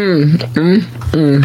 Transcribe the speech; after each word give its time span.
Mm, 0.00 0.32
mm, 0.54 0.80
mm. 1.12 1.44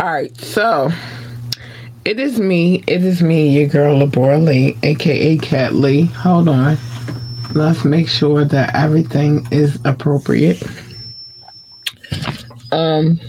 All 0.00 0.10
right, 0.10 0.34
so 0.40 0.90
it 2.06 2.18
is 2.18 2.40
me. 2.40 2.82
It 2.86 3.04
is 3.04 3.22
me, 3.22 3.50
your 3.50 3.68
girl, 3.68 3.98
Labora 4.00 4.42
Lee, 4.42 4.78
aka 4.82 5.36
Cat 5.36 5.74
Lee. 5.74 6.04
Hold 6.04 6.48
on. 6.48 6.78
Let's 7.52 7.84
make 7.84 8.08
sure 8.08 8.46
that 8.46 8.74
everything 8.74 9.46
is 9.50 9.78
appropriate. 9.84 10.62
Um, 12.72 13.20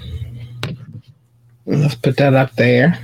let's 1.66 1.96
put 1.96 2.16
that 2.16 2.34
up 2.34 2.54
there 2.54 2.98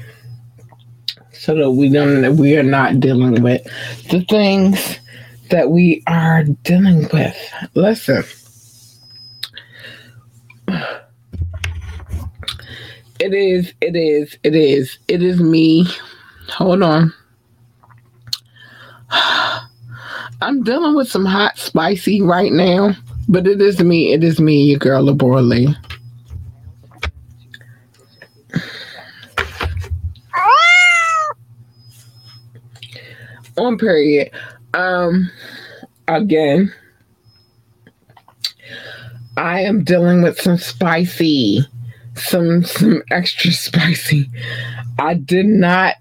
so 1.34 1.54
that 1.56 1.72
we 1.72 1.90
don't 1.90 2.38
we 2.38 2.56
are 2.56 2.64
not 2.64 3.02
dealing 3.02 3.42
with 3.44 3.62
the 4.10 4.24
things 4.30 5.00
that 5.50 5.70
we 5.70 6.04
are 6.08 6.44
dealing 6.44 7.08
with. 7.12 7.38
Listen. 7.74 8.24
It 13.20 13.34
is, 13.34 13.74
it 13.82 13.96
is, 13.96 14.38
it 14.44 14.56
is, 14.56 15.00
it 15.08 15.24
is 15.24 15.40
me. 15.40 15.88
Hold 16.50 16.84
on. 16.84 17.14
I'm 20.42 20.64
dealing 20.64 20.96
with 20.96 21.10
some 21.10 21.26
hot 21.26 21.58
spicy 21.58 22.22
right 22.22 22.52
now, 22.52 22.94
but 23.28 23.48
it 23.48 23.60
is 23.60 23.82
me, 23.82 24.14
it 24.14 24.24
is 24.24 24.40
me, 24.40 24.64
your 24.64 24.80
girl 24.80 25.04
Labora 25.04 25.48
Lee. 25.48 25.76
On 33.58 33.76
period. 33.78 34.30
Um 34.74 35.30
again. 36.08 36.74
I 39.36 39.62
am 39.62 39.84
dealing 39.84 40.24
with 40.24 40.42
some 40.42 40.58
spicy 40.58 41.68
some 42.18 42.64
some 42.64 43.04
extra 43.12 43.52
spicy. 43.54 44.30
I 45.00 45.14
did 45.16 45.46
not 45.46 45.96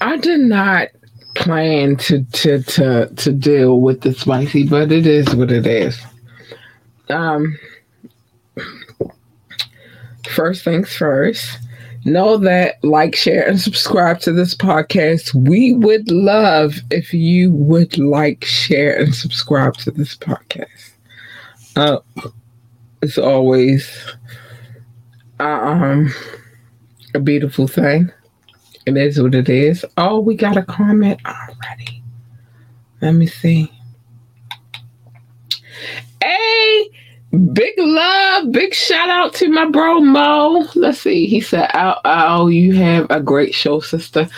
I 0.00 0.16
did 0.16 0.40
not 0.40 0.88
plan 1.34 1.96
to 1.96 2.24
to 2.24 2.62
to 2.62 3.06
to 3.14 3.32
deal 3.32 3.80
with 3.80 4.02
the 4.02 4.12
spicy, 4.12 4.64
but 4.64 4.92
it 4.92 5.06
is 5.06 5.34
what 5.34 5.50
it 5.50 5.66
is. 5.66 6.00
Um 7.08 7.58
first 10.28 10.64
things 10.64 10.92
first. 10.92 11.58
Know 12.08 12.38
that 12.38 12.82
like, 12.82 13.14
share, 13.14 13.46
and 13.46 13.60
subscribe 13.60 14.20
to 14.20 14.32
this 14.32 14.54
podcast. 14.54 15.34
We 15.34 15.74
would 15.74 16.10
love 16.10 16.76
if 16.90 17.12
you 17.12 17.52
would 17.52 17.98
like, 17.98 18.44
share, 18.44 18.98
and 18.98 19.14
subscribe 19.14 19.76
to 19.78 19.90
this 19.90 20.16
podcast. 20.16 20.92
Uh, 21.76 21.98
it's 23.02 23.18
always 23.18 23.88
uh, 25.38 25.44
um 25.44 26.12
a 27.14 27.20
beautiful 27.20 27.68
thing. 27.68 28.10
It 28.86 28.96
is 28.96 29.20
what 29.20 29.34
it 29.34 29.48
is. 29.48 29.84
Oh, 29.98 30.18
we 30.18 30.34
got 30.34 30.56
a 30.56 30.62
comment 30.62 31.20
already. 31.26 32.02
Let 33.02 33.12
me 33.12 33.26
see. 33.26 33.70
Hey, 36.22 36.90
big 37.52 37.74
love, 37.76 38.52
big 38.52 38.72
shout 38.74 39.08
out 39.08 39.34
to 39.34 39.48
my 39.48 39.66
bro 39.66 40.00
Mo. 40.00 40.66
Let's 40.74 41.00
see. 41.00 41.26
He 41.26 41.40
said, 41.40 41.70
"Oh, 41.74 42.48
you 42.48 42.74
have 42.74 43.06
a 43.10 43.20
great 43.20 43.54
show, 43.54 43.80
sister." 43.80 44.28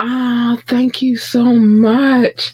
Ah, 0.00 0.56
oh, 0.56 0.62
thank 0.66 1.02
you 1.02 1.16
so 1.16 1.44
much. 1.44 2.52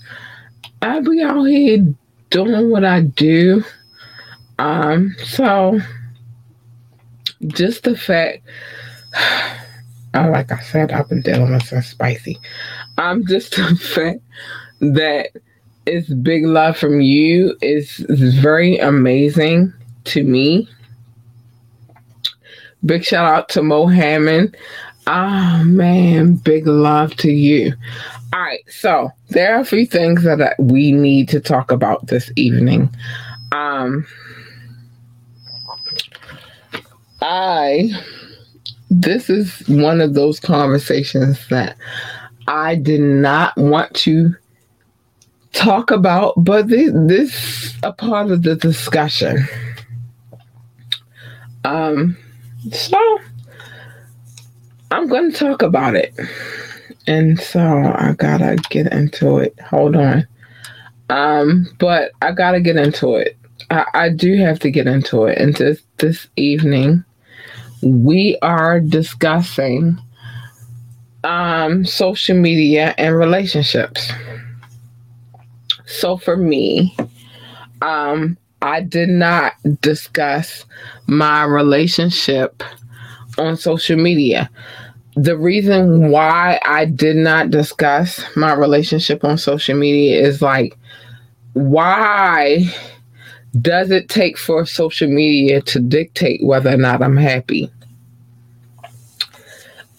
I 0.83 1.01
be 1.01 1.23
out 1.23 1.45
here 1.45 1.95
doing 2.31 2.71
what 2.71 2.85
I 2.85 3.03
do. 3.03 3.65
Um, 4.59 5.17
so 5.25 5.81
just 7.47 7.85
the 7.85 7.97
fact, 7.97 8.43
oh, 10.15 10.29
like 10.31 10.53
I 10.53 10.61
said, 10.61 10.93
I've 10.93 11.09
been 11.09 11.23
dealing 11.23 11.53
with 11.53 11.65
some 11.65 11.83
spicy. 11.83 12.39
Um, 12.99 13.25
just 13.27 13.53
the 13.57 13.77
fact 13.77 14.21
that 14.81 15.31
it's 15.87 16.11
big 16.11 16.45
love 16.45 16.77
from 16.77 17.01
you 17.01 17.57
is 17.63 17.97
very 18.09 18.79
amazing 18.79 19.73
to 20.09 20.25
me. 20.25 20.69
Big 22.85 23.05
shout 23.05 23.27
out 23.27 23.49
to 23.51 23.63
Mo 23.63 23.87
Hammond. 23.87 24.57
Oh 25.07 25.63
man, 25.65 26.35
big 26.35 26.67
love 26.67 27.17
to 27.17 27.31
you. 27.31 27.73
All 28.33 28.41
right, 28.41 28.61
so 28.69 29.11
there 29.31 29.57
are 29.57 29.61
a 29.61 29.65
few 29.65 29.87
things 29.87 30.23
that 30.25 30.55
we 30.59 30.93
need 30.93 31.29
to 31.31 31.41
talk 31.41 31.73
about 31.73 32.07
this 32.09 32.31
evening. 32.37 32.91
Um, 33.53 34.07
I, 37.23 37.91
this 38.91 39.31
is 39.31 39.67
one 39.67 40.03
of 40.03 40.15
those 40.15 40.39
conversations 40.39 41.49
that 41.49 41.77
I 42.47 42.75
did 42.75 43.01
not 43.01 43.57
want 43.57 43.95
to 43.97 44.37
talk 45.53 45.91
about, 45.91 46.35
but 46.37 46.69
this, 46.69 46.93
this 46.95 47.75
a 47.83 47.93
part 47.93 48.31
of 48.31 48.43
the 48.43 48.57
discussion. 48.57 49.49
Um, 51.65 52.17
so 52.73 53.19
I'm 54.91 55.09
going 55.09 55.33
to 55.33 55.39
talk 55.39 55.63
about 55.63 55.95
it, 55.95 56.15
and 57.07 57.39
so 57.39 57.61
I 57.61 58.15
gotta 58.17 58.57
get 58.71 58.93
into 58.93 59.39
it. 59.39 59.59
Hold 59.61 59.97
on, 59.97 60.27
um, 61.11 61.69
but 61.79 62.13
I 62.23 62.33
gotta 62.33 62.61
get 62.61 62.77
into 62.77 63.17
it. 63.17 63.37
I, 63.71 63.85
I 63.95 64.09
do 64.09 64.37
have 64.37 64.59
to 64.61 64.71
get 64.71 64.87
into 64.87 65.25
it, 65.25 65.39
and 65.39 65.55
this 65.57 65.83
this 65.99 66.29
evening 66.37 67.05
we 67.83 68.39
are 68.43 68.81
discussing 68.81 69.99
um, 71.25 71.85
social 71.85 72.37
media 72.37 72.95
and 72.99 73.17
relationships. 73.17 74.11
So 75.87 76.17
for 76.17 76.37
me, 76.37 76.97
um, 77.83 78.38
I 78.63 78.81
did 78.81 79.09
not 79.09 79.53
discuss 79.81 80.65
my 81.07 81.45
relationship 81.45 82.63
on 83.39 83.57
social 83.57 83.97
media. 83.97 84.51
The 85.15 85.37
reason 85.37 86.11
why 86.11 86.61
I 86.65 86.85
did 86.85 87.17
not 87.17 87.51
discuss 87.51 88.25
my 88.37 88.53
relationship 88.53 89.25
on 89.25 89.39
social 89.39 89.77
media 89.77 90.21
is 90.21 90.43
like, 90.43 90.77
why 91.55 92.73
does 93.61 93.91
it 93.91 94.09
take 94.09 94.39
for 94.39 94.67
social 94.67 95.09
media 95.09 95.61
to 95.63 95.81
dictate 95.81 96.45
whether 96.45 96.73
or 96.73 96.77
not 96.77 97.03
I'm 97.03 97.17
happy? 97.17 97.71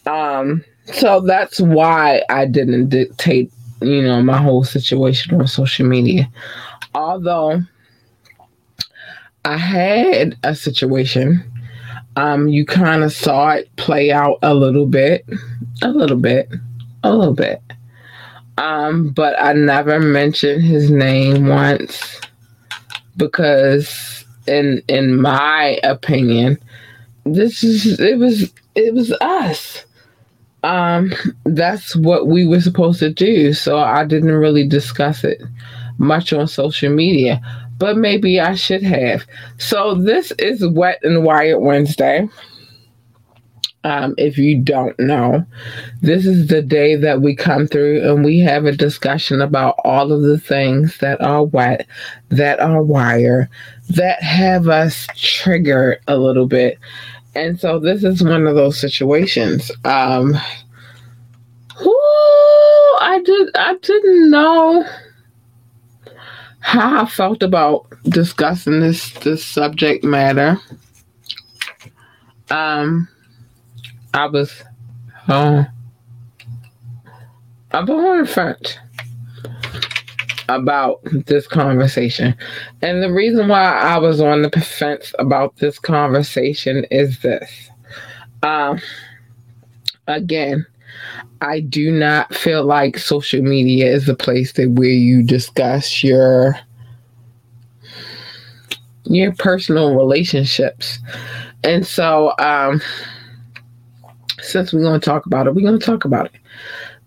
Um, 0.05 0.63
so 0.93 1.21
that's 1.21 1.59
why 1.59 2.23
I 2.29 2.45
didn't 2.45 2.89
dictate, 2.89 3.51
you 3.81 4.01
know, 4.01 4.21
my 4.21 4.41
whole 4.41 4.63
situation 4.63 5.39
on 5.39 5.47
social 5.47 5.85
media. 5.85 6.29
Although 6.93 7.61
I 9.45 9.57
had 9.57 10.37
a 10.43 10.55
situation, 10.55 11.43
um, 12.15 12.47
you 12.47 12.65
kind 12.65 13.03
of 13.03 13.13
saw 13.13 13.51
it 13.51 13.73
play 13.77 14.11
out 14.11 14.39
a 14.41 14.53
little 14.53 14.85
bit, 14.85 15.25
a 15.81 15.89
little 15.89 16.17
bit, 16.17 16.49
a 17.03 17.13
little 17.13 17.33
bit. 17.33 17.61
Um, 18.57 19.09
but 19.09 19.41
I 19.41 19.53
never 19.53 19.99
mentioned 19.99 20.63
his 20.63 20.91
name 20.91 21.47
once 21.47 22.19
because 23.15 24.25
in 24.47 24.81
in 24.87 25.21
my 25.21 25.79
opinion, 25.83 26.57
this 27.25 27.63
is 27.63 27.99
it 27.99 28.17
was 28.17 28.51
it 28.75 28.93
was 28.93 29.11
us. 29.21 29.85
Um, 30.63 31.13
that's 31.45 31.95
what 31.95 32.27
we 32.27 32.45
were 32.45 32.59
supposed 32.59 32.99
to 32.99 33.13
do. 33.13 33.53
So 33.53 33.77
I 33.77 34.03
didn't 34.03 34.31
really 34.33 34.67
discuss 34.67 35.23
it 35.23 35.41
much 35.97 36.33
on 36.33 36.47
social 36.47 36.91
media, 36.91 37.41
but 37.79 37.97
maybe 37.97 38.39
I 38.39 38.53
should 38.55 38.83
have. 38.83 39.25
So 39.57 39.95
this 39.95 40.31
is 40.33 40.67
Wet 40.67 40.99
and 41.01 41.23
Wired 41.23 41.61
Wednesday. 41.61 42.27
Um, 43.85 44.13
if 44.17 44.37
you 44.37 44.59
don't 44.59 44.99
know, 44.99 45.45
this 46.01 46.25
is 46.25 46.47
the 46.47 46.61
day 46.61 46.97
that 46.97 47.21
we 47.21 47.33
come 47.33 47.65
through 47.65 48.07
and 48.07 48.25
we 48.25 48.39
have 48.39 48.65
a 48.65 48.73
discussion 48.73 49.41
about 49.41 49.75
all 49.85 50.11
of 50.11 50.21
the 50.21 50.37
things 50.37 50.97
that 50.97 51.21
are 51.21 51.45
wet, 51.45 51.87
that 52.27 52.59
are 52.59 52.83
wire, 52.83 53.49
that 53.89 54.21
have 54.21 54.67
us 54.67 55.07
triggered 55.15 56.01
a 56.09 56.17
little 56.17 56.45
bit. 56.45 56.77
And 57.35 57.57
so 57.57 57.79
this 57.79 58.03
is 58.03 58.21
one 58.21 58.47
of 58.47 58.55
those 58.55 58.77
situations. 58.77 59.71
Um, 59.85 60.33
whoo, 61.79 61.93
I 62.99 63.21
did 63.23 63.49
I 63.55 63.75
didn't 63.81 64.29
know 64.29 64.85
how 66.59 67.03
I 67.03 67.05
felt 67.05 67.43
about 67.43 67.87
discussing 68.03 68.79
this 68.79 69.11
this 69.19 69.43
subject 69.45 70.03
matter. 70.03 70.57
Um 72.49 73.07
I 74.13 74.25
was, 74.25 74.63
been 77.85 77.95
on 77.97 78.21
the 78.21 78.25
about 80.49 81.01
this 81.27 81.47
conversation. 81.47 82.35
And 82.81 83.03
the 83.03 83.11
reason 83.11 83.47
why 83.47 83.71
I 83.71 83.99
was 83.99 84.19
on 84.19 84.41
the 84.41 84.49
fence 84.49 85.13
about 85.19 85.55
this 85.57 85.77
conversation 85.77 86.85
is 86.85 87.19
this. 87.19 87.69
Um, 88.41 88.81
again, 90.07 90.65
I 91.41 91.61
do 91.61 91.91
not 91.91 92.33
feel 92.35 92.65
like 92.65 92.97
social 92.97 93.41
media 93.41 93.87
is 93.87 94.05
the 94.05 94.15
place 94.15 94.53
that 94.53 94.71
where 94.71 94.89
you 94.89 95.23
discuss 95.23 96.03
your 96.03 96.55
your 99.05 99.33
personal 99.35 99.95
relationships. 99.95 100.99
And 101.63 101.85
so 101.85 102.33
um 102.39 102.81
since 104.41 104.73
we're 104.73 104.81
going 104.81 104.99
to 104.99 105.05
talk 105.05 105.25
about 105.25 105.47
it, 105.47 105.55
we're 105.55 105.65
going 105.65 105.79
to 105.79 105.85
talk 105.85 106.05
about 106.05 106.27
it. 106.27 106.41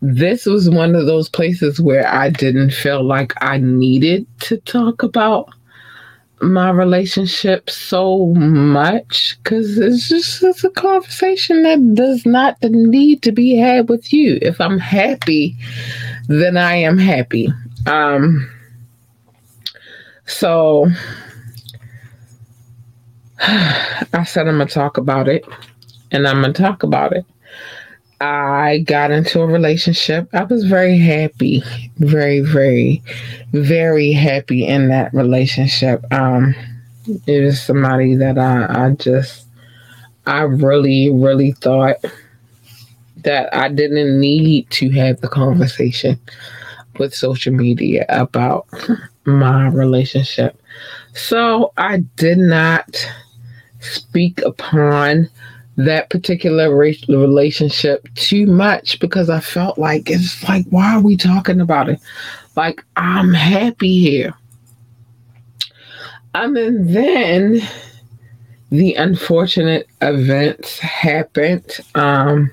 This 0.01 0.47
was 0.47 0.69
one 0.69 0.95
of 0.95 1.07
those 1.07 1.29
places 1.29 1.81
where 1.81 2.07
I 2.07 2.31
didn't 2.31 2.71
feel 2.71 3.05
like 3.05 3.33
I 3.41 3.59
needed 3.59 4.27
to 4.41 4.59
talk 4.59 5.03
about 5.03 5.49
my 6.43 6.71
relationship 6.71 7.71
so 7.71 8.27
much 8.35 9.39
because 9.39 9.79
it's 9.79 10.09
just 10.09 10.43
it's 10.43 10.65
a 10.65 10.71
conversation 10.71 11.63
that 11.63 11.95
does 11.95 12.27
not 12.27 12.61
need 12.63 13.23
to 13.23 13.33
be 13.33 13.57
had 13.57 13.89
with 13.89 14.13
you. 14.13 14.39
If 14.43 14.61
I'm 14.61 14.79
happy, 14.79 15.57
then 16.29 16.57
I 16.57 16.75
am 16.75 16.99
happy. 16.99 17.49
Um, 17.87 18.51
so 20.27 20.87
I 23.39 24.25
said 24.25 24.49
I'm 24.49 24.59
gonna 24.59 24.67
talk 24.67 24.99
about 24.99 25.29
it, 25.29 25.45
and 26.11 26.27
I'm 26.27 26.41
gonna 26.41 26.53
talk 26.53 26.83
about 26.83 27.13
it. 27.13 27.25
I 28.23 28.79
got 28.79 29.11
into 29.11 29.41
a 29.41 29.47
relationship. 29.49 30.29
I 30.33 30.45
was 30.45 30.65
very 30.65 30.97
happy, 30.97 31.65
very, 31.99 32.39
very, 32.39 33.03
very 33.53 34.13
happy 34.13 34.65
in 34.65 34.89
that 34.91 35.13
relationship. 35.13 36.05
Um, 36.13 36.55
it 37.27 37.41
was 37.45 37.61
somebody 37.61 38.15
that 38.15 38.39
I, 38.39 38.87
I 38.87 38.91
just, 38.91 39.49
I 40.25 40.43
really, 40.43 41.11
really 41.11 41.51
thought 41.51 41.97
that 43.25 43.53
I 43.53 43.69
didn't 43.69 44.21
need 44.21 44.71
to 44.71 44.89
have 44.91 45.21
the 45.21 45.29
conversation 45.29 46.17
with 46.99 47.13
social 47.13 47.53
media 47.53 48.07
about 48.09 48.69
my 49.25 49.67
relationship. 49.67 50.57
So 51.13 51.73
I 51.77 52.05
did 52.15 52.39
not 52.39 53.05
speak 53.81 54.41
upon 54.43 55.29
that 55.77 56.11
particular 56.11 56.75
relationship 56.75 58.07
too 58.15 58.47
much 58.47 58.99
because 58.99 59.31
I 59.31 59.41
felt 59.41 59.79
like 59.79 60.11
it's 60.11 60.47
like, 60.49 60.67
why 60.69 60.95
are 60.95 61.01
we 61.01 61.17
talking 61.17 61.61
about 61.61 61.89
it? 61.89 62.01
Like, 62.57 62.85
I'm 62.97 63.33
happy 63.33 64.01
here. 64.01 64.35
Um, 66.35 66.57
and 66.57 66.95
then 66.95 67.61
the 68.71 68.95
unfortunate 68.95 69.87
events 70.01 70.79
happened. 70.79 71.79
Um, 71.95 72.51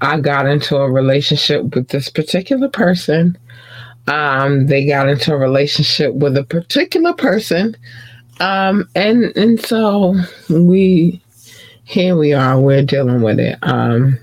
I 0.00 0.20
got 0.20 0.46
into 0.46 0.76
a 0.76 0.90
relationship 0.90 1.74
with 1.74 1.88
this 1.88 2.08
particular 2.08 2.68
person. 2.68 3.38
Um, 4.08 4.66
they 4.66 4.86
got 4.86 5.08
into 5.08 5.32
a 5.32 5.38
relationship 5.38 6.14
with 6.14 6.36
a 6.36 6.44
particular 6.44 7.12
person. 7.12 7.76
Um, 8.40 8.88
and 8.94 9.24
and 9.36 9.60
so 9.60 10.16
we 10.48 11.22
here 11.84 12.16
we 12.16 12.32
are. 12.32 12.58
We're 12.60 12.82
dealing 12.82 13.22
with 13.22 13.38
it. 13.40 13.58
Um, 13.62 14.18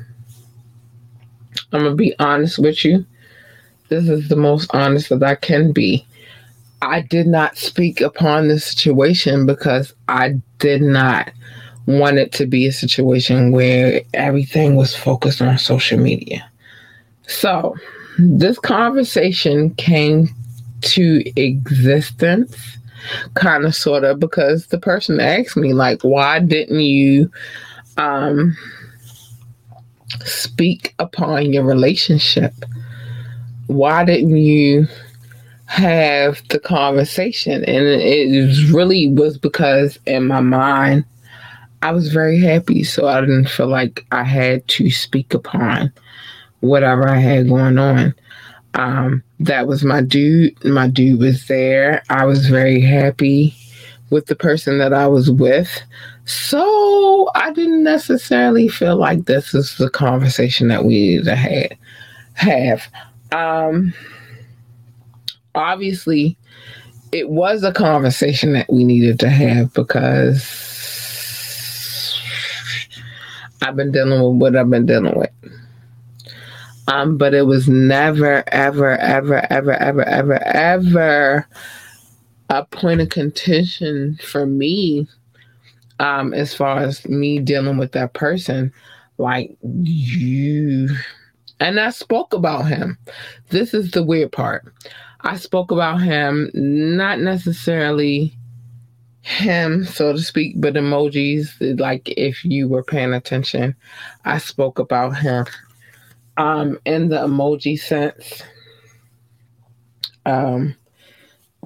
I'm 1.71 1.83
gonna 1.83 1.95
be 1.95 2.15
honest 2.19 2.59
with 2.59 2.83
you. 2.83 3.05
This 3.89 4.07
is 4.07 4.29
the 4.29 4.35
most 4.35 4.73
honest 4.73 5.09
that 5.09 5.23
I 5.23 5.35
can 5.35 5.71
be. 5.71 6.05
I 6.81 7.01
did 7.01 7.27
not 7.27 7.57
speak 7.57 8.01
upon 8.01 8.47
this 8.47 8.65
situation 8.65 9.45
because 9.45 9.93
I 10.07 10.39
did 10.59 10.81
not 10.81 11.31
want 11.85 12.17
it 12.17 12.31
to 12.33 12.45
be 12.45 12.67
a 12.67 12.71
situation 12.71 13.51
where 13.51 14.01
everything 14.13 14.75
was 14.75 14.95
focused 14.95 15.41
on 15.41 15.57
social 15.57 15.99
media. 15.99 16.49
So, 17.27 17.75
this 18.17 18.59
conversation 18.59 19.71
came 19.75 20.29
to 20.81 21.23
existence 21.35 22.78
kind 23.35 23.65
of 23.65 23.75
sort 23.75 24.03
of 24.03 24.19
because 24.19 24.67
the 24.67 24.79
person 24.79 25.19
asked 25.19 25.57
me 25.57 25.73
like 25.73 26.01
why 26.01 26.39
didn't 26.39 26.79
you 26.79 27.31
um 27.97 28.55
speak 30.25 30.95
upon 30.99 31.53
your 31.53 31.63
relationship? 31.63 32.53
Why 33.67 34.03
didn't 34.03 34.37
you 34.37 34.87
have 35.65 36.41
the 36.49 36.59
conversation? 36.59 37.63
And 37.65 37.85
it 37.85 38.71
really 38.73 39.09
was 39.09 39.37
because 39.37 39.99
in 40.05 40.27
my 40.27 40.41
mind 40.41 41.05
i 41.81 41.91
was 41.91 42.11
very 42.11 42.39
happy 42.39 42.83
so 42.83 43.07
i 43.07 43.21
didn't 43.21 43.49
feel 43.49 43.67
like 43.67 44.05
i 44.11 44.23
had 44.23 44.67
to 44.67 44.89
speak 44.89 45.33
upon 45.33 45.91
whatever 46.59 47.07
i 47.07 47.17
had 47.17 47.47
going 47.47 47.77
on 47.77 48.13
um, 48.73 49.23
that 49.39 49.67
was 49.67 49.83
my 49.83 50.01
dude. 50.01 50.63
My 50.63 50.87
dude 50.87 51.19
was 51.19 51.47
there. 51.47 52.03
I 52.09 52.25
was 52.25 52.47
very 52.47 52.81
happy 52.81 53.55
with 54.09 54.27
the 54.27 54.35
person 54.35 54.77
that 54.79 54.93
I 54.93 55.07
was 55.07 55.29
with. 55.29 55.69
So 56.25 57.29
I 57.35 57.51
didn't 57.51 57.83
necessarily 57.83 58.67
feel 58.67 58.97
like 58.97 59.25
this 59.25 59.53
is 59.53 59.77
the 59.77 59.89
conversation 59.89 60.67
that 60.67 60.83
we 60.83 60.93
needed 60.93 61.25
to 61.25 61.35
have. 61.35 61.71
have. 62.35 62.87
Um, 63.31 63.93
obviously, 65.55 66.37
it 67.11 67.29
was 67.29 67.63
a 67.63 67.73
conversation 67.73 68.53
that 68.53 68.71
we 68.71 68.83
needed 68.83 69.19
to 69.21 69.29
have 69.29 69.73
because 69.73 70.45
I've 73.61 73.75
been 73.75 73.91
dealing 73.91 74.21
with 74.21 74.41
what 74.41 74.55
I've 74.55 74.69
been 74.69 74.85
dealing 74.85 75.17
with. 75.17 75.31
Um, 76.89 77.17
but 77.17 77.35
it 77.35 77.45
was 77.45 77.69
never, 77.69 78.43
ever, 78.47 78.97
ever, 78.97 79.45
ever, 79.51 79.73
ever, 79.73 80.03
ever, 80.03 80.43
ever 80.43 81.47
a 82.49 82.65
point 82.65 82.99
of 82.99 83.09
contention 83.09 84.17
for 84.23 84.47
me 84.47 85.07
um, 85.99 86.33
as 86.33 86.55
far 86.55 86.79
as 86.79 87.07
me 87.07 87.39
dealing 87.39 87.77
with 87.77 87.91
that 87.91 88.13
person. 88.13 88.73
Like 89.19 89.55
you, 89.83 90.89
and 91.59 91.79
I 91.79 91.91
spoke 91.91 92.33
about 92.33 92.63
him. 92.63 92.97
This 93.49 93.75
is 93.75 93.91
the 93.91 94.01
weird 94.01 94.31
part. 94.31 94.65
I 95.21 95.35
spoke 95.37 95.69
about 95.69 95.97
him, 96.01 96.49
not 96.55 97.19
necessarily 97.19 98.33
him, 99.21 99.85
so 99.85 100.13
to 100.13 100.19
speak, 100.19 100.55
but 100.57 100.73
emojis. 100.73 101.79
Like 101.79 102.09
if 102.17 102.43
you 102.43 102.67
were 102.67 102.83
paying 102.83 103.13
attention, 103.13 103.75
I 104.25 104.39
spoke 104.39 104.79
about 104.79 105.17
him 105.17 105.45
um, 106.39 106.79
in 106.85 107.09
the 107.09 107.17
emoji 107.17 107.77
sense. 107.77 108.41
Um, 110.25 110.75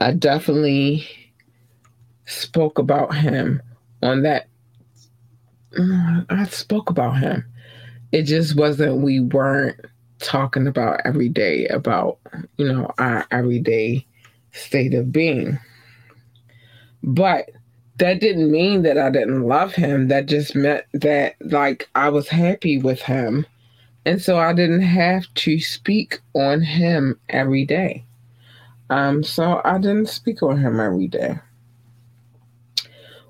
I 0.01 0.11
definitely 0.11 1.07
spoke 2.25 2.79
about 2.79 3.15
him 3.15 3.61
on 4.01 4.23
that. 4.23 4.47
I 5.77 6.45
spoke 6.49 6.89
about 6.89 7.17
him. 7.19 7.45
It 8.11 8.23
just 8.23 8.55
wasn't, 8.55 9.01
we 9.01 9.19
weren't 9.19 9.79
talking 10.19 10.65
about 10.65 11.01
every 11.05 11.29
day, 11.29 11.67
about, 11.67 12.17
you 12.57 12.71
know, 12.71 12.91
our 12.97 13.27
everyday 13.29 14.05
state 14.53 14.95
of 14.95 15.11
being. 15.11 15.59
But 17.03 17.51
that 17.97 18.19
didn't 18.19 18.51
mean 18.51 18.81
that 18.83 18.97
I 18.97 19.11
didn't 19.11 19.43
love 19.43 19.75
him. 19.75 20.07
That 20.07 20.25
just 20.25 20.55
meant 20.55 20.85
that, 20.93 21.35
like, 21.41 21.89
I 21.93 22.09
was 22.09 22.27
happy 22.27 22.79
with 22.79 23.01
him 23.01 23.45
and 24.05 24.21
so 24.21 24.37
I 24.37 24.53
didn't 24.53 24.81
have 24.81 25.25
to 25.35 25.59
speak 25.59 26.19
on 26.33 26.61
him 26.61 27.19
every 27.29 27.65
day. 27.65 28.03
Um, 28.89 29.23
so 29.23 29.61
I 29.63 29.77
didn't 29.77 30.09
speak 30.09 30.43
on 30.43 30.57
him 30.57 30.79
every 30.79 31.07
day. 31.07 31.39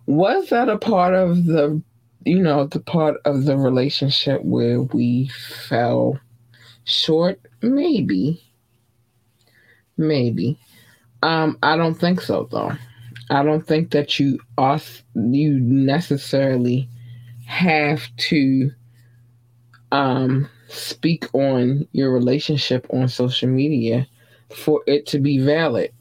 Was 0.07 0.49
that 0.49 0.67
a 0.67 0.77
part 0.77 1.13
of 1.13 1.45
the, 1.45 1.81
you 2.25 2.39
know, 2.39 2.65
the 2.65 2.79
part 2.79 3.17
of 3.25 3.45
the 3.45 3.57
relationship 3.57 4.43
where 4.43 4.81
we 4.81 5.29
fell 5.69 6.19
short? 6.85 7.39
Maybe. 7.61 8.43
Maybe. 9.95 10.57
Um, 11.21 11.57
I 11.63 11.77
don't 11.77 11.95
think 11.95 12.19
so 12.19 12.49
though. 12.51 12.73
I 13.29 13.43
don't 13.43 13.65
think 13.65 13.91
that 13.91 14.19
you 14.19 14.39
you 14.57 15.59
necessarily 15.59 16.89
have 17.45 18.03
to 18.17 18.71
um 19.91 20.49
speak 20.73 21.33
on 21.33 21.87
your 21.91 22.11
relationship 22.11 22.85
on 22.91 23.07
social 23.07 23.49
media 23.49 24.07
for 24.55 24.81
it 24.87 25.05
to 25.07 25.19
be 25.19 25.37
valid. 25.39 25.91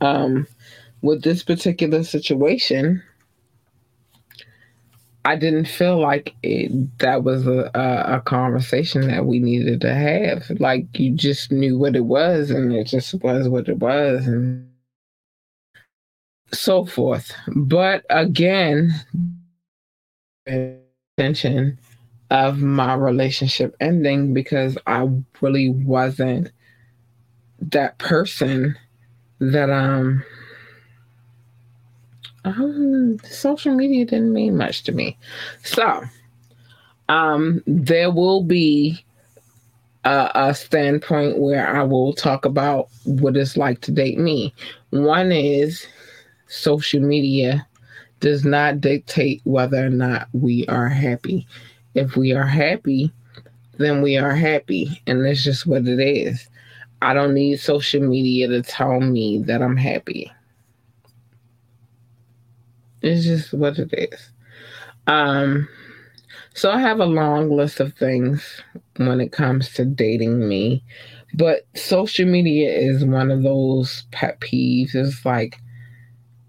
Um, 0.00 0.46
with 1.02 1.22
this 1.22 1.42
particular 1.42 2.02
situation, 2.02 3.02
I 5.24 5.36
didn't 5.36 5.66
feel 5.66 5.98
like 5.98 6.34
it, 6.42 6.98
that 6.98 7.24
was 7.24 7.46
a, 7.46 7.70
a, 7.74 8.16
a 8.16 8.20
conversation 8.20 9.08
that 9.08 9.24
we 9.24 9.38
needed 9.38 9.80
to 9.82 9.94
have. 9.94 10.50
Like 10.60 10.86
you 10.98 11.12
just 11.12 11.50
knew 11.50 11.78
what 11.78 11.96
it 11.96 12.04
was, 12.04 12.50
and 12.50 12.72
it 12.72 12.84
just 12.84 13.14
was 13.22 13.48
what 13.48 13.68
it 13.68 13.78
was, 13.78 14.26
and 14.26 14.68
so 16.52 16.84
forth. 16.84 17.32
But 17.54 18.04
again, 18.10 18.92
intention 20.46 21.78
of 22.30 22.60
my 22.60 22.94
relationship 22.94 23.76
ending 23.80 24.34
because 24.34 24.78
I 24.86 25.08
really 25.40 25.70
wasn't 25.70 26.50
that 27.60 27.98
person 27.98 28.76
that 29.40 29.70
um 29.70 30.22
um, 32.44 33.18
social 33.24 33.74
media 33.74 34.04
didn't 34.04 34.32
mean 34.32 34.56
much 34.56 34.82
to 34.84 34.92
me. 34.92 35.16
So, 35.62 36.02
um, 37.08 37.62
there 37.66 38.10
will 38.10 38.42
be 38.42 39.04
a, 40.04 40.30
a, 40.34 40.54
standpoint 40.54 41.38
where 41.38 41.66
I 41.66 41.82
will 41.82 42.12
talk 42.12 42.44
about 42.44 42.88
what 43.04 43.36
it's 43.36 43.56
like 43.56 43.80
to 43.82 43.92
date 43.92 44.18
me. 44.18 44.54
One 44.90 45.32
is 45.32 45.86
social 46.48 47.00
media 47.00 47.66
does 48.20 48.44
not 48.44 48.80
dictate 48.80 49.40
whether 49.44 49.84
or 49.84 49.90
not 49.90 50.28
we 50.32 50.66
are 50.66 50.88
happy. 50.88 51.46
If 51.94 52.16
we 52.16 52.32
are 52.32 52.46
happy, 52.46 53.12
then 53.78 54.02
we 54.02 54.16
are 54.16 54.34
happy, 54.34 55.02
and 55.06 55.24
that's 55.24 55.44
just 55.44 55.66
what 55.66 55.86
it 55.86 56.00
is. 56.00 56.48
I 57.02 57.12
don't 57.14 57.34
need 57.34 57.60
social 57.60 58.02
media 58.02 58.48
to 58.48 58.62
tell 58.62 59.00
me 59.00 59.38
that 59.42 59.62
I'm 59.62 59.76
happy. 59.76 60.32
It's 63.02 63.24
just 63.24 63.52
what 63.52 63.78
it 63.78 63.92
is. 63.92 64.30
Um, 65.06 65.68
so 66.54 66.70
I 66.70 66.78
have 66.78 67.00
a 67.00 67.04
long 67.04 67.50
list 67.50 67.80
of 67.80 67.94
things 67.94 68.62
when 68.96 69.20
it 69.20 69.32
comes 69.32 69.72
to 69.74 69.84
dating 69.84 70.48
me, 70.48 70.82
but 71.34 71.66
social 71.74 72.26
media 72.26 72.72
is 72.72 73.04
one 73.04 73.30
of 73.30 73.42
those 73.42 74.06
pet 74.12 74.40
peeves. 74.40 74.94
It's 74.94 75.24
like 75.24 75.58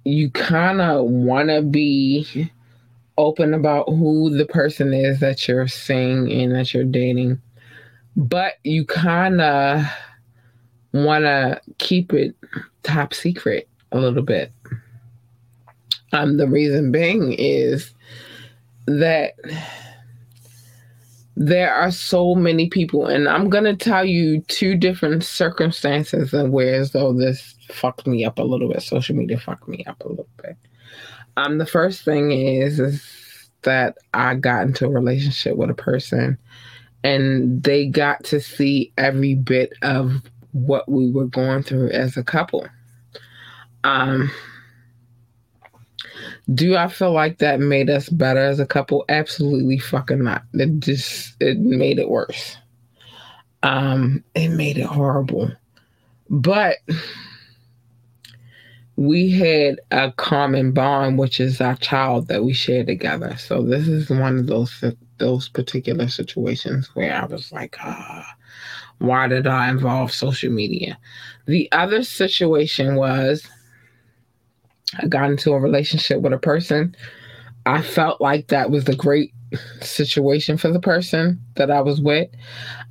you 0.06 0.30
kind 0.30 0.80
of 0.80 1.06
want 1.06 1.50
to 1.50 1.62
be 1.62 2.50
open 3.18 3.54
about 3.54 3.88
who 3.90 4.30
the 4.36 4.46
person 4.46 4.94
is 4.94 5.20
that 5.20 5.48
you're 5.48 5.68
seeing 5.68 6.32
and 6.32 6.54
that 6.54 6.74
you're 6.74 6.84
dating, 6.84 7.42
but 8.16 8.54
you 8.64 8.86
kind 8.86 9.42
of 9.42 9.84
want 10.94 11.24
to 11.24 11.62
keep 11.78 12.14
it 12.14 12.36
top 12.84 13.14
secret 13.14 13.68
a 13.92 14.00
little 14.00 14.24
bit. 14.24 14.52
Um, 16.14 16.38
the 16.38 16.48
reason 16.48 16.92
being 16.92 17.34
is 17.34 17.94
that 18.86 19.34
there 21.36 21.74
are 21.74 21.92
so 21.92 22.34
many 22.34 22.70
people, 22.70 23.08
and 23.08 23.28
I'm 23.28 23.50
gonna 23.50 23.76
tell 23.76 24.06
you 24.06 24.42
two 24.48 24.76
different 24.76 25.24
circumstances 25.24 26.34
and 26.34 26.54
where 26.54 26.76
as 26.76 26.92
though 26.92 27.12
this 27.12 27.56
fucked 27.70 28.08
me 28.08 28.24
up 28.24 28.40
a 28.40 28.44
little 28.44 28.70
bit. 28.70 28.82
Social 28.82 29.16
media 29.16 29.38
fucked 29.38 29.68
me 29.68 29.84
up 29.86 30.02
a 30.06 30.08
little 30.08 30.30
bit. 30.42 30.56
Um, 31.38 31.58
the 31.58 31.66
first 31.66 32.04
thing 32.04 32.32
is 32.32 32.80
is 32.80 33.50
that 33.64 33.98
I 34.14 34.36
got 34.36 34.64
into 34.64 34.86
a 34.86 34.90
relationship 34.90 35.58
with 35.58 35.70
a 35.70 35.76
person, 35.76 36.38
and 37.04 37.64
they 37.64 37.88
got 37.88 38.24
to 38.26 38.40
see 38.40 38.94
every 38.98 39.36
bit 39.36 39.74
of 39.82 40.22
what 40.52 40.90
we 40.90 41.12
were 41.12 41.26
going 41.26 41.64
through 41.64 41.90
as 41.90 42.16
a 42.16 42.24
couple. 42.24 42.66
Um, 43.84 44.32
do 46.54 46.76
I 46.76 46.88
feel 46.88 47.12
like 47.12 47.40
that 47.40 47.60
made 47.60 47.90
us 47.90 48.10
better 48.10 48.40
as 48.40 48.60
a 48.60 48.66
couple? 48.66 49.04
Absolutely 49.10 49.80
fucking 49.80 50.24
not. 50.24 50.44
It 50.54 50.80
just 50.80 51.36
it 51.40 51.60
made 51.60 52.00
it 52.00 52.10
worse. 52.10 52.58
Um, 53.64 54.24
it 54.36 54.50
made 54.50 54.78
it 54.78 54.86
horrible. 54.86 55.52
But 56.30 56.78
we 58.98 59.30
had 59.30 59.80
a 59.92 60.12
common 60.14 60.72
bond, 60.72 61.18
which 61.18 61.40
is 61.40 61.60
our 61.60 61.76
child 61.76 62.28
that 62.28 62.44
we 62.44 62.54
share 62.54 62.86
together. 62.86 63.36
So 63.38 63.62
this 63.62 63.88
is 63.88 64.10
one 64.10 64.40
of 64.40 64.48
those 64.48 64.84
those 65.18 65.48
particular 65.48 66.08
situations 66.08 66.90
where 66.94 67.14
I 67.14 67.26
was 67.26 67.52
like, 67.52 67.78
ah, 67.82 68.36
why 69.00 69.28
did 69.28 69.48
I 69.48 69.70
involve 69.70 70.12
social 70.12 70.52
media? 70.52 70.98
The 71.46 71.72
other 71.72 72.04
situation 72.04 72.96
was 72.96 73.48
I 75.00 75.08
got 75.08 75.30
into 75.30 75.54
a 75.54 75.60
relationship 75.60 76.22
with 76.22 76.34
a 76.34 76.38
person. 76.38 76.96
I 77.66 77.82
felt 77.82 78.22
like 78.22 78.48
that 78.48 78.70
was 78.70 78.88
a 78.88 78.96
great 78.96 79.34
situation 79.82 80.58
for 80.58 80.70
the 80.70 80.80
person 80.80 81.42
that 81.56 81.72
I 81.72 81.82
was 81.82 82.02
with. 82.02 82.30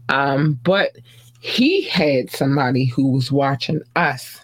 Um, 0.08 0.58
but 0.64 0.96
he 1.40 1.82
had 1.82 2.30
somebody 2.30 2.86
who 2.86 3.10
was 3.12 3.30
watching 3.30 3.82
us, 3.96 4.43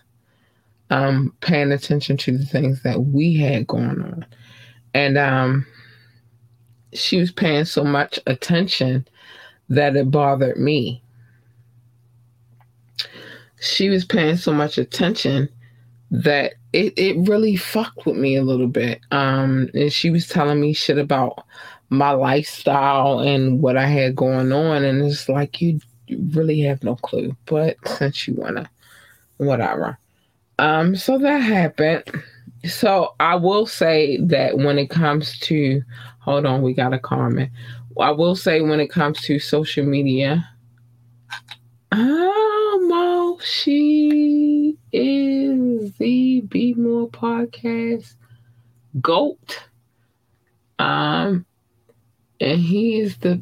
um, 0.90 1.34
paying 1.40 1.72
attention 1.72 2.16
to 2.18 2.36
the 2.36 2.44
things 2.44 2.82
that 2.82 3.04
we 3.04 3.36
had 3.36 3.66
going 3.66 4.02
on. 4.02 4.26
And 4.92 5.16
um, 5.16 5.66
she 6.92 7.18
was 7.18 7.30
paying 7.30 7.64
so 7.64 7.84
much 7.84 8.18
attention 8.26 9.06
that 9.68 9.96
it 9.96 10.10
bothered 10.10 10.58
me. 10.58 11.02
She 13.60 13.88
was 13.88 14.04
paying 14.04 14.36
so 14.36 14.52
much 14.52 14.78
attention 14.78 15.48
that 16.10 16.54
it, 16.72 16.92
it 16.96 17.28
really 17.28 17.56
fucked 17.56 18.04
with 18.06 18.16
me 18.16 18.36
a 18.36 18.42
little 18.42 18.66
bit. 18.66 19.00
Um, 19.12 19.70
and 19.74 19.92
she 19.92 20.10
was 20.10 20.28
telling 20.28 20.60
me 20.60 20.72
shit 20.72 20.98
about 20.98 21.44
my 21.90 22.12
lifestyle 22.12 23.18
and 23.20 23.60
what 23.60 23.76
I 23.76 23.86
had 23.86 24.16
going 24.16 24.52
on, 24.52 24.84
and 24.84 25.02
it's 25.02 25.28
like 25.28 25.60
you 25.60 25.80
really 26.32 26.60
have 26.60 26.82
no 26.82 26.96
clue. 26.96 27.36
But 27.46 27.76
since 27.86 28.26
you 28.26 28.34
wanna, 28.34 28.70
whatever. 29.36 29.98
Um, 30.60 30.94
so 30.94 31.16
that 31.16 31.38
happened. 31.38 32.04
So 32.66 33.14
I 33.18 33.34
will 33.34 33.64
say 33.64 34.18
that 34.18 34.58
when 34.58 34.78
it 34.78 34.90
comes 34.90 35.38
to, 35.38 35.80
hold 36.18 36.44
on, 36.44 36.60
we 36.60 36.74
got 36.74 36.92
a 36.92 36.98
comment. 36.98 37.50
I 37.98 38.10
will 38.10 38.36
say 38.36 38.60
when 38.60 38.78
it 38.78 38.88
comes 38.88 39.22
to 39.22 39.38
social 39.38 39.86
media, 39.86 40.46
um, 41.92 43.38
she 43.42 44.76
is 44.92 45.94
the 45.94 46.42
Be 46.42 46.74
More 46.74 47.08
podcast 47.08 48.16
GOAT. 49.00 49.62
Um, 50.78 51.46
and 52.38 52.60
he 52.60 53.00
is 53.00 53.16
the 53.16 53.40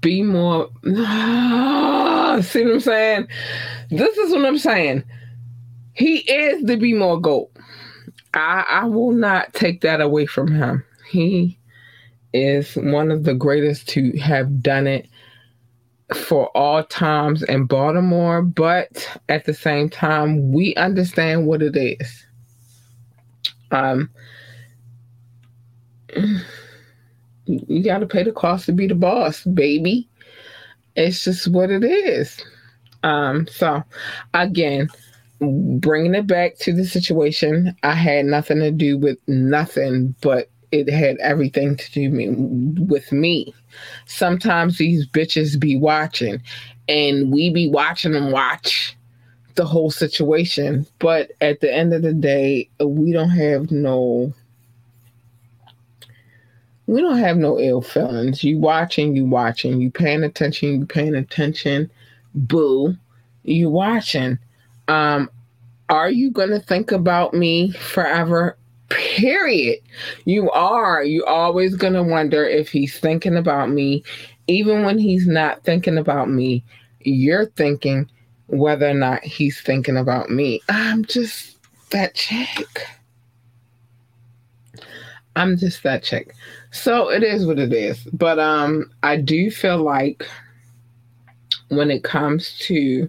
Be 0.00 0.22
More. 0.22 0.68
See 0.84 0.92
what 0.92 2.74
I'm 2.74 2.80
saying? 2.80 3.26
This 3.90 4.16
is 4.18 4.32
what 4.32 4.44
I'm 4.44 4.56
saying. 4.56 5.02
He 6.00 6.20
is 6.20 6.64
the 6.64 6.78
Be 6.78 6.94
More 6.94 7.20
GOAT. 7.20 7.50
I, 8.32 8.64
I 8.66 8.84
will 8.86 9.12
not 9.12 9.52
take 9.52 9.82
that 9.82 10.00
away 10.00 10.24
from 10.24 10.50
him. 10.50 10.82
He 11.10 11.58
is 12.32 12.72
one 12.76 13.10
of 13.10 13.24
the 13.24 13.34
greatest 13.34 13.86
to 13.90 14.16
have 14.18 14.62
done 14.62 14.86
it 14.86 15.06
for 16.14 16.48
all 16.56 16.82
times 16.84 17.42
in 17.42 17.66
Baltimore, 17.66 18.40
but 18.40 19.20
at 19.28 19.44
the 19.44 19.52
same 19.52 19.90
time, 19.90 20.52
we 20.52 20.74
understand 20.76 21.46
what 21.46 21.60
it 21.60 21.76
is. 21.76 22.24
Um, 23.70 24.08
you 27.44 27.84
got 27.84 27.98
to 27.98 28.06
pay 28.06 28.22
the 28.22 28.32
cost 28.32 28.64
to 28.66 28.72
be 28.72 28.86
the 28.86 28.94
boss, 28.94 29.44
baby. 29.44 30.08
It's 30.96 31.24
just 31.24 31.46
what 31.48 31.68
it 31.70 31.84
is. 31.84 32.42
Um, 33.02 33.46
so, 33.48 33.82
again, 34.32 34.88
bringing 35.40 36.14
it 36.14 36.26
back 36.26 36.56
to 36.58 36.72
the 36.72 36.84
situation, 36.84 37.74
I 37.82 37.94
had 37.94 38.26
nothing 38.26 38.58
to 38.60 38.70
do 38.70 38.98
with 38.98 39.18
nothing 39.26 40.14
but 40.20 40.50
it 40.72 40.88
had 40.88 41.16
everything 41.18 41.76
to 41.76 41.92
do 41.92 42.10
me, 42.10 42.28
with 42.30 43.10
me. 43.10 43.52
Sometimes 44.06 44.78
these 44.78 45.06
bitches 45.06 45.58
be 45.58 45.76
watching, 45.76 46.40
and 46.88 47.32
we 47.32 47.50
be 47.50 47.68
watching 47.68 48.12
them 48.12 48.30
watch 48.30 48.96
the 49.56 49.64
whole 49.64 49.90
situation. 49.90 50.86
But 50.98 51.32
at 51.40 51.60
the 51.60 51.72
end 51.72 51.92
of 51.92 52.02
the 52.02 52.12
day, 52.12 52.68
we 52.84 53.12
don't 53.12 53.30
have 53.30 53.70
no. 53.70 54.32
We 56.86 57.00
don't 57.00 57.18
have 57.18 57.36
no 57.36 57.58
ill 57.58 57.82
feelings. 57.82 58.42
You 58.42 58.58
watching, 58.58 59.14
you 59.14 59.24
watching, 59.24 59.80
you 59.80 59.90
paying 59.90 60.24
attention, 60.24 60.80
you 60.80 60.86
paying 60.86 61.14
attention. 61.14 61.90
Boo, 62.34 62.96
you 63.44 63.70
watching. 63.70 64.38
Um, 64.90 65.30
are 65.88 66.10
you 66.10 66.30
gonna 66.30 66.60
think 66.60 66.92
about 66.92 67.34
me 67.34 67.72
forever? 67.72 68.56
period. 68.90 69.78
You 70.26 70.50
are. 70.50 71.02
You 71.02 71.24
always 71.24 71.74
going 71.76 71.94
to 71.94 72.02
wonder 72.02 72.44
if 72.44 72.68
he's 72.68 72.98
thinking 72.98 73.36
about 73.36 73.70
me. 73.70 74.04
Even 74.46 74.84
when 74.84 74.98
he's 74.98 75.26
not 75.26 75.64
thinking 75.64 75.96
about 75.96 76.28
me, 76.28 76.64
you're 77.00 77.46
thinking 77.46 78.10
whether 78.48 78.88
or 78.88 78.94
not 78.94 79.22
he's 79.24 79.60
thinking 79.60 79.96
about 79.96 80.28
me. 80.28 80.60
I'm 80.68 81.04
just 81.04 81.56
that 81.90 82.14
chick. 82.14 82.86
I'm 85.36 85.56
just 85.56 85.82
that 85.84 86.02
chick. 86.02 86.34
So 86.72 87.10
it 87.10 87.22
is 87.22 87.46
what 87.46 87.60
it 87.60 87.72
is. 87.72 88.02
But 88.12 88.40
um 88.40 88.90
I 89.04 89.16
do 89.16 89.50
feel 89.50 89.78
like 89.78 90.28
when 91.68 91.92
it 91.92 92.02
comes 92.02 92.58
to 92.66 93.08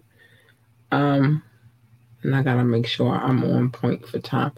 um 0.92 1.42
and 2.24 2.36
I 2.36 2.44
gotta 2.44 2.64
make 2.64 2.88
sure 2.88 3.14
I'm 3.14 3.44
on 3.44 3.72
point 3.72 4.08
for 4.08 4.20
time. 4.20 4.52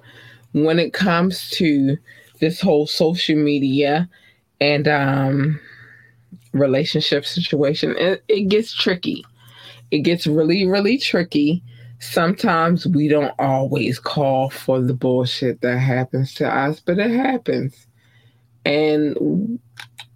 When 0.53 0.79
it 0.79 0.93
comes 0.93 1.50
to 1.51 1.98
this 2.39 2.62
whole 2.62 2.88
social 2.88 3.38
media 3.38 4.10
and 4.60 4.88
um 4.88 5.60
relationship 6.53 7.25
situation, 7.25 7.96
it, 7.98 8.24
it 8.27 8.48
gets 8.48 8.74
tricky. 8.74 9.26
It 9.91 9.99
gets 9.99 10.28
really, 10.28 10.65
really 10.65 10.97
tricky. 10.97 11.63
Sometimes 11.99 12.86
we 12.86 13.08
don't 13.08 13.34
always 13.39 13.99
call 13.99 14.49
for 14.49 14.82
the 14.82 14.93
bullshit 14.93 15.62
that 15.62 15.78
happens 15.78 16.34
to 16.36 16.47
us, 16.47 16.80
but 16.80 16.99
it 16.99 17.12
happens. 17.12 17.88
And 18.65 19.60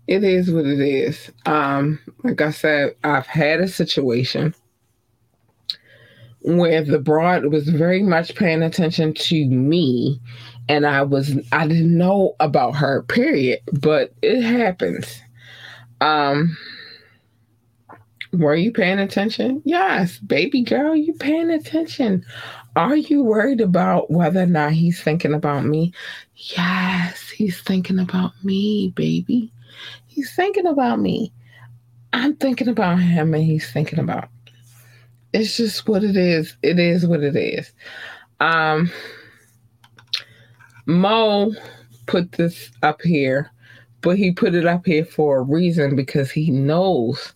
it 0.08 0.24
is 0.24 0.52
what 0.52 0.66
it 0.66 0.80
is. 0.80 1.32
Um, 1.46 2.00
like 2.24 2.42
I 2.42 2.52
said, 2.52 2.96
I've 3.04 3.28
had 3.28 3.60
a 3.60 3.68
situation 3.68 4.54
where 6.48 6.82
the 6.82 7.00
broad 7.00 7.46
was 7.46 7.68
very 7.68 8.02
much 8.02 8.36
paying 8.36 8.64
attention 8.64 9.14
to 9.14 9.46
me 9.48 10.20
and 10.70 10.86
I 10.86 11.02
was 11.02 11.38
I 11.52 11.68
didn't 11.68 11.98
know 11.98 12.36
about 12.40 12.76
her, 12.76 13.04
period. 13.04 13.60
But 13.74 14.14
it 14.22 14.42
happens. 14.42 15.22
Um 16.00 16.58
were 18.34 18.56
you 18.56 18.72
paying 18.72 19.00
attention? 19.00 19.62
Yes, 19.66 20.20
baby 20.20 20.62
girl, 20.62 20.96
you 20.96 21.14
paying 21.14 21.50
attention. 21.50 22.26
Are 22.76 22.96
you 22.96 23.24
worried 23.24 23.62
about 23.62 24.12
whether 24.12 24.44
or 24.44 24.48
not 24.48 24.74
he's 24.74 25.02
thinking 25.02 25.34
about 25.34 25.66
me? 25.66 25.94
Yes, 26.36 27.30
he's 27.30 27.62
thinking 27.62 28.00
about 28.00 28.34
me, 28.44 28.94
baby. 28.96 29.52
He's 30.08 30.34
thinking 30.36 30.68
about 30.68 31.00
me. 31.00 31.32
I'm 32.14 32.36
thinking 32.36 32.68
about 32.68 33.00
him 33.00 33.34
and 33.34 33.44
he's 33.44 33.72
thinking 33.72 34.00
about. 34.00 34.30
It's 35.38 35.58
just 35.58 35.88
what 35.88 36.04
it 36.04 36.18
is. 36.18 36.58
It 36.64 36.80
is 36.80 37.06
what 37.06 37.22
it 37.22 37.36
is. 37.36 37.72
Um 38.40 38.92
Mo 40.88 41.54
put 42.06 42.32
this 42.34 42.72
up 42.82 43.02
here, 43.02 43.52
but 44.02 44.18
he 44.18 44.32
put 44.32 44.56
it 44.56 44.66
up 44.66 44.86
here 44.86 45.06
for 45.06 45.40
a 45.40 45.44
reason 45.44 45.96
because 45.96 46.32
he 46.32 46.50
knows 46.50 47.34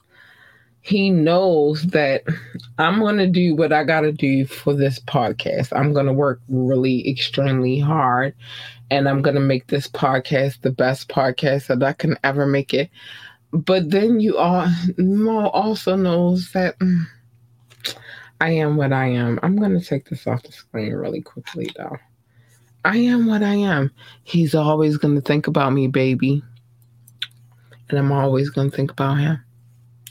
he 0.82 1.12
knows 1.12 1.84
that 1.88 2.24
I'm 2.80 3.00
going 3.00 3.18
to 3.18 3.28
do 3.28 3.56
what 3.56 3.72
I 3.72 3.84
got 3.84 4.02
to 4.02 4.12
do 4.12 4.48
for 4.48 4.74
this 4.74 5.00
podcast. 5.00 5.78
I'm 5.78 5.94
going 5.94 6.08
to 6.08 6.14
work 6.14 6.42
really 6.50 7.08
extremely 7.08 7.80
hard 7.80 8.34
and 8.90 9.08
I'm 9.08 9.22
going 9.22 9.36
to 9.36 9.42
make 9.42 9.68
this 9.68 9.88
podcast 9.88 10.62
the 10.62 10.72
best 10.72 11.08
podcast 11.08 11.68
that 11.68 11.84
I 11.84 11.94
can 11.94 12.18
ever 12.24 12.48
make 12.48 12.74
it. 12.74 12.90
But 13.52 13.92
then 13.92 14.20
you 14.20 14.38
all 14.38 14.68
Mo 14.98 15.50
also 15.50 15.96
knows 15.96 16.52
that 16.54 16.80
mm, 16.80 17.06
I 18.42 18.50
am 18.50 18.76
what 18.76 18.92
I 18.92 19.06
am. 19.06 19.40
I'm 19.44 19.56
going 19.56 19.80
to 19.80 19.86
take 19.86 20.10
this 20.10 20.26
off 20.26 20.42
the 20.42 20.52
screen 20.52 20.94
really 20.94 21.22
quickly 21.22 21.70
though. 21.78 21.96
I 22.84 22.98
am 22.98 23.28
what 23.28 23.44
I 23.44 23.54
am. 23.54 23.92
He's 24.24 24.56
always 24.56 24.98
going 24.98 25.14
to 25.14 25.22
think 25.22 25.46
about 25.46 25.74
me, 25.74 25.88
baby. 25.88 26.42
And 27.88 28.00
I'm 28.00 28.12
always 28.12 28.50
going 28.50 28.72
to 28.72 28.76
think 28.76 28.90
about 28.90 29.20
him. 29.20 29.44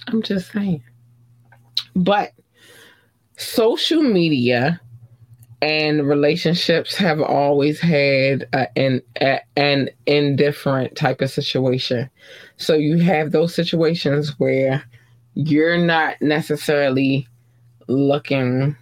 I'm 0.06 0.22
just 0.22 0.52
saying. 0.52 0.84
But 1.96 2.30
social 3.36 4.00
media 4.00 4.80
and 5.60 6.06
relationships 6.06 6.94
have 6.94 7.20
always 7.20 7.80
had 7.80 8.46
an 8.76 9.02
an 9.56 9.90
indifferent 10.06 10.94
type 10.94 11.20
of 11.20 11.30
situation. 11.32 12.08
So 12.58 12.74
you 12.74 12.98
have 12.98 13.32
those 13.32 13.56
situations 13.56 14.38
where 14.38 14.84
you're 15.34 15.78
not 15.78 16.22
necessarily 16.22 17.26
looking 17.90 18.76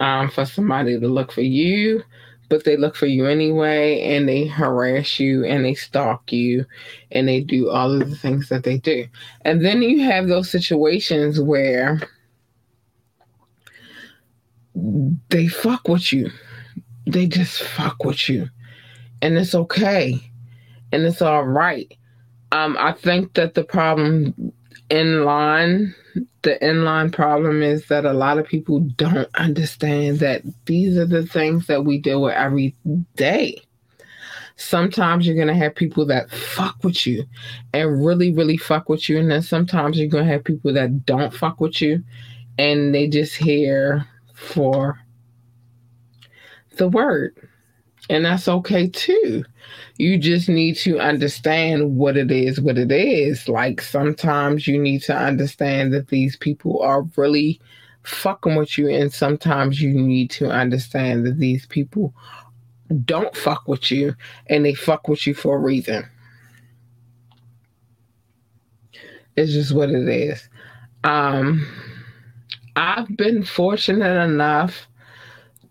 um, 0.00 0.30
for 0.30 0.44
somebody 0.44 0.98
to 0.98 1.08
look 1.08 1.32
for 1.32 1.42
you, 1.42 2.02
but 2.48 2.64
they 2.64 2.76
look 2.76 2.94
for 2.94 3.06
you 3.06 3.26
anyway 3.26 4.00
and 4.02 4.28
they 4.28 4.46
harass 4.46 5.18
you 5.18 5.44
and 5.44 5.64
they 5.64 5.74
stalk 5.74 6.30
you 6.32 6.64
and 7.10 7.26
they 7.26 7.40
do 7.40 7.70
all 7.70 8.00
of 8.00 8.08
the 8.08 8.16
things 8.16 8.48
that 8.48 8.64
they 8.64 8.78
do. 8.78 9.06
And 9.42 9.64
then 9.64 9.82
you 9.82 10.02
have 10.04 10.28
those 10.28 10.50
situations 10.50 11.40
where 11.40 12.00
they 15.30 15.48
fuck 15.48 15.88
with 15.88 16.12
you. 16.12 16.30
They 17.06 17.26
just 17.26 17.62
fuck 17.62 18.04
with 18.04 18.28
you. 18.28 18.48
And 19.22 19.38
it's 19.38 19.54
okay. 19.54 20.20
And 20.92 21.04
it's 21.04 21.22
all 21.22 21.44
right. 21.44 21.92
Um, 22.52 22.76
I 22.78 22.92
think 22.92 23.34
that 23.34 23.54
the 23.54 23.64
problem 23.64 24.52
in 24.90 25.24
line 25.24 25.94
the 26.42 26.58
inline 26.62 27.12
problem 27.12 27.62
is 27.62 27.88
that 27.88 28.04
a 28.04 28.12
lot 28.12 28.38
of 28.38 28.46
people 28.46 28.80
don't 28.80 29.28
understand 29.34 30.20
that 30.20 30.42
these 30.66 30.96
are 30.96 31.06
the 31.06 31.26
things 31.26 31.66
that 31.66 31.84
we 31.84 31.98
deal 31.98 32.22
with 32.22 32.34
every 32.34 32.74
day. 33.16 33.60
Sometimes 34.56 35.26
you're 35.26 35.34
going 35.34 35.48
to 35.48 35.54
have 35.54 35.74
people 35.74 36.06
that 36.06 36.30
fuck 36.30 36.82
with 36.82 37.06
you 37.06 37.24
and 37.74 38.06
really, 38.06 38.32
really 38.32 38.56
fuck 38.56 38.88
with 38.88 39.08
you. 39.08 39.18
And 39.18 39.30
then 39.30 39.42
sometimes 39.42 39.98
you're 39.98 40.08
going 40.08 40.24
to 40.24 40.32
have 40.32 40.44
people 40.44 40.72
that 40.72 41.04
don't 41.04 41.34
fuck 41.34 41.60
with 41.60 41.82
you 41.82 42.02
and 42.58 42.94
they 42.94 43.06
just 43.06 43.34
here 43.34 44.06
for 44.34 44.98
the 46.76 46.88
word. 46.88 47.36
And 48.08 48.24
that's 48.24 48.46
okay 48.48 48.88
too. 48.88 49.44
You 49.98 50.18
just 50.18 50.48
need 50.48 50.76
to 50.78 51.00
understand 51.00 51.96
what 51.96 52.16
it 52.16 52.30
is, 52.30 52.60
what 52.60 52.78
it 52.78 52.92
is. 52.92 53.48
Like 53.48 53.80
sometimes 53.80 54.68
you 54.68 54.80
need 54.80 55.02
to 55.02 55.16
understand 55.16 55.92
that 55.92 56.08
these 56.08 56.36
people 56.36 56.80
are 56.82 57.02
really 57.16 57.60
fucking 58.04 58.54
with 58.54 58.78
you, 58.78 58.88
and 58.88 59.12
sometimes 59.12 59.82
you 59.82 59.92
need 59.92 60.30
to 60.30 60.48
understand 60.48 61.26
that 61.26 61.38
these 61.38 61.66
people 61.66 62.14
don't 63.04 63.34
fuck 63.36 63.66
with 63.66 63.90
you 63.90 64.14
and 64.46 64.64
they 64.64 64.74
fuck 64.74 65.08
with 65.08 65.26
you 65.26 65.34
for 65.34 65.56
a 65.56 65.60
reason. 65.60 66.08
It's 69.34 69.52
just 69.52 69.74
what 69.74 69.90
it 69.90 70.08
is. 70.08 70.48
Um, 71.02 71.66
I've 72.76 73.16
been 73.16 73.42
fortunate 73.42 74.24
enough 74.24 74.86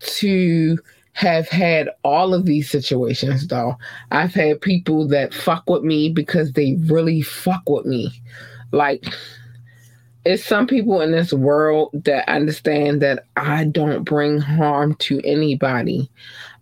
to 0.00 0.78
have 1.16 1.48
had 1.48 1.88
all 2.04 2.34
of 2.34 2.44
these 2.44 2.68
situations 2.70 3.46
though. 3.46 3.74
I've 4.10 4.34
had 4.34 4.60
people 4.60 5.08
that 5.08 5.32
fuck 5.32 5.68
with 5.68 5.82
me 5.82 6.10
because 6.10 6.52
they 6.52 6.76
really 6.84 7.22
fuck 7.22 7.66
with 7.70 7.86
me. 7.86 8.12
Like 8.70 9.02
it's 10.26 10.44
some 10.44 10.66
people 10.66 11.00
in 11.00 11.12
this 11.12 11.32
world 11.32 11.88
that 12.04 12.28
understand 12.28 13.00
that 13.00 13.24
I 13.34 13.64
don't 13.64 14.04
bring 14.04 14.40
harm 14.40 14.94
to 14.96 15.22
anybody. 15.24 16.10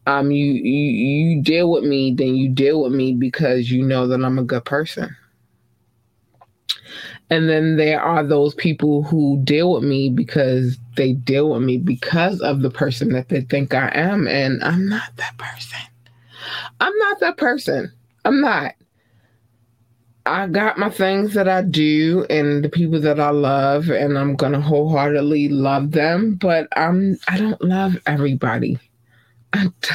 Um 0.06 0.30
you 0.30 0.52
you 0.52 1.32
you 1.32 1.42
deal 1.42 1.68
with 1.68 1.82
me, 1.82 2.14
then 2.14 2.36
you 2.36 2.48
deal 2.48 2.84
with 2.84 2.92
me 2.92 3.12
because 3.12 3.72
you 3.72 3.82
know 3.84 4.06
that 4.06 4.22
I'm 4.22 4.38
a 4.38 4.44
good 4.44 4.64
person. 4.64 5.16
And 7.34 7.48
then 7.48 7.76
there 7.76 8.00
are 8.00 8.22
those 8.22 8.54
people 8.54 9.02
who 9.02 9.40
deal 9.42 9.72
with 9.72 9.82
me 9.82 10.08
because 10.08 10.78
they 10.96 11.14
deal 11.14 11.50
with 11.50 11.62
me 11.62 11.78
because 11.78 12.40
of 12.40 12.62
the 12.62 12.70
person 12.70 13.08
that 13.08 13.28
they 13.28 13.40
think 13.40 13.74
I 13.74 13.88
am. 13.92 14.28
And 14.28 14.62
I'm 14.62 14.88
not 14.88 15.16
that 15.16 15.36
person. 15.36 15.80
I'm 16.78 16.96
not 16.96 17.18
that 17.18 17.36
person. 17.36 17.92
I'm 18.24 18.40
not. 18.40 18.76
I 20.26 20.46
got 20.46 20.78
my 20.78 20.90
things 20.90 21.34
that 21.34 21.48
I 21.48 21.62
do 21.62 22.24
and 22.30 22.62
the 22.62 22.68
people 22.68 23.00
that 23.00 23.18
I 23.18 23.30
love, 23.30 23.90
and 23.90 24.16
I'm 24.16 24.36
gonna 24.36 24.60
wholeheartedly 24.60 25.48
love 25.48 25.90
them. 25.90 26.36
But 26.36 26.68
I'm 26.76 27.18
I 27.26 27.36
don't 27.36 27.60
love 27.60 27.96
everybody. 28.06 28.78
I 29.52 29.64
don't, 29.64 29.90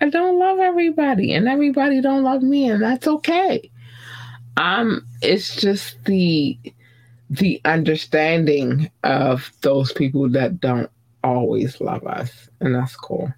I 0.00 0.08
don't 0.08 0.38
love 0.38 0.60
everybody, 0.60 1.34
and 1.34 1.46
everybody 1.46 2.00
don't 2.00 2.22
love 2.22 2.42
me, 2.42 2.70
and 2.70 2.82
that's 2.82 3.06
okay. 3.06 3.70
Um, 4.60 5.06
it's 5.22 5.56
just 5.56 6.04
the 6.04 6.58
the 7.30 7.62
understanding 7.64 8.90
of 9.04 9.50
those 9.62 9.90
people 9.90 10.28
that 10.30 10.60
don't 10.60 10.90
always 11.24 11.80
love 11.80 12.06
us, 12.06 12.50
and 12.60 12.74
that's 12.74 12.94
cool. 12.94 13.32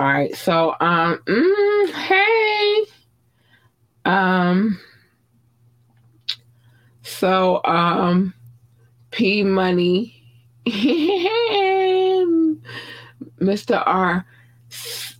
All 0.00 0.06
right, 0.06 0.34
so 0.34 0.74
um, 0.80 1.22
mm, 1.26 1.92
hey, 1.92 2.86
um, 4.04 4.80
so 7.02 7.60
um, 7.64 8.34
P 9.12 9.44
Money, 9.44 10.24
Mr. 10.66 12.58
R, 13.86 14.26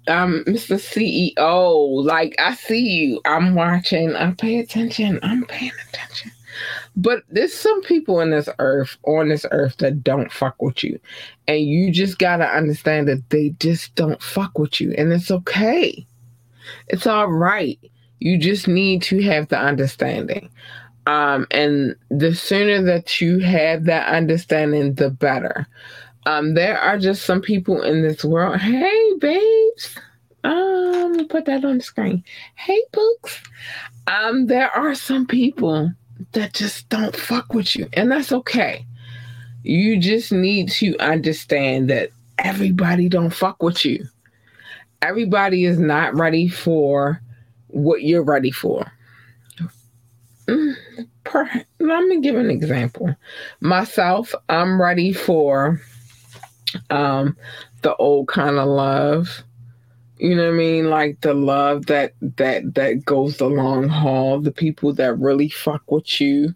um, 0.08 0.44
Mr. 0.46 0.76
CEO, 0.76 2.04
like 2.04 2.34
I 2.38 2.54
see 2.54 2.80
you, 2.80 3.20
I'm 3.24 3.54
watching, 3.54 4.14
I 4.14 4.32
pay 4.32 4.58
attention, 4.58 5.20
I'm 5.22 5.44
paying 5.44 5.72
attention. 5.88 6.32
But 6.96 7.22
there's 7.30 7.54
some 7.54 7.82
people 7.82 8.20
in 8.20 8.30
this 8.30 8.48
earth, 8.58 8.96
on 9.04 9.28
this 9.28 9.46
earth, 9.50 9.78
that 9.78 10.04
don't 10.04 10.30
fuck 10.30 10.60
with 10.60 10.84
you. 10.84 10.98
And 11.48 11.60
you 11.60 11.90
just 11.90 12.18
gotta 12.18 12.46
understand 12.46 13.08
that 13.08 13.30
they 13.30 13.50
just 13.58 13.94
don't 13.94 14.20
fuck 14.22 14.58
with 14.58 14.80
you. 14.80 14.92
And 14.98 15.12
it's 15.12 15.30
okay. 15.30 16.06
It's 16.88 17.06
all 17.06 17.28
right. 17.28 17.78
You 18.18 18.38
just 18.38 18.68
need 18.68 19.02
to 19.04 19.22
have 19.22 19.48
the 19.48 19.58
understanding. 19.58 20.50
Um, 21.06 21.46
and 21.50 21.96
the 22.10 22.34
sooner 22.34 22.82
that 22.82 23.20
you 23.20 23.38
have 23.40 23.84
that 23.84 24.08
understanding, 24.08 24.94
the 24.94 25.10
better. 25.10 25.66
Um, 26.26 26.54
there 26.54 26.78
are 26.78 26.98
just 26.98 27.24
some 27.24 27.40
people 27.40 27.82
in 27.82 28.02
this 28.02 28.24
world. 28.24 28.60
Hey, 28.60 29.12
babes. 29.18 29.98
Um, 30.44 31.26
put 31.28 31.44
that 31.46 31.64
on 31.64 31.78
the 31.78 31.82
screen. 31.82 32.24
Hey, 32.54 32.80
books. 32.92 33.40
Um, 34.06 34.46
there 34.46 34.70
are 34.70 34.94
some 34.94 35.26
people 35.26 35.92
that 36.32 36.54
just 36.54 36.88
don't 36.88 37.14
fuck 37.16 37.52
with 37.54 37.76
you, 37.76 37.88
and 37.92 38.10
that's 38.10 38.32
okay. 38.32 38.86
You 39.62 39.98
just 39.98 40.32
need 40.32 40.70
to 40.72 40.96
understand 40.98 41.90
that 41.90 42.10
everybody 42.38 43.08
don't 43.08 43.30
fuck 43.30 43.62
with 43.62 43.84
you. 43.84 44.06
Everybody 45.00 45.64
is 45.64 45.78
not 45.78 46.14
ready 46.14 46.48
for 46.48 47.20
what 47.68 48.02
you're 48.02 48.24
ready 48.24 48.50
for. 48.50 48.92
Mm, 50.48 50.74
per, 51.24 51.48
let 51.78 52.04
me 52.06 52.20
give 52.20 52.36
an 52.36 52.50
example. 52.50 53.14
Myself, 53.60 54.34
I'm 54.48 54.80
ready 54.80 55.12
for 55.12 55.80
um 56.90 57.36
the 57.82 57.94
old 57.96 58.28
kind 58.28 58.58
of 58.58 58.68
love. 58.68 59.42
You 60.18 60.36
know 60.36 60.46
what 60.46 60.54
I 60.54 60.56
mean? 60.56 60.90
Like 60.90 61.20
the 61.20 61.34
love 61.34 61.86
that 61.86 62.14
that 62.36 62.74
that 62.74 63.04
goes 63.04 63.38
the 63.38 63.48
long 63.48 63.88
haul, 63.88 64.40
the 64.40 64.52
people 64.52 64.92
that 64.94 65.18
really 65.18 65.48
fuck 65.48 65.90
with 65.90 66.20
you, 66.20 66.54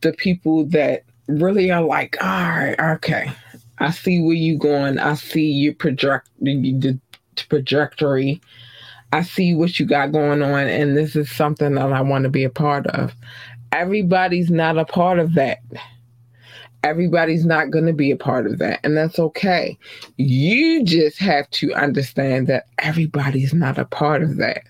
the 0.00 0.12
people 0.12 0.64
that 0.66 1.04
really 1.26 1.70
are 1.70 1.82
like, 1.82 2.16
all 2.22 2.28
right, 2.28 2.80
okay. 2.94 3.30
I 3.78 3.90
see 3.90 4.22
where 4.22 4.34
you 4.34 4.58
going. 4.58 4.98
I 4.98 5.14
see 5.14 5.50
your 5.50 5.74
project 5.74 6.28
the 6.40 6.98
trajectory 7.36 8.40
I 9.12 9.22
see 9.22 9.54
what 9.54 9.78
you 9.78 9.84
got 9.84 10.12
going 10.12 10.42
on, 10.42 10.66
and 10.66 10.96
this 10.96 11.14
is 11.14 11.30
something 11.30 11.74
that 11.74 11.92
I 11.92 12.00
want 12.00 12.24
to 12.24 12.30
be 12.30 12.44
a 12.44 12.50
part 12.50 12.86
of. 12.88 13.14
Everybody's 13.70 14.50
not 14.50 14.78
a 14.78 14.86
part 14.86 15.18
of 15.18 15.34
that. 15.34 15.58
Everybody's 16.84 17.46
not 17.46 17.70
going 17.70 17.86
to 17.86 17.92
be 17.92 18.10
a 18.10 18.16
part 18.16 18.46
of 18.46 18.58
that, 18.58 18.80
and 18.82 18.96
that's 18.96 19.18
okay. 19.18 19.78
You 20.16 20.84
just 20.84 21.18
have 21.18 21.48
to 21.50 21.72
understand 21.74 22.48
that 22.48 22.66
everybody's 22.78 23.54
not 23.54 23.78
a 23.78 23.84
part 23.84 24.22
of 24.22 24.36
that, 24.38 24.64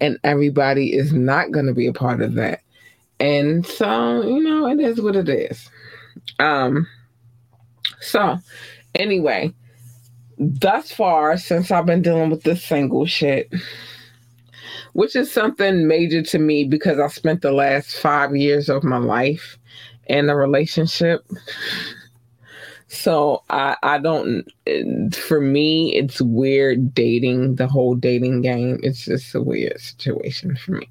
and 0.00 0.18
everybody 0.22 0.94
is 0.94 1.12
not 1.12 1.50
going 1.50 1.66
to 1.66 1.74
be 1.74 1.86
a 1.86 1.92
part 1.92 2.20
of 2.20 2.34
that. 2.34 2.60
And 3.20 3.66
so, 3.66 4.22
you 4.22 4.42
know, 4.42 4.66
it 4.66 4.80
is 4.80 5.00
what 5.00 5.16
it 5.16 5.28
is. 5.28 5.68
Um, 6.38 6.86
so 8.00 8.38
anyway, 8.94 9.54
thus 10.38 10.90
far 10.90 11.36
since 11.36 11.70
I've 11.70 11.86
been 11.86 12.02
dealing 12.02 12.30
with 12.30 12.42
this 12.42 12.64
single 12.64 13.04
shit, 13.06 13.52
which 14.94 15.14
is 15.14 15.30
something 15.30 15.86
major 15.86 16.22
to 16.22 16.38
me 16.38 16.64
because 16.64 16.98
I 16.98 17.08
spent 17.08 17.42
the 17.42 17.52
last 17.52 17.96
five 17.96 18.34
years 18.34 18.68
of 18.68 18.82
my 18.82 18.98
life 18.98 19.58
in 20.10 20.28
a 20.28 20.36
relationship. 20.36 21.24
So 22.88 23.44
I 23.48 23.76
I 23.82 23.98
don't 23.98 24.44
for 25.14 25.40
me 25.40 25.94
it's 25.94 26.20
weird 26.20 26.92
dating 26.92 27.54
the 27.54 27.68
whole 27.68 27.94
dating 27.94 28.42
game. 28.42 28.80
It's 28.82 29.04
just 29.04 29.34
a 29.34 29.40
weird 29.40 29.80
situation 29.80 30.56
for 30.56 30.72
me. 30.72 30.88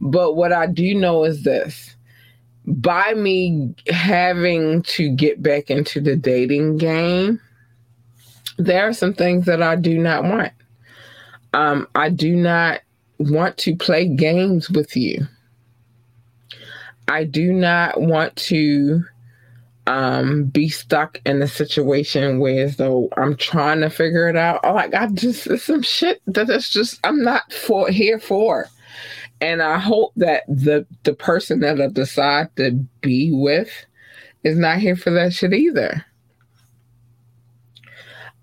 But 0.00 0.34
what 0.36 0.52
I 0.52 0.66
do 0.66 0.94
know 0.94 1.24
is 1.24 1.42
this 1.42 1.96
by 2.66 3.14
me 3.14 3.74
having 3.88 4.82
to 4.82 5.08
get 5.10 5.42
back 5.42 5.70
into 5.70 6.00
the 6.00 6.16
dating 6.16 6.78
game, 6.78 7.40
there 8.58 8.86
are 8.86 8.92
some 8.92 9.14
things 9.14 9.46
that 9.46 9.62
I 9.62 9.76
do 9.76 9.98
not 9.98 10.24
want. 10.24 10.52
Um, 11.52 11.86
I 11.94 12.10
do 12.10 12.34
not 12.34 12.80
want 13.18 13.56
to 13.58 13.76
play 13.76 14.08
games 14.08 14.70
with 14.70 14.96
you. 14.96 15.26
I 17.08 17.24
do 17.24 17.52
not 17.52 18.00
want 18.00 18.34
to 18.36 19.04
um, 19.86 20.44
be 20.44 20.68
stuck 20.68 21.20
in 21.26 21.42
a 21.42 21.48
situation 21.48 22.38
where 22.38 22.64
as 22.64 22.76
though 22.76 23.08
I'm 23.16 23.36
trying 23.36 23.80
to 23.80 23.90
figure 23.90 24.28
it 24.28 24.36
out. 24.36 24.64
Like 24.64 24.86
I 24.94 25.06
got 25.06 25.14
just 25.14 25.46
it's 25.46 25.64
some 25.64 25.82
shit 25.82 26.22
that 26.26 26.46
that's 26.46 26.70
just 26.70 26.98
I'm 27.04 27.22
not 27.22 27.52
for 27.52 27.88
here 27.90 28.18
for. 28.18 28.68
And 29.40 29.62
I 29.62 29.78
hope 29.78 30.12
that 30.16 30.44
the 30.48 30.86
the 31.02 31.14
person 31.14 31.60
that 31.60 31.80
I 31.80 31.88
decide 31.88 32.54
to 32.56 32.72
be 33.00 33.30
with 33.32 33.70
is 34.42 34.56
not 34.56 34.78
here 34.78 34.96
for 34.96 35.10
that 35.10 35.34
shit 35.34 35.52
either. 35.52 36.04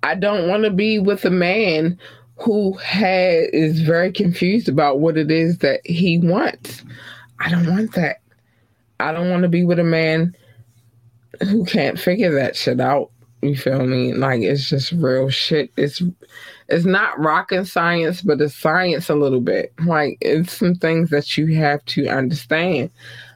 I 0.04 0.15
don't 0.15 0.47
want 0.47 0.63
to 0.63 0.71
be 0.71 1.00
with 1.00 1.26
a 1.26 1.32
man 1.32 2.00
who 2.38 2.74
has 2.78 3.47
is 3.54 3.82
very 3.82 4.12
confused 4.12 4.67
about 4.67 5.00
what 5.00 5.17
it 5.17 5.32
is 5.32 5.60
that 5.60 5.82
he 5.86 6.17
wants. 6.19 6.84
I 7.39 7.50
don't 7.50 7.67
want 7.67 7.93
that. 7.93 8.20
I 9.01 9.11
don't 9.11 9.29
want 9.29 9.43
to 9.43 9.49
be 9.49 9.63
with 9.63 9.79
a 9.79 9.83
man 9.83 10.35
who 11.41 11.65
can't 11.65 11.99
figure 11.99 12.33
that 12.35 12.55
shit 12.55 12.79
out. 12.79 13.11
You 13.41 13.55
feel 13.55 13.85
me? 13.87 14.13
Like 14.13 14.41
it's 14.41 14.69
just 14.69 14.91
real 14.91 15.29
shit. 15.29 15.71
It's 15.75 16.01
it's 16.69 16.85
not 16.85 17.19
rocket 17.19 17.65
science, 17.65 18.21
but 18.21 18.39
it's 18.39 18.55
science 18.55 19.09
a 19.09 19.15
little 19.15 19.41
bit. 19.41 19.73
Like 19.85 20.17
it's 20.21 20.53
some 20.53 20.75
things 20.75 21.09
that 21.09 21.37
you 21.37 21.55
have 21.55 21.83
to 21.85 22.07
understand. 22.07 22.91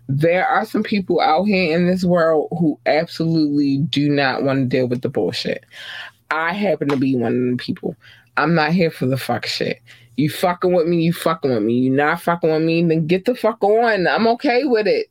There 0.07 0.47
are 0.47 0.65
some 0.65 0.83
people 0.83 1.19
out 1.19 1.45
here 1.45 1.75
in 1.75 1.87
this 1.87 2.05
world 2.05 2.49
who 2.51 2.79
absolutely 2.85 3.79
do 3.89 4.07
not 4.07 4.43
want 4.43 4.59
to 4.59 4.65
deal 4.65 4.87
with 4.87 5.01
the 5.01 5.09
bullshit. 5.09 5.65
I 6.29 6.53
happen 6.53 6.89
to 6.89 6.97
be 6.97 7.15
one 7.15 7.33
of 7.33 7.39
them 7.39 7.57
people. 7.57 7.95
I'm 8.37 8.53
not 8.53 8.71
here 8.71 8.91
for 8.91 9.07
the 9.07 9.17
fuck 9.17 9.45
shit. 9.47 9.81
You 10.17 10.29
fucking 10.29 10.71
with 10.73 10.87
me, 10.87 11.01
you 11.01 11.13
fucking 11.13 11.51
with 11.51 11.63
me. 11.63 11.73
You 11.73 11.89
not 11.89 12.21
fucking 12.21 12.51
with 12.51 12.61
me, 12.61 12.83
then 12.83 13.07
get 13.07 13.25
the 13.25 13.35
fuck 13.35 13.63
on. 13.63 14.07
I'm 14.07 14.27
okay 14.27 14.63
with 14.65 14.87
it. 14.87 15.07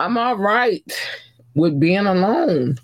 I'm 0.00 0.18
all 0.18 0.36
right 0.36 0.84
with 1.54 1.78
being 1.78 2.06
alone. 2.06 2.78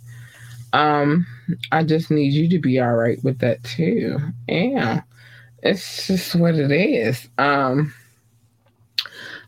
Um, 0.72 1.26
I 1.72 1.82
just 1.82 2.10
need 2.10 2.32
you 2.32 2.48
to 2.50 2.58
be 2.58 2.78
all 2.80 2.94
right 2.94 3.22
with 3.24 3.38
that 3.40 3.62
too. 3.64 4.18
Yeah. 4.48 5.02
It's 5.62 6.06
just 6.06 6.34
what 6.36 6.54
it 6.54 6.70
is. 6.70 7.28
Um 7.38 7.92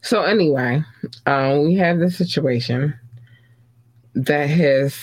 so 0.02 0.22
anyway, 0.22 0.82
um, 1.26 1.64
we 1.64 1.76
have 1.76 2.00
this 2.00 2.18
situation 2.18 2.92
that 4.14 4.48
has 4.48 4.94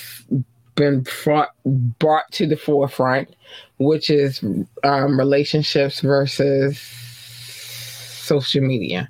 been 0.75 1.05
brought 1.23 1.51
brought 1.99 2.29
to 2.33 2.45
the 2.45 2.57
forefront, 2.57 3.33
which 3.77 4.09
is 4.09 4.43
um, 4.83 5.17
relationships 5.17 6.01
versus 6.01 6.77
social 6.79 8.61
media. 8.61 9.09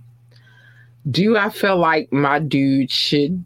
Do 1.09 1.37
I 1.37 1.49
feel 1.49 1.77
like 1.77 2.11
my 2.11 2.39
dude 2.39 2.91
should 2.91 3.43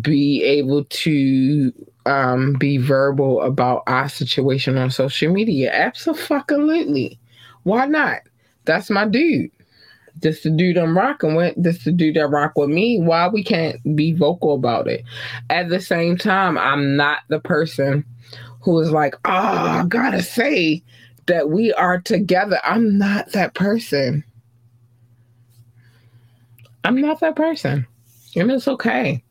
be 0.00 0.42
able 0.42 0.84
to 0.84 1.72
um, 2.06 2.54
be 2.54 2.78
verbal 2.78 3.40
about 3.42 3.82
our 3.86 4.08
situation 4.08 4.76
on 4.76 4.90
social 4.90 5.32
media? 5.32 5.72
Absolutely. 5.72 7.18
Why 7.62 7.86
not? 7.86 8.20
That's 8.64 8.90
my 8.90 9.06
dude 9.06 9.50
this 10.20 10.42
the 10.42 10.50
dude 10.50 10.76
I'm 10.76 10.96
rocking 10.96 11.34
with, 11.34 11.54
this 11.56 11.84
the 11.84 11.92
dude 11.92 12.16
that 12.16 12.28
rock 12.28 12.56
with 12.56 12.70
me. 12.70 13.00
Why 13.00 13.28
we 13.28 13.42
can't 13.42 13.78
be 13.96 14.12
vocal 14.12 14.54
about 14.54 14.88
it? 14.88 15.04
At 15.50 15.68
the 15.68 15.80
same 15.80 16.16
time, 16.16 16.58
I'm 16.58 16.96
not 16.96 17.20
the 17.28 17.40
person 17.40 18.04
who 18.60 18.78
is 18.80 18.90
like, 18.90 19.14
oh, 19.24 19.30
I 19.30 19.84
gotta 19.88 20.22
say 20.22 20.82
that 21.26 21.50
we 21.50 21.72
are 21.74 22.00
together. 22.00 22.58
I'm 22.64 22.98
not 22.98 23.32
that 23.32 23.54
person. 23.54 24.24
I'm 26.88 27.02
not 27.02 27.20
that 27.20 27.36
person. 27.36 27.86
And 28.34 28.50
it's 28.50 28.66
okay. 28.66 29.22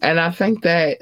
And 0.00 0.20
I 0.20 0.30
think 0.30 0.62
that 0.62 0.98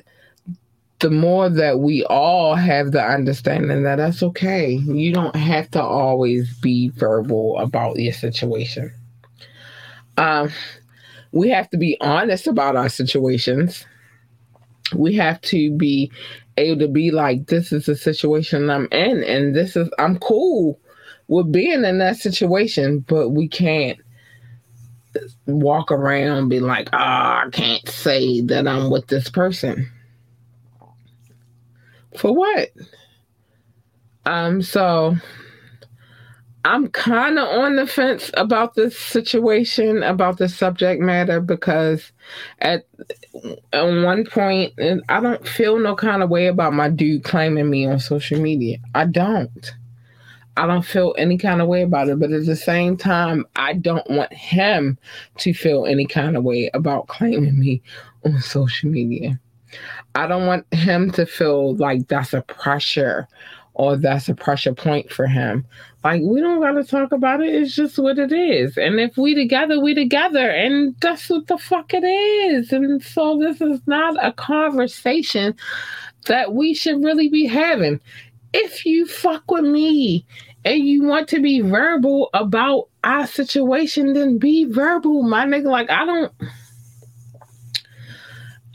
the 1.01 1.11
more 1.11 1.51
that 1.51 1.81
we 1.81 2.05
all 2.05 2.55
have 2.55 2.93
the 2.93 3.05
understanding 3.05 3.83
that 3.83 3.97
that's 3.97 4.23
okay. 4.23 4.73
You 4.73 5.13
don't 5.13 5.37
have 5.37 5.71
to 5.73 5.83
always 5.83 6.59
be 6.61 6.89
verbal 6.89 7.59
about 7.59 7.99
your 7.99 8.15
situation. 8.15 8.91
Um, 10.17 10.51
we 11.33 11.51
have 11.51 11.69
to 11.69 11.77
be 11.77 11.99
honest 12.01 12.47
about 12.47 12.77
our 12.77 12.89
situations. 12.89 13.85
We 14.95 15.15
have 15.17 15.39
to 15.43 15.71
be 15.77 16.11
able 16.57 16.81
to 16.81 16.89
be 16.89 17.11
like, 17.11 17.49
this 17.49 17.73
is 17.73 17.85
the 17.85 17.97
situation 17.97 18.71
I'm 18.71 18.89
in, 18.91 19.23
and 19.23 19.55
this 19.55 19.77
is, 19.77 19.91
I'm 19.99 20.19
cool 20.19 20.81
with 21.29 21.53
being 21.53 21.85
in 21.85 21.99
that 21.99 22.17
situation, 22.17 23.01
but 23.01 23.31
we 23.31 23.49
can't 23.49 23.99
walk 25.46 25.90
around 25.90 26.49
be 26.49 26.61
like, 26.61 26.88
oh, 26.92 26.99
I 26.99 27.49
can't 27.53 27.88
say 27.88 28.40
that 28.42 28.66
I'm 28.66 28.90
with 28.90 29.07
this 29.09 29.29
person. 29.31 29.90
For 32.16 32.35
what? 32.35 32.70
Um, 34.27 34.62
so 34.62 35.16
I'm 36.64 36.88
kind 36.88 37.38
of 37.38 37.49
on 37.49 37.77
the 37.77 37.87
fence 37.87 38.31
about 38.35 38.75
this 38.75 38.99
situation, 38.99 40.03
about 40.03 40.38
the 40.38 40.49
subject 40.49 41.01
matter, 41.01 41.40
because 41.40 42.12
at, 42.61 42.87
at 43.73 43.83
one 43.83 44.27
point, 44.27 44.75
I 45.09 45.20
don't 45.20 45.46
feel 45.46 45.79
no 45.79 45.96
kind 45.96 46.23
of 46.23 46.29
way 46.29 46.46
about 46.46 46.75
my 46.75 46.90
dude 46.90 47.25
claiming 47.25 47.70
me 47.70 47.87
on 47.87 47.99
social 47.99 48.40
media. 48.40 48.79
I 48.94 49.07
don't. 49.07 49.73
I 50.57 50.67
don't 50.67 50.85
feel 50.85 51.15
any 51.17 51.39
kind 51.39 51.63
of 51.63 51.69
way 51.69 51.83
about 51.83 52.09
it. 52.09 52.19
But 52.19 52.33
at 52.33 52.47
the 52.47 52.57
same 52.57 52.97
time, 52.97 53.47
I 53.57 53.75
don't 53.75 54.09
want 54.11 54.33
him 54.33 54.99
to 55.39 55.55
feel 55.55 55.87
any 55.87 56.07
kind 56.07 56.37
of 56.37 56.45
way 56.45 56.71
about 56.75 57.09
claiming 57.09 57.59
me 57.59 57.83
on 58.25 58.41
social 58.41 58.91
media. 58.91 59.39
I 60.15 60.27
don't 60.27 60.47
want 60.47 60.73
him 60.75 61.11
to 61.13 61.27
feel 61.27 61.77
like 61.77 62.09
that's 62.09 62.35
a 62.35 62.43
pressure 62.43 63.29
or 63.75 63.97
that's 63.97 64.29
a 64.29 64.35
pressure 64.35 64.75
point 64.75 65.11
for 65.11 65.27
him. 65.27 65.65
Like 66.03 66.23
we 66.23 66.41
don't 66.41 66.61
gotta 66.61 66.85
talk 66.85 67.13
about 67.13 67.41
it. 67.41 67.55
It's 67.55 67.75
just 67.75 67.99
what 67.99 68.19
it 68.19 68.33
is. 68.33 68.77
And 68.77 68.99
if 68.99 69.17
we 69.17 69.35
together, 69.35 69.81
we 69.81 69.95
together. 69.95 70.51
And 70.51 70.97
that's 71.01 71.31
what 71.31 71.47
the 71.47 71.59
fuck 71.59 71.95
it 71.95 72.05
is. 72.05 72.73
And 72.73 73.03
so 73.03 73.39
this 73.39 73.61
is 73.61 73.81
not 73.87 74.23
a 74.25 74.33
conversation 74.33 75.55
that 76.27 76.55
we 76.55 76.75
should 76.75 77.03
really 77.05 77.29
be 77.29 77.47
having. 77.47 78.01
If 78.53 78.85
you 78.85 79.07
fuck 79.07 79.51
with 79.51 79.65
me 79.65 80.27
and 80.65 80.79
you 80.85 81.05
want 81.05 81.29
to 81.29 81.41
be 81.41 81.61
verbal 81.61 82.31
about 82.35 82.89
our 83.05 83.27
situation, 83.27 84.13
then 84.13 84.39
be 84.39 84.65
verbal, 84.65 85.23
my 85.23 85.47
nigga. 85.47 85.67
Like 85.67 85.91
I 85.91 86.05
don't 86.05 86.33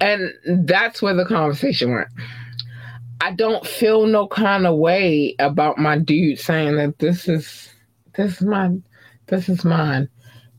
and 0.01 0.31
that's 0.67 1.01
where 1.01 1.13
the 1.13 1.25
conversation 1.25 1.93
went. 1.93 2.07
I 3.21 3.31
don't 3.31 3.65
feel 3.65 4.05
no 4.05 4.27
kind 4.27 4.67
of 4.67 4.77
way 4.77 5.35
about 5.39 5.77
my 5.77 5.97
dude 5.97 6.39
saying 6.39 6.75
that 6.75 6.99
this 6.99 7.27
is 7.27 7.73
this 8.15 8.35
is 8.35 8.41
my 8.41 8.71
this 9.27 9.49
is 9.49 9.65
mine 9.65 10.09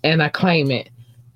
and 0.02 0.22
I 0.22 0.29
claim 0.29 0.70
it 0.70 0.88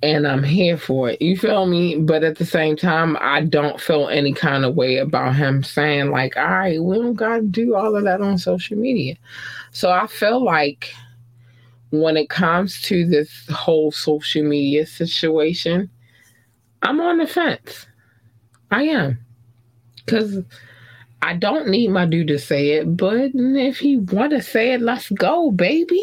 and 0.02 0.26
I'm 0.26 0.42
here 0.42 0.78
for 0.78 1.10
it. 1.10 1.20
You 1.20 1.36
feel 1.36 1.66
me? 1.66 1.96
But 1.96 2.24
at 2.24 2.38
the 2.38 2.46
same 2.46 2.76
time, 2.76 3.16
I 3.20 3.42
don't 3.42 3.80
feel 3.80 4.08
any 4.08 4.32
kind 4.32 4.64
of 4.64 4.74
way 4.74 4.96
about 4.96 5.36
him 5.36 5.62
saying 5.62 6.10
like, 6.10 6.36
"All 6.36 6.44
right, 6.44 6.82
we 6.82 6.96
don't 6.96 7.14
got 7.14 7.36
to 7.36 7.42
do 7.42 7.74
all 7.74 7.94
of 7.96 8.04
that 8.04 8.20
on 8.20 8.38
social 8.38 8.78
media." 8.78 9.16
So 9.72 9.90
I 9.90 10.06
feel 10.06 10.42
like 10.42 10.92
when 11.90 12.16
it 12.16 12.30
comes 12.30 12.80
to 12.82 13.06
this 13.06 13.46
whole 13.50 13.92
social 13.92 14.44
media 14.44 14.86
situation, 14.86 15.90
I'm 16.82 17.00
on 17.00 17.18
the 17.18 17.26
fence. 17.26 17.86
I 18.70 18.84
am. 18.84 19.18
Cuz 20.06 20.42
I 21.22 21.34
don't 21.34 21.68
need 21.68 21.88
my 21.88 22.06
dude 22.06 22.28
to 22.28 22.38
say 22.38 22.70
it, 22.70 22.96
but 22.96 23.32
if 23.34 23.78
he 23.78 23.98
want 23.98 24.30
to 24.30 24.40
say 24.40 24.72
it, 24.72 24.80
let's 24.80 25.10
go, 25.10 25.50
baby. 25.50 26.02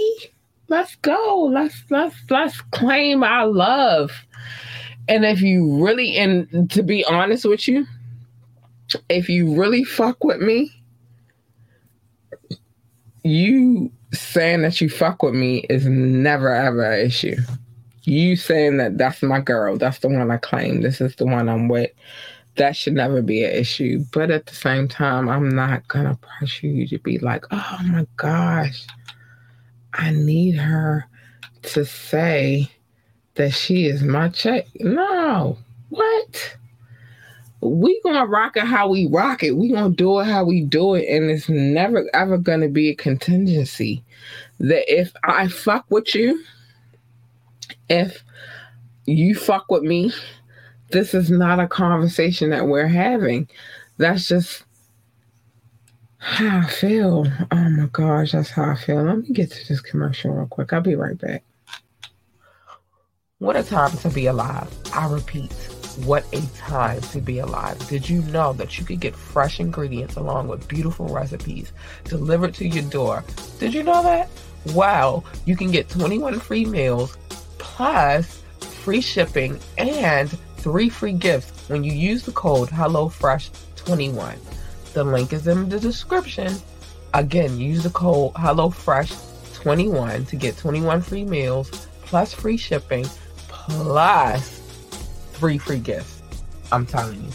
Let's 0.69 0.95
go. 0.97 1.49
Let's 1.51 1.83
let's 1.89 2.15
let's 2.29 2.61
claim 2.71 3.23
our 3.23 3.47
love. 3.47 4.11
And 5.07 5.23
if 5.23 5.41
you 5.41 5.83
really 5.85 6.17
and 6.17 6.69
to 6.71 6.83
be 6.83 7.05
honest 7.05 7.45
with 7.45 7.67
you, 7.67 7.85
if 9.09 9.29
you 9.29 9.59
really 9.59 9.83
fuck 9.83 10.23
with 10.23 10.41
me, 10.41 10.71
you 13.23 13.91
saying 14.13 14.61
that 14.63 14.81
you 14.81 14.89
fuck 14.89 15.23
with 15.23 15.35
me 15.35 15.59
is 15.69 15.85
never 15.85 16.53
ever 16.53 16.91
an 16.91 17.05
issue. 17.05 17.37
You 18.03 18.35
saying 18.35 18.77
that 18.77 18.97
that's 18.97 19.21
my 19.21 19.41
girl, 19.41 19.77
that's 19.77 19.99
the 19.99 20.07
one 20.07 20.31
I 20.31 20.37
claim, 20.37 20.81
this 20.81 21.01
is 21.01 21.15
the 21.15 21.25
one 21.25 21.49
I'm 21.49 21.67
with 21.67 21.91
that 22.57 22.75
should 22.75 22.93
never 22.93 23.21
be 23.21 23.43
an 23.43 23.51
issue. 23.51 24.03
But 24.11 24.31
at 24.31 24.45
the 24.47 24.55
same 24.55 24.87
time, 24.87 25.29
I'm 25.29 25.49
not 25.49 25.87
gonna 25.87 26.17
pressure 26.17 26.67
you 26.67 26.87
to 26.87 26.99
be 26.99 27.17
like, 27.19 27.45
oh 27.51 27.77
my 27.85 28.05
gosh, 28.17 28.85
I 29.97 30.11
need 30.11 30.55
her 30.55 31.05
to 31.63 31.85
say 31.85 32.71
that 33.35 33.51
she 33.51 33.85
is 33.85 34.03
my 34.03 34.29
check. 34.29 34.67
No, 34.79 35.57
what? 35.89 36.57
We 37.61 37.99
gonna 38.03 38.25
rock 38.25 38.55
it 38.55 38.65
how 38.65 38.87
we 38.87 39.07
rock 39.07 39.43
it. 39.43 39.57
We 39.57 39.71
gonna 39.71 39.93
do 39.93 40.19
it 40.19 40.25
how 40.25 40.45
we 40.45 40.61
do 40.61 40.93
it, 40.93 41.07
and 41.07 41.29
it's 41.29 41.49
never 41.49 42.07
ever 42.13 42.37
gonna 42.37 42.69
be 42.69 42.89
a 42.89 42.95
contingency 42.95 44.03
that 44.59 44.91
if 44.93 45.11
I 45.23 45.47
fuck 45.47 45.85
with 45.89 46.13
you, 46.13 46.43
if 47.89 48.23
you 49.05 49.33
fuck 49.33 49.71
with 49.71 49.83
me, 49.83 50.13
this 50.91 51.13
is 51.13 51.31
not 51.31 51.59
a 51.59 51.67
conversation 51.67 52.51
that 52.51 52.67
we're 52.67 52.87
having. 52.87 53.49
That's 53.97 54.27
just 54.27 54.63
how 56.17 56.59
I 56.59 56.67
feel. 56.67 57.25
Oh 57.51 57.69
my 57.69 57.87
gosh, 57.91 58.31
that's 58.31 58.49
how 58.49 58.71
I 58.71 58.75
feel. 58.75 59.03
Let 59.03 59.19
me 59.19 59.29
get 59.29 59.51
to 59.51 59.67
this 59.67 59.81
commercial 59.81 60.31
real 60.31 60.47
quick. 60.47 60.73
I'll 60.73 60.81
be 60.81 60.95
right 60.95 61.17
back. 61.17 61.43
What 63.39 63.55
a 63.55 63.63
time 63.63 63.95
to 63.97 64.09
be 64.09 64.25
alive. 64.25 64.67
I 64.93 65.07
repeat, 65.07 65.53
what 66.05 66.25
a 66.33 66.41
time 66.57 67.01
to 67.01 67.21
be 67.21 67.39
alive. 67.39 67.77
Did 67.87 68.09
you 68.09 68.23
know 68.23 68.53
that 68.53 68.79
you 68.79 68.85
could 68.85 68.99
get 68.99 69.15
fresh 69.15 69.59
ingredients 69.59 70.15
along 70.15 70.47
with 70.47 70.67
beautiful 70.67 71.07
recipes 71.07 71.71
delivered 72.03 72.55
to 72.55 72.67
your 72.67 72.83
door? 72.89 73.23
Did 73.59 73.75
you 73.75 73.83
know 73.83 74.01
that? 74.01 74.29
Wow, 74.73 75.23
you 75.45 75.55
can 75.55 75.71
get 75.71 75.87
21 75.87 76.39
free 76.39 76.65
meals 76.65 77.15
plus 77.59 78.41
free 78.59 79.01
shipping 79.01 79.59
and 79.77 80.29
three 80.57 80.89
free 80.89 81.13
gifts 81.13 81.69
when 81.69 81.83
you 81.83 81.93
use 81.93 82.23
the 82.23 82.31
code 82.31 82.69
HelloFresh21. 82.69 84.56
The 84.97 85.03
link 85.03 85.31
is 85.31 85.45
in 85.45 85.69
the 85.69 85.79
description. 85.79 86.51
Again, 87.13 87.59
use 87.59 87.83
the 87.83 87.91
code 87.91 88.33
HelloFresh21 88.33 90.27
to 90.27 90.35
get 90.35 90.57
21 90.57 91.03
free 91.03 91.23
meals 91.23 91.69
plus 92.01 92.33
free 92.33 92.57
shipping 92.57 93.05
plus 93.47 94.59
three 95.33 95.59
free 95.59 95.77
gifts. 95.77 96.23
I'm 96.71 96.87
telling 96.87 97.23
you. 97.23 97.29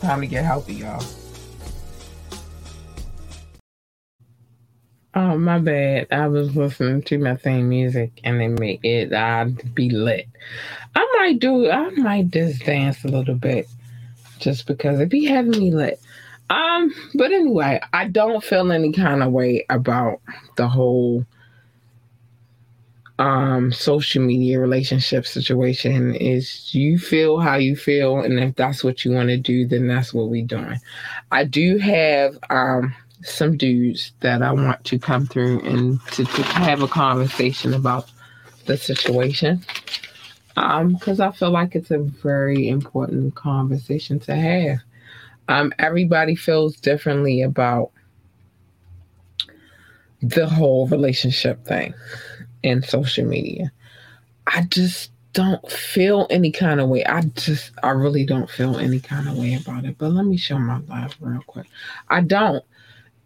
Time 0.00 0.20
to 0.20 0.28
get 0.28 0.44
healthy, 0.44 0.74
y'all. 0.74 1.04
Oh, 5.16 5.36
my 5.36 5.58
bad. 5.58 6.06
I 6.12 6.28
was 6.28 6.54
listening 6.54 7.02
to 7.02 7.18
my 7.18 7.34
theme 7.34 7.68
music 7.68 8.20
and 8.22 8.40
it 8.40 8.60
made 8.60 8.84
it 8.84 9.12
I'd 9.12 9.74
be 9.74 9.90
lit. 9.90 10.28
I 10.94 11.04
might 11.18 11.40
do 11.40 11.68
I 11.68 11.90
might 11.96 12.30
just 12.30 12.64
dance 12.64 13.02
a 13.02 13.08
little 13.08 13.34
bit 13.34 13.66
just 14.38 14.68
because 14.68 15.00
it 15.00 15.08
be 15.08 15.24
having 15.24 15.58
me 15.58 15.72
lit. 15.72 16.00
Um, 16.50 16.94
but 17.14 17.32
anyway, 17.32 17.80
I 17.92 18.08
don't 18.08 18.42
feel 18.42 18.70
any 18.72 18.92
kind 18.92 19.22
of 19.22 19.32
way 19.32 19.66
about 19.68 20.20
the 20.56 20.68
whole 20.68 21.24
um 23.20 23.72
social 23.72 24.22
media 24.22 24.60
relationship 24.60 25.26
situation 25.26 26.14
is 26.14 26.72
you 26.72 26.96
feel 26.96 27.40
how 27.40 27.56
you 27.56 27.74
feel 27.74 28.20
and 28.20 28.38
if 28.38 28.54
that's 28.54 28.84
what 28.84 29.04
you 29.04 29.10
want 29.10 29.28
to 29.28 29.36
do 29.36 29.66
then 29.66 29.88
that's 29.88 30.14
what 30.14 30.28
we're 30.28 30.46
doing 30.46 30.78
i 31.32 31.42
do 31.42 31.78
have 31.78 32.38
um 32.50 32.94
some 33.22 33.56
dudes 33.56 34.12
that 34.20 34.42
I 34.42 34.52
want 34.52 34.84
to 34.84 34.98
come 34.98 35.26
through 35.26 35.60
and 35.60 36.00
to, 36.12 36.24
to 36.24 36.42
have 36.42 36.82
a 36.82 36.88
conversation 36.88 37.74
about 37.74 38.10
the 38.66 38.76
situation. 38.76 39.64
Um, 40.56 40.94
because 40.94 41.20
I 41.20 41.30
feel 41.30 41.50
like 41.50 41.74
it's 41.74 41.90
a 41.90 41.98
very 41.98 42.68
important 42.68 43.34
conversation 43.34 44.18
to 44.20 44.34
have. 44.34 44.78
Um, 45.48 45.72
everybody 45.78 46.34
feels 46.34 46.76
differently 46.76 47.42
about 47.42 47.90
the 50.20 50.46
whole 50.46 50.86
relationship 50.88 51.64
thing 51.64 51.94
in 52.62 52.82
social 52.82 53.24
media. 53.24 53.72
I 54.46 54.62
just 54.62 55.10
don't 55.32 55.70
feel 55.70 56.26
any 56.30 56.50
kind 56.50 56.80
of 56.80 56.88
way. 56.88 57.04
I 57.04 57.22
just, 57.22 57.72
I 57.82 57.90
really 57.90 58.24
don't 58.24 58.50
feel 58.50 58.76
any 58.78 59.00
kind 59.00 59.28
of 59.28 59.36
way 59.38 59.54
about 59.54 59.84
it. 59.84 59.96
But 59.98 60.12
let 60.12 60.26
me 60.26 60.36
show 60.36 60.58
my 60.58 60.80
life 60.88 61.16
real 61.20 61.42
quick. 61.46 61.66
I 62.08 62.22
don't. 62.22 62.64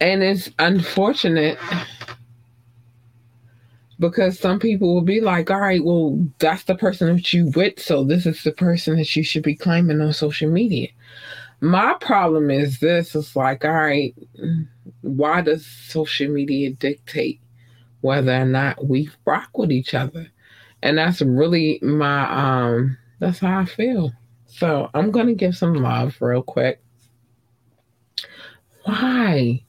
And 0.01 0.23
it's 0.23 0.51
unfortunate 0.59 1.59
because 3.99 4.39
some 4.39 4.59
people 4.59 4.95
will 4.95 5.03
be 5.03 5.21
like, 5.21 5.51
all 5.51 5.61
right, 5.61 5.83
well, 5.83 6.19
that's 6.39 6.65
the 6.65 6.75
person 6.75 7.15
that 7.15 7.33
you 7.33 7.53
with, 7.55 7.79
so 7.79 8.03
this 8.03 8.27
is 8.27 8.43
the 8.43 8.53
person 8.53 8.97
that 8.97 9.15
you 9.15 9.23
should 9.23 9.45
be 9.45 9.55
claiming 9.55 10.01
on 10.01 10.13
social 10.13 10.51
media. 10.51 10.89
My 11.63 11.95
problem 12.01 12.51
is 12.51 12.81
this 12.81 13.15
it's 13.15 13.35
like, 13.35 13.65
all 13.65 13.73
right, 13.73 14.15
why 15.01 15.41
does 15.41 15.65
social 15.65 16.29
media 16.31 16.71
dictate 16.71 17.41
whether 18.03 18.35
or 18.35 18.45
not 18.45 18.85
we 18.87 19.09
rock 19.25 19.57
with 19.57 19.73
each 19.73 19.95
other? 19.95 20.29
And 20.83 20.99
that's 20.99 21.23
really 21.23 21.79
my 21.81 22.25
um 22.31 22.99
that's 23.21 23.39
how 23.39 23.61
I 23.61 23.65
feel. 23.65 24.13
So 24.47 24.91
I'm 24.93 25.11
gonna 25.11 25.35
give 25.35 25.57
some 25.57 25.75
love 25.75 26.17
real 26.21 26.43
quick. 26.43 26.83
Why? 28.85 29.63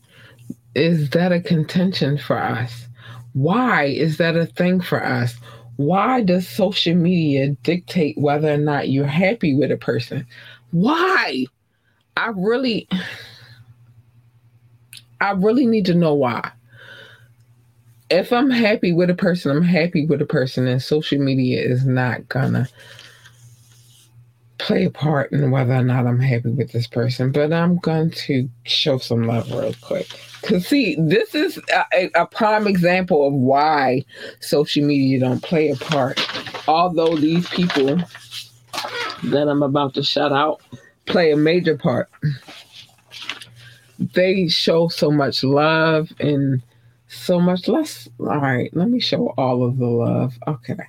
is 0.75 1.11
that 1.11 1.31
a 1.31 1.39
contention 1.39 2.17
for 2.17 2.37
us? 2.37 2.87
Why 3.33 3.85
is 3.85 4.17
that 4.17 4.35
a 4.35 4.45
thing 4.45 4.81
for 4.81 5.03
us? 5.03 5.35
Why 5.77 6.21
does 6.21 6.47
social 6.47 6.95
media 6.95 7.49
dictate 7.63 8.17
whether 8.17 8.51
or 8.51 8.57
not 8.57 8.89
you're 8.89 9.05
happy 9.05 9.55
with 9.55 9.71
a 9.71 9.77
person? 9.77 10.25
Why? 10.71 11.45
I 12.17 12.31
really 12.35 12.87
I 15.21 15.31
really 15.31 15.65
need 15.65 15.85
to 15.85 15.93
know 15.93 16.13
why. 16.13 16.51
If 18.09 18.31
I'm 18.31 18.49
happy 18.49 18.91
with 18.91 19.09
a 19.09 19.15
person, 19.15 19.55
I'm 19.55 19.63
happy 19.63 20.05
with 20.05 20.21
a 20.21 20.25
person 20.25 20.67
and 20.67 20.81
social 20.81 21.19
media 21.19 21.61
is 21.61 21.85
not 21.85 22.27
gonna 22.29 22.67
play 24.57 24.85
a 24.85 24.89
part 24.89 25.31
in 25.31 25.51
whether 25.51 25.73
or 25.73 25.83
not 25.83 26.07
I'm 26.07 26.19
happy 26.19 26.49
with 26.49 26.71
this 26.71 26.87
person, 26.87 27.31
but 27.31 27.51
I'm 27.51 27.77
going 27.77 28.11
to 28.11 28.49
show 28.63 28.97
some 28.97 29.23
love 29.23 29.51
real 29.51 29.73
quick. 29.81 30.07
Because, 30.41 30.67
see, 30.67 30.95
this 30.97 31.35
is 31.35 31.59
a, 31.93 32.09
a, 32.15 32.25
prime 32.25 32.67
example 32.67 33.27
of 33.27 33.33
why 33.33 34.05
social 34.39 34.85
media 34.85 35.19
don't 35.19 35.41
play 35.41 35.69
a 35.69 35.75
part. 35.75 36.19
Although 36.67 37.17
these 37.17 37.47
people 37.49 37.97
that 39.23 39.47
I'm 39.47 39.63
about 39.63 39.93
to 39.95 40.03
shout 40.03 40.31
out 40.31 40.61
play 41.05 41.31
a 41.31 41.37
major 41.37 41.77
part, 41.77 42.09
they 43.99 44.47
show 44.47 44.87
so 44.87 45.11
much 45.11 45.43
love 45.43 46.11
and 46.19 46.61
so 47.07 47.39
much 47.39 47.67
less. 47.67 48.09
All 48.19 48.39
right, 48.39 48.69
let 48.75 48.89
me 48.89 48.99
show 48.99 49.33
all 49.37 49.63
of 49.63 49.77
the 49.77 49.87
love. 49.87 50.33
Okay. 50.47 50.79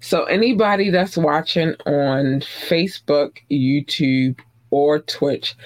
So, 0.00 0.24
anybody 0.24 0.90
that's 0.90 1.16
watching 1.16 1.74
on 1.84 2.40
Facebook, 2.40 3.38
YouTube, 3.50 4.38
or 4.70 5.00
Twitch, 5.00 5.56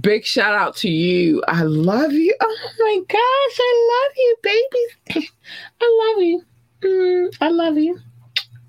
big 0.00 0.24
shout 0.24 0.54
out 0.54 0.76
to 0.76 0.88
you. 0.88 1.42
I 1.48 1.62
love 1.62 2.12
you. 2.12 2.34
Oh 2.40 2.68
my 2.78 3.00
gosh, 3.08 3.58
I 3.58 3.88
love 3.92 4.16
you, 4.16 4.36
babies. 4.42 5.30
I 5.80 6.12
love 6.14 6.22
you. 6.22 6.42
Mm, 6.82 7.36
I 7.40 7.48
love 7.48 7.78
you. 7.78 7.98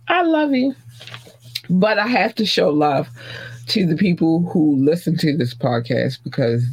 I 0.07 0.21
love 0.23 0.53
you. 0.53 0.75
But 1.69 1.99
I 1.99 2.07
have 2.07 2.35
to 2.35 2.45
show 2.45 2.69
love 2.69 3.09
to 3.67 3.85
the 3.85 3.95
people 3.95 4.43
who 4.51 4.75
listen 4.77 5.17
to 5.17 5.35
this 5.35 5.53
podcast 5.53 6.19
because, 6.23 6.65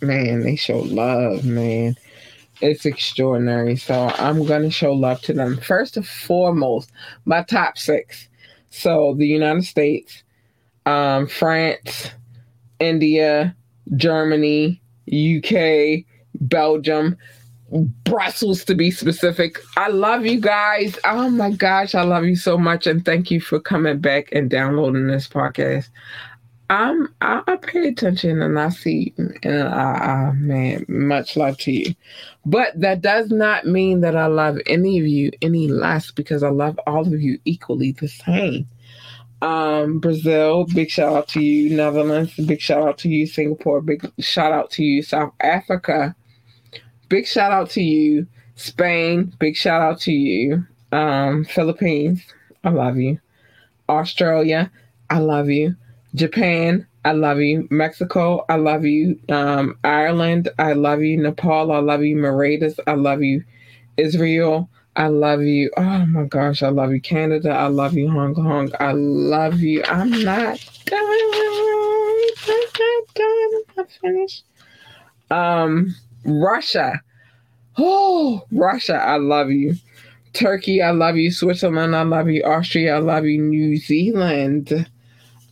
man, 0.00 0.40
they 0.42 0.56
show 0.56 0.78
love, 0.78 1.44
man 1.44 1.96
it's 2.60 2.86
extraordinary. 2.86 3.76
So 3.76 4.10
I'm 4.16 4.44
going 4.46 4.62
to 4.62 4.70
show 4.70 4.92
love 4.92 5.20
to 5.22 5.32
them. 5.32 5.58
First 5.58 5.96
and 5.96 6.06
foremost, 6.06 6.90
my 7.24 7.42
top 7.42 7.78
six. 7.78 8.28
So 8.70 9.14
the 9.16 9.26
United 9.26 9.64
States, 9.64 10.22
um, 10.84 11.26
France, 11.26 12.10
India, 12.78 13.54
Germany, 13.96 14.80
UK, 15.08 16.04
Belgium, 16.40 17.16
Brussels 17.70 18.64
to 18.64 18.74
be 18.74 18.90
specific. 18.90 19.58
I 19.76 19.88
love 19.88 20.24
you 20.24 20.40
guys. 20.40 20.98
Oh 21.04 21.28
my 21.28 21.50
gosh, 21.50 21.94
I 21.94 22.02
love 22.02 22.24
you 22.24 22.36
so 22.36 22.56
much. 22.56 22.86
And 22.86 23.04
thank 23.04 23.30
you 23.30 23.40
for 23.40 23.58
coming 23.58 23.98
back 23.98 24.28
and 24.32 24.48
downloading 24.48 25.08
this 25.08 25.26
podcast. 25.26 25.88
I'm 26.68 27.14
I, 27.20 27.42
I, 27.46 27.56
pay 27.56 27.86
attention 27.88 28.42
and 28.42 28.58
I 28.58 28.70
see 28.70 29.14
and 29.16 29.68
I, 29.68 30.28
I 30.28 30.32
man, 30.32 30.84
much 30.88 31.36
love 31.36 31.58
to 31.58 31.72
you. 31.72 31.94
But 32.44 32.80
that 32.80 33.02
does 33.02 33.30
not 33.30 33.66
mean 33.66 34.00
that 34.00 34.16
I 34.16 34.26
love 34.26 34.58
any 34.66 34.98
of 34.98 35.06
you 35.06 35.30
any 35.42 35.68
less 35.68 36.10
because 36.10 36.42
I 36.42 36.48
love 36.48 36.78
all 36.86 37.06
of 37.06 37.20
you 37.20 37.38
equally 37.44 37.92
the 37.92 38.08
same. 38.08 38.68
Um, 39.42 40.00
Brazil, 40.00 40.66
big 40.74 40.90
shout 40.90 41.12
out 41.12 41.28
to 41.28 41.40
you. 41.40 41.76
Netherlands, 41.76 42.34
big 42.34 42.60
shout 42.60 42.82
out 42.86 42.98
to 42.98 43.08
you. 43.08 43.26
Singapore, 43.26 43.80
big 43.80 44.10
shout 44.18 44.52
out 44.52 44.70
to 44.72 44.82
you. 44.82 45.02
South 45.02 45.32
Africa, 45.40 46.16
big 47.08 47.26
shout 47.26 47.52
out 47.52 47.70
to 47.70 47.82
you. 47.82 48.26
Spain, 48.56 49.32
big 49.38 49.56
shout 49.56 49.82
out 49.82 50.00
to 50.00 50.12
you. 50.12 50.66
Um, 50.92 51.44
Philippines, 51.44 52.22
I 52.64 52.70
love 52.70 52.96
you. 52.96 53.20
Australia, 53.88 54.70
I 55.10 55.18
love 55.18 55.48
you. 55.48 55.76
Japan, 56.14 56.86
I 57.04 57.12
love 57.12 57.38
you. 57.38 57.68
Mexico, 57.70 58.44
I 58.48 58.56
love 58.56 58.84
you. 58.84 59.20
Um, 59.28 59.78
Ireland, 59.84 60.48
I 60.58 60.72
love 60.72 61.02
you. 61.02 61.18
Nepal, 61.18 61.70
I 61.70 61.78
love 61.78 62.02
you. 62.02 62.16
Mauritius, 62.16 62.80
I 62.86 62.94
love 62.94 63.22
you. 63.22 63.44
Israel, 63.96 64.68
I 64.96 65.08
love 65.08 65.42
you. 65.42 65.70
Oh 65.76 66.06
my 66.06 66.24
gosh, 66.24 66.62
I 66.62 66.68
love 66.68 66.92
you. 66.92 67.00
Canada, 67.00 67.50
I 67.50 67.66
love 67.66 67.94
you. 67.94 68.10
Hong 68.10 68.34
Kong, 68.34 68.72
I 68.80 68.92
love 68.92 69.60
you. 69.60 69.84
I'm 69.84 70.10
not 70.10 70.58
done. 70.86 71.00
I'm 71.00 72.60
not 72.78 73.14
done. 73.14 73.50
I'm 73.52 73.76
not 73.76 73.90
finished. 74.00 74.44
Um, 75.30 75.94
Russia. 76.26 77.00
Oh, 77.78 78.42
Russia, 78.52 78.96
I 78.96 79.16
love 79.16 79.50
you. 79.50 79.74
Turkey, 80.32 80.82
I 80.82 80.90
love 80.90 81.16
you. 81.16 81.30
Switzerland, 81.30 81.96
I 81.96 82.02
love 82.02 82.28
you. 82.28 82.42
Austria, 82.44 82.96
I 82.96 82.98
love 82.98 83.24
you. 83.24 83.40
New 83.40 83.76
Zealand. 83.76 84.86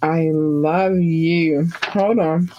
I 0.02 0.30
love 0.32 0.98
you. 0.98 1.68
Hold 1.88 2.18
on. 2.18 2.50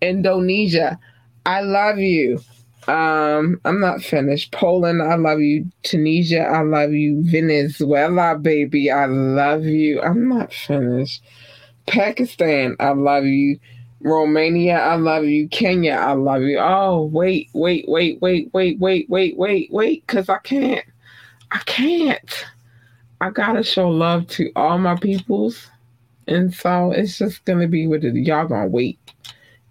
Indonesia, 0.00 0.98
I 1.46 1.62
love 1.62 1.98
you. 1.98 2.38
Um, 2.86 3.60
I'm 3.64 3.80
not 3.80 4.02
finished. 4.02 4.52
Poland, 4.52 5.02
I 5.02 5.16
love 5.16 5.40
you. 5.40 5.66
Tunisia, 5.82 6.42
I 6.42 6.62
love 6.62 6.92
you. 6.92 7.22
Venezuela, 7.24 8.38
baby, 8.38 8.90
I 8.90 9.06
love 9.06 9.64
you. 9.64 10.00
I'm 10.02 10.28
not 10.28 10.52
finished. 10.52 11.22
Pakistan, 11.86 12.76
I 12.78 12.90
love 12.90 13.24
you. 13.24 13.58
Romania, 14.04 14.78
I 14.78 14.96
love 14.96 15.24
you. 15.24 15.48
Kenya, 15.48 15.94
I 15.94 16.12
love 16.12 16.42
you. 16.42 16.58
Oh, 16.58 17.10
wait, 17.12 17.48
wait, 17.52 17.86
wait, 17.88 18.20
wait, 18.20 18.52
wait, 18.52 18.78
wait, 18.78 19.08
wait, 19.10 19.36
wait, 19.38 19.68
wait, 19.72 20.06
because 20.06 20.28
I 20.28 20.38
can't. 20.38 20.84
I 21.50 21.58
can't. 21.66 22.46
I 23.20 23.30
gotta 23.30 23.62
show 23.62 23.88
love 23.88 24.28
to 24.28 24.52
all 24.54 24.78
my 24.78 24.96
peoples 24.96 25.68
and 26.26 26.54
so 26.54 26.92
it's 26.92 27.18
just 27.18 27.44
gonna 27.44 27.68
be 27.68 27.86
with 27.86 28.04
it. 28.04 28.14
Y'all 28.16 28.46
gonna 28.46 28.66
wait. 28.68 28.98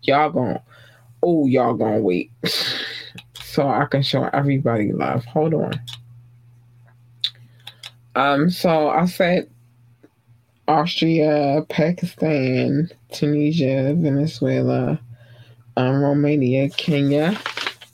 Y'all 0.03 0.30
gonna 0.30 0.62
oh 1.22 1.47
y'all 1.47 1.74
gonna 1.74 1.99
wait. 1.99 2.32
so 3.36 3.68
I 3.68 3.86
can 3.86 4.03
show 4.03 4.30
everybody 4.34 4.91
love. 4.91 5.26
Hold 5.26 5.53
on. 5.53 5.74
Um, 8.16 8.49
so 8.49 8.89
I 8.89 9.05
said 9.05 9.49
Austria, 10.68 11.66
Pakistan, 11.70 12.89
Tunisia, 13.11 13.93
Venezuela, 13.95 14.99
um, 15.78 16.01
Romania, 16.01 16.70
Kenya. 16.70 17.38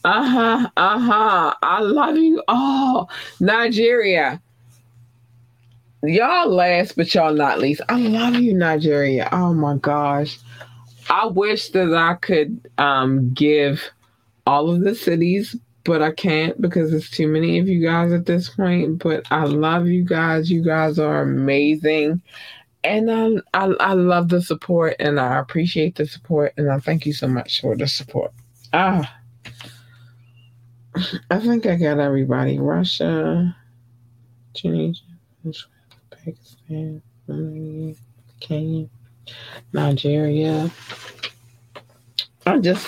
Uh-huh, 0.04 0.70
uh-huh. 0.78 1.56
I 1.62 1.82
love 1.82 2.16
you 2.16 2.44
all. 2.48 3.10
Nigeria 3.40 4.42
y'all 6.04 6.50
last, 6.50 6.96
but 6.96 7.14
y'all 7.14 7.34
not 7.34 7.60
least. 7.60 7.82
I 7.90 8.00
love 8.00 8.36
you, 8.36 8.54
Nigeria. 8.54 9.28
Oh 9.32 9.54
my 9.54 9.76
gosh. 9.78 10.40
I 11.10 11.26
wish 11.26 11.70
that 11.70 11.94
I 11.94 12.16
could 12.16 12.70
um, 12.78 13.34
give 13.34 13.82
all 14.46 14.70
of 14.70 14.82
the 14.82 14.96
cities, 14.96 15.56
but 15.84 16.02
I 16.02 16.12
can't 16.12 16.60
because 16.62 16.94
it's 16.94 17.10
too 17.10 17.28
many 17.28 17.60
of 17.60 17.68
you 17.68 17.84
guys 17.84 18.12
at 18.12 18.26
this 18.26 18.50
point. 18.50 19.00
But 19.00 19.26
I 19.32 19.46
love 19.46 19.88
you 19.88 20.04
guys. 20.04 20.52
You 20.52 20.64
guys 20.64 21.00
are 21.00 21.22
amazing. 21.22 22.22
And 22.84 23.12
I, 23.12 23.30
I, 23.54 23.66
I 23.80 23.94
love 23.94 24.30
the 24.30 24.42
support 24.42 24.96
and 25.00 25.20
I 25.20 25.40
appreciate 25.40 25.96
the 25.96 26.06
support 26.06 26.54
and 26.58 26.72
I 26.72 26.80
thank 26.80 27.06
you 27.06 27.14
so 27.14 27.28
much 27.28 27.62
for 27.62 27.76
the 27.76 27.88
support. 27.88 28.32
Ah, 28.74 29.18
I 31.30 31.40
think 31.40 31.66
I 31.66 31.76
got 31.76 32.00
everybody. 32.00 32.60
Russia, 32.60 33.56
Tunisia, 34.54 35.04
Pakistan, 36.12 37.02
Kenya, 38.40 38.88
Nigeria. 39.74 40.72
I 42.46 42.60
just 42.60 42.88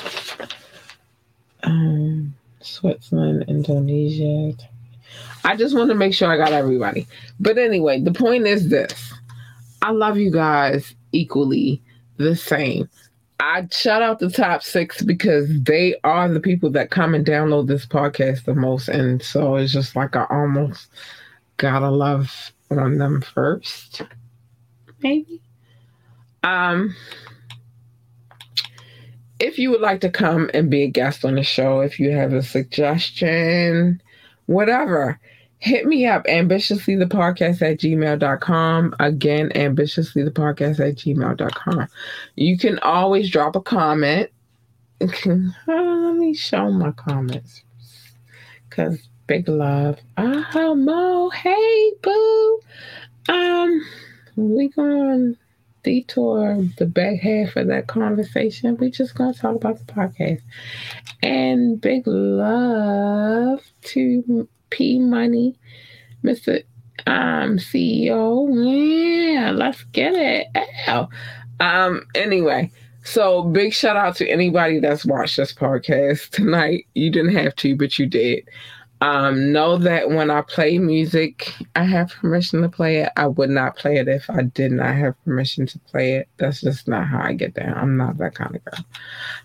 um 1.63 2.33
Switzerland, 2.61 3.45
Indonesia. 3.47 4.53
I 5.43 5.55
just 5.55 5.75
want 5.75 5.89
to 5.89 5.95
make 5.95 6.13
sure 6.13 6.31
I 6.31 6.37
got 6.37 6.53
everybody. 6.53 7.07
But 7.39 7.57
anyway, 7.57 8.01
the 8.01 8.13
point 8.13 8.47
is 8.47 8.69
this. 8.69 9.13
I 9.81 9.91
love 9.91 10.17
you 10.17 10.31
guys 10.31 10.95
equally 11.11 11.81
the 12.17 12.35
same. 12.35 12.89
I 13.39 13.67
shout 13.71 14.03
out 14.03 14.19
the 14.19 14.29
top 14.29 14.61
six 14.61 15.01
because 15.01 15.49
they 15.63 15.95
are 16.03 16.29
the 16.29 16.39
people 16.39 16.69
that 16.71 16.91
come 16.91 17.15
and 17.15 17.25
download 17.25 17.67
this 17.67 17.87
podcast 17.87 18.45
the 18.45 18.53
most. 18.53 18.87
And 18.87 19.21
so 19.23 19.55
it's 19.55 19.73
just 19.73 19.95
like 19.95 20.15
I 20.15 20.27
almost 20.29 20.87
gotta 21.57 21.89
love 21.89 22.51
on 22.69 22.99
them 22.99 23.21
first, 23.21 24.03
maybe. 25.01 25.41
Um, 26.43 26.95
if 29.39 29.57
you 29.57 29.71
would 29.71 29.81
like 29.81 30.01
to 30.01 30.09
come 30.09 30.51
and 30.53 30.69
be 30.69 30.83
a 30.83 30.87
guest 30.87 31.25
on 31.25 31.35
the 31.35 31.43
show, 31.43 31.81
if 31.81 31.99
you 31.99 32.11
have 32.11 32.33
a 32.33 32.43
suggestion, 32.43 34.01
whatever, 34.45 35.19
hit 35.61 35.85
me 35.85 36.05
up 36.05 36.25
ambitiously 36.27 36.95
the 36.95 37.05
podcast 37.05 37.61
at 37.61 37.79
gmail.com. 37.79 38.95
Again, 38.99 39.51
ambitiously 39.55 40.23
the 40.23 40.31
podcast 40.31 40.79
at 40.79 40.95
gmail.com. 40.95 41.87
You 42.35 42.57
can 42.57 42.77
always 42.79 43.29
drop 43.31 43.55
a 43.55 43.61
comment. 43.61 44.29
Let 44.99 46.15
me 46.15 46.33
show 46.33 46.69
my 46.69 46.91
comments 46.91 47.63
because 48.69 49.07
Big 49.31 49.47
love. 49.47 49.97
Oh, 50.17 50.75
Mo. 50.75 51.29
Hey, 51.29 51.91
boo. 52.01 52.59
Um, 53.29 53.81
we 54.35 54.67
to 54.67 55.37
detour 55.83 56.57
the 56.77 56.85
back 56.85 57.19
half 57.21 57.55
of 57.55 57.67
that 57.67 57.87
conversation. 57.87 58.75
We 58.75 58.91
just 58.91 59.15
going 59.15 59.33
to 59.33 59.39
talk 59.39 59.55
about 59.55 59.77
the 59.79 59.85
podcast. 59.85 60.41
And 61.23 61.79
big 61.79 62.03
love 62.07 63.61
to 63.83 64.49
P 64.71 64.99
Money, 64.99 65.55
Mr. 66.23 66.63
um, 67.05 67.57
CEO. 67.57 69.35
Yeah, 69.35 69.51
let's 69.51 69.83
get 69.91 70.13
it. 70.15 70.47
Ow. 70.87 71.07
Um, 71.59 72.07
anyway, 72.15 72.71
so 73.03 73.43
big 73.43 73.73
shout 73.73 73.95
out 73.95 74.15
to 74.17 74.27
anybody 74.27 74.79
that's 74.79 75.05
watched 75.05 75.37
this 75.37 75.53
podcast 75.53 76.29
tonight. 76.31 76.87
You 76.95 77.11
didn't 77.11 77.35
have 77.35 77.55
to, 77.57 77.75
but 77.75 77.99
you 77.99 78.07
did. 78.07 78.47
Um, 79.01 79.51
know 79.51 79.77
that 79.77 80.11
when 80.11 80.29
I 80.29 80.41
play 80.41 80.77
music, 80.77 81.51
I 81.75 81.85
have 81.85 82.11
permission 82.11 82.61
to 82.61 82.69
play 82.69 82.97
it. 82.97 83.09
I 83.17 83.25
would 83.25 83.49
not 83.49 83.75
play 83.75 83.97
it 83.97 84.07
if 84.07 84.29
I 84.29 84.43
did 84.43 84.71
not 84.71 84.95
have 84.95 85.15
permission 85.25 85.65
to 85.67 85.79
play 85.79 86.13
it. 86.17 86.29
That's 86.37 86.61
just 86.61 86.87
not 86.87 87.07
how 87.07 87.19
I 87.19 87.33
get 87.33 87.55
down. 87.55 87.73
I'm 87.75 87.97
not 87.97 88.19
that 88.19 88.35
kind 88.35 88.55
of 88.55 88.63
girl. 88.63 88.85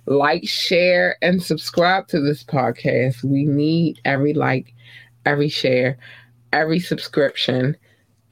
Like, 0.04 0.46
share, 0.46 1.16
and 1.22 1.42
subscribe 1.42 2.06
to 2.08 2.20
this 2.20 2.44
podcast. 2.44 3.24
We 3.24 3.44
need 3.44 3.98
every 4.04 4.34
like, 4.34 4.74
every 5.26 5.48
share, 5.48 5.98
every 6.52 6.80
subscription. 6.80 7.76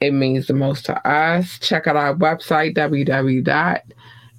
It 0.01 0.11
means 0.11 0.47
the 0.47 0.53
most 0.53 0.85
to 0.85 1.07
us. 1.07 1.57
Check 1.59 1.87
out 1.87 1.95
our 1.95 2.15
website, 2.15 2.75
www 2.75 3.81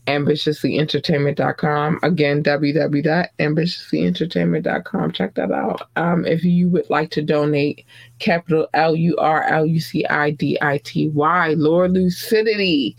ambitiouslyentertainment.com. 0.06 1.98
Again, 2.02 2.42
www.ambitiouslyentertainment.com. 2.42 5.12
Check 5.12 5.34
that 5.34 5.52
out. 5.52 5.88
Um, 5.96 6.24
if 6.24 6.42
you 6.44 6.68
would 6.68 6.88
like 6.90 7.10
to 7.10 7.22
donate, 7.22 7.84
capital 8.18 8.68
L 8.74 8.94
U 8.94 9.16
R 9.18 9.42
L 9.44 9.64
U 9.66 9.80
C 9.80 10.04
I 10.06 10.30
D 10.30 10.56
I 10.62 10.78
T 10.78 11.08
Y, 11.08 11.54
Lure 11.54 11.88
Lucidity. 11.88 12.96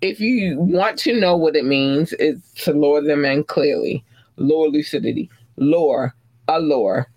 If 0.00 0.18
you 0.20 0.58
want 0.58 0.98
to 1.00 1.18
know 1.18 1.36
what 1.36 1.56
it 1.56 1.64
means, 1.64 2.12
it's 2.14 2.64
to 2.64 2.72
lure 2.72 3.02
them 3.02 3.24
in 3.24 3.44
clearly. 3.44 4.04
Lure 4.36 4.68
Lucidity. 4.68 5.30
Lure, 5.56 6.14
allure, 6.48 7.08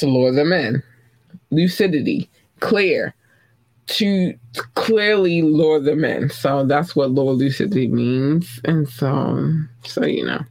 to 0.00 0.06
lure 0.06 0.32
them 0.32 0.52
in. 0.52 0.82
Lucidity, 1.50 2.30
clear 2.60 3.14
to 3.86 4.34
clearly 4.74 5.42
lure 5.42 5.80
them 5.80 6.04
in. 6.04 6.30
So 6.30 6.64
that's 6.64 6.94
what 6.94 7.10
lure 7.10 7.32
lucidity 7.32 7.88
means. 7.88 8.60
And 8.64 8.88
so, 8.88 9.52
so 9.84 10.04
you 10.04 10.24
know, 10.24 10.42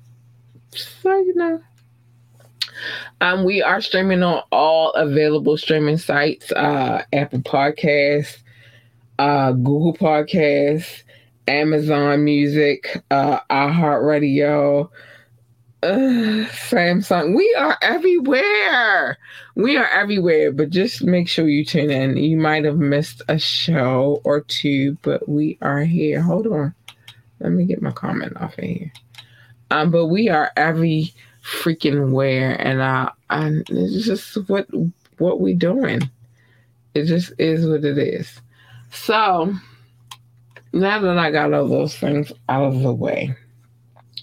so 0.74 1.18
you 1.18 1.36
know. 1.36 1.62
Um, 3.20 3.44
we 3.44 3.62
are 3.62 3.82
streaming 3.82 4.24
on 4.24 4.42
all 4.52 4.92
available 4.94 5.58
streaming 5.58 5.98
sites: 5.98 6.52
uh, 6.52 7.04
Apple 7.14 7.40
Podcasts, 7.40 8.40
uh, 9.20 9.52
Google 9.52 9.94
Podcasts, 9.94 11.04
Amazon 11.48 12.24
Music, 12.24 13.02
uh, 13.12 13.40
iHeartRadio, 13.52 14.90
Samsung. 15.84 17.36
We 17.36 17.56
are 17.58 17.78
everywhere. 17.82 19.18
We 19.56 19.78
are 19.78 19.88
everywhere, 19.88 20.52
but 20.52 20.70
just 20.70 21.04
make 21.04 21.28
sure 21.28 21.48
you 21.48 21.66
tune 21.66 21.90
in. 21.90 22.18
You 22.18 22.38
might 22.38 22.66
have 22.66 22.78
missed 22.78 23.22
a 23.28 23.40
show 23.40 24.22
or 24.24 24.42
two, 24.42 24.98
but 25.02 25.28
we 25.28 25.58
are 25.62 25.82
here. 25.82 26.22
Hold 26.22 26.48
on. 26.48 26.76
Let 27.40 27.52
me 27.52 27.66
get 27.66 27.82
my 27.82 27.92
comment 27.92 28.38
off 28.38 28.58
of 28.58 28.64
here. 28.64 28.92
Um, 29.72 29.90
but 29.90 30.08
we 30.08 30.30
are 30.30 30.52
every 30.56 31.14
freaking 31.44 32.12
where, 32.12 32.62
and 32.62 32.82
uh, 32.82 33.10
and 33.32 33.68
it's 33.70 34.06
just 34.06 34.36
what 34.50 34.68
what 35.18 35.40
we 35.40 35.56
doing. 35.56 36.02
It 36.94 37.06
just 37.06 37.32
is 37.40 37.66
what 37.66 37.86
it 37.86 37.98
is. 37.98 38.40
So 38.92 39.56
now 40.74 41.00
that 41.00 41.18
I 41.18 41.32
got 41.32 41.54
all 41.54 41.68
those 41.68 41.96
things 41.96 42.32
out 42.50 42.66
of 42.66 42.82
the 42.82 42.94
way, 42.94 43.36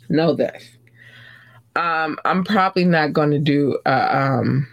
know 0.09 0.35
this 0.35 0.78
um, 1.79 2.19
I'm 2.25 2.43
probably 2.43 2.85
not 2.85 3.13
going 3.13 3.31
to 3.31 3.39
do 3.39 3.79
um, 3.87 4.67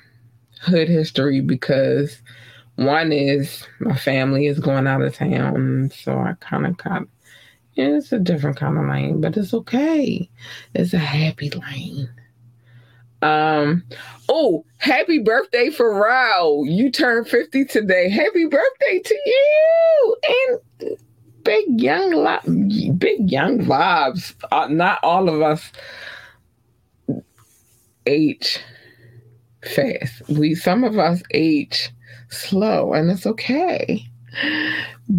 hood 0.62 0.90
history 0.90 1.40
because 1.40 2.20
one 2.78 3.12
is 3.12 3.68
my 3.80 3.96
family 3.96 4.48
is 4.48 4.60
going 4.60 4.88
out 4.88 5.04
of 5.04 5.14
town, 5.14 5.92
so 5.96 6.18
I 6.18 6.34
kind 6.40 6.66
of 6.66 6.78
got 6.78 7.04
it's 7.76 8.12
a 8.12 8.20
different 8.20 8.58
kind 8.58 8.78
of 8.78 8.88
lane, 8.88 9.22
but 9.22 9.38
it's 9.38 9.54
okay. 9.54 10.30
It's 10.74 10.94
a 10.94 10.98
happy 10.98 11.52
lane. 11.52 12.10
Um, 13.22 13.84
oh, 14.30 14.66
happy 14.78 15.20
birthday, 15.20 15.68
Pharrell. 15.68 16.64
You 16.68 16.90
turned 16.90 17.28
50 17.28 17.66
today. 17.66 18.10
Happy 18.10 18.46
birthday 18.46 19.00
to 19.04 19.22
you. 19.26 20.18
And 20.30 20.98
big 21.44 21.66
young 21.82 22.98
big 22.98 23.30
young 23.30 23.60
vibes. 23.60 24.34
Uh, 24.52 24.68
not 24.70 25.00
all 25.04 25.30
of 25.30 25.42
us 25.42 25.72
age 28.06 28.60
fast. 29.64 30.22
We 30.30 30.56
some 30.56 30.84
of 30.84 30.98
us 30.98 31.22
age 31.32 31.90
slow, 32.30 32.94
and 32.94 33.10
it's 33.10 33.26
okay. 33.26 34.06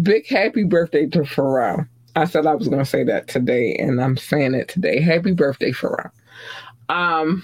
Big 0.01 0.27
happy 0.27 0.63
birthday 0.63 1.07
to 1.07 1.19
Pharrell. 1.19 1.87
I 2.15 2.25
said 2.25 2.47
I 2.47 2.55
was 2.55 2.67
to 2.69 2.85
say 2.85 3.03
that 3.03 3.27
today, 3.27 3.75
and 3.75 4.01
I'm 4.01 4.17
saying 4.17 4.55
it 4.55 4.69
today. 4.69 4.99
Happy 4.99 5.33
birthday, 5.33 5.71
Pharrell. 5.71 6.09
Um, 6.89 7.43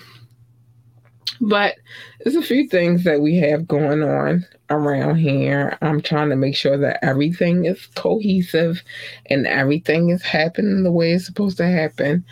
but 1.42 1.76
there's 2.24 2.36
a 2.36 2.42
few 2.42 2.68
things 2.68 3.04
that 3.04 3.22
we 3.22 3.36
have 3.38 3.68
going 3.68 4.02
on 4.02 4.46
around 4.70 5.18
here. 5.18 5.78
I'm 5.82 6.02
trying 6.02 6.30
to 6.30 6.36
make 6.36 6.56
sure 6.56 6.78
that 6.78 7.04
everything 7.04 7.66
is 7.66 7.86
cohesive 7.96 8.82
and 9.28 9.46
everything 9.46 10.10
is 10.10 10.24
happening 10.24 10.84
the 10.84 10.92
way 10.92 11.14
it's 11.14 11.26
supposed 11.26 11.58
to 11.58 11.68
happen. 11.68 12.26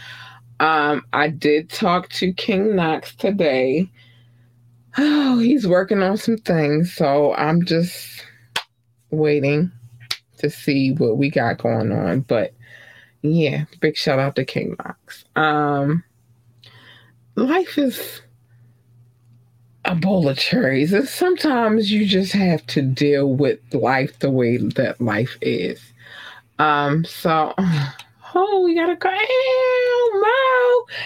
Um, 0.61 1.03
I 1.11 1.29
did 1.29 1.71
talk 1.71 2.09
to 2.09 2.31
King 2.33 2.75
Knox 2.75 3.15
today. 3.15 3.89
Oh, 4.95 5.39
he's 5.39 5.67
working 5.67 6.03
on 6.03 6.17
some 6.17 6.37
things, 6.37 6.93
so 6.93 7.33
I'm 7.33 7.65
just 7.65 8.23
waiting 9.09 9.71
to 10.37 10.51
see 10.51 10.91
what 10.91 11.17
we 11.17 11.31
got 11.31 11.57
going 11.57 11.91
on. 11.91 12.21
But 12.21 12.53
yeah, 13.23 13.65
big 13.79 13.97
shout 13.97 14.19
out 14.19 14.35
to 14.35 14.45
King 14.45 14.75
Knox. 14.77 15.25
Um, 15.35 16.03
life 17.33 17.79
is 17.79 18.21
a 19.85 19.95
bowl 19.95 20.29
of 20.29 20.37
cherries, 20.37 20.93
and 20.93 21.09
sometimes 21.09 21.91
you 21.91 22.05
just 22.05 22.33
have 22.33 22.63
to 22.67 22.83
deal 22.83 23.33
with 23.33 23.59
life 23.73 24.19
the 24.19 24.29
way 24.29 24.57
that 24.57 25.01
life 25.01 25.39
is. 25.41 25.81
Um, 26.59 27.03
so 27.03 27.55
Oh, 28.33 28.61
we 28.63 28.75
gotta 28.75 28.95
go. 28.95 29.09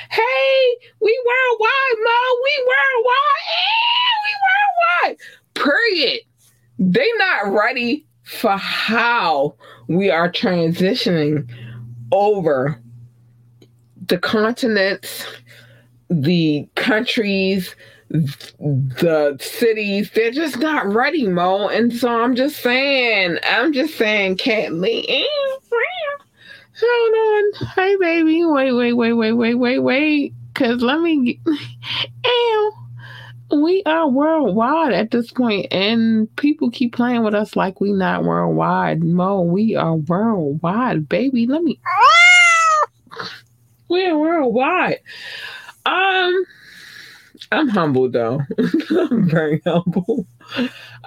Hey, 0.10 0.76
we 1.02 1.24
worldwide, 1.26 2.00
Mo. 2.04 2.20
We 2.44 2.66
worldwide. 2.68 3.42
Hey, 3.46 4.14
we 4.26 4.34
worldwide. 4.46 5.18
Period. 5.54 6.22
They 6.80 7.10
not 7.18 7.54
ready 7.54 8.06
for 8.24 8.58
how 8.58 9.56
we 9.88 10.10
are 10.10 10.32
transitioning 10.32 11.50
over 12.12 12.82
the 14.08 14.18
continents, 14.18 15.26
the 16.10 16.68
countries, 16.76 17.76
the 18.10 19.38
cities. 19.40 20.12
They're 20.14 20.32
just 20.32 20.60
not 20.60 20.86
ready, 20.88 21.28
Mo. 21.28 21.68
And 21.70 21.94
so 21.94 22.10
I'm 22.10 22.36
just 22.36 22.62
saying, 22.62 23.38
I'm 23.44 23.74
just 23.74 23.96
saying, 23.96 24.38
Kathleen. 24.38 25.06
Eh, 25.08 25.55
Hold 26.82 27.14
on. 27.16 27.68
Hey, 27.76 27.96
baby. 27.98 28.44
Wait, 28.46 28.72
wait, 28.74 28.94
wait, 28.94 29.14
wait, 29.14 29.34
wait, 29.34 29.54
wait, 29.56 29.80
wait. 29.80 30.34
Because 30.54 30.82
let 30.82 31.02
me. 31.02 31.40
Ew. 32.26 32.72
We 33.52 33.84
are 33.86 34.10
worldwide 34.10 34.94
at 34.94 35.12
this 35.12 35.32
point, 35.32 35.68
and 35.72 36.34
people 36.36 36.72
keep 36.72 36.96
playing 36.96 37.24
with 37.24 37.36
us 37.36 37.56
like 37.56 37.80
we 37.80 37.94
not 37.94 38.24
worldwide. 38.24 39.04
Mo, 39.04 39.42
we 39.42 39.76
are 39.76 39.96
worldwide, 39.96 41.08
baby. 41.08 41.46
Let 41.46 41.62
me. 41.62 41.80
we 43.88 44.06
are 44.08 44.18
worldwide. 44.18 45.00
Um, 45.86 46.46
I'm 47.52 47.70
humble 47.70 48.10
though. 48.10 48.42
I'm 48.90 49.30
very 49.30 49.62
humble. 49.66 50.26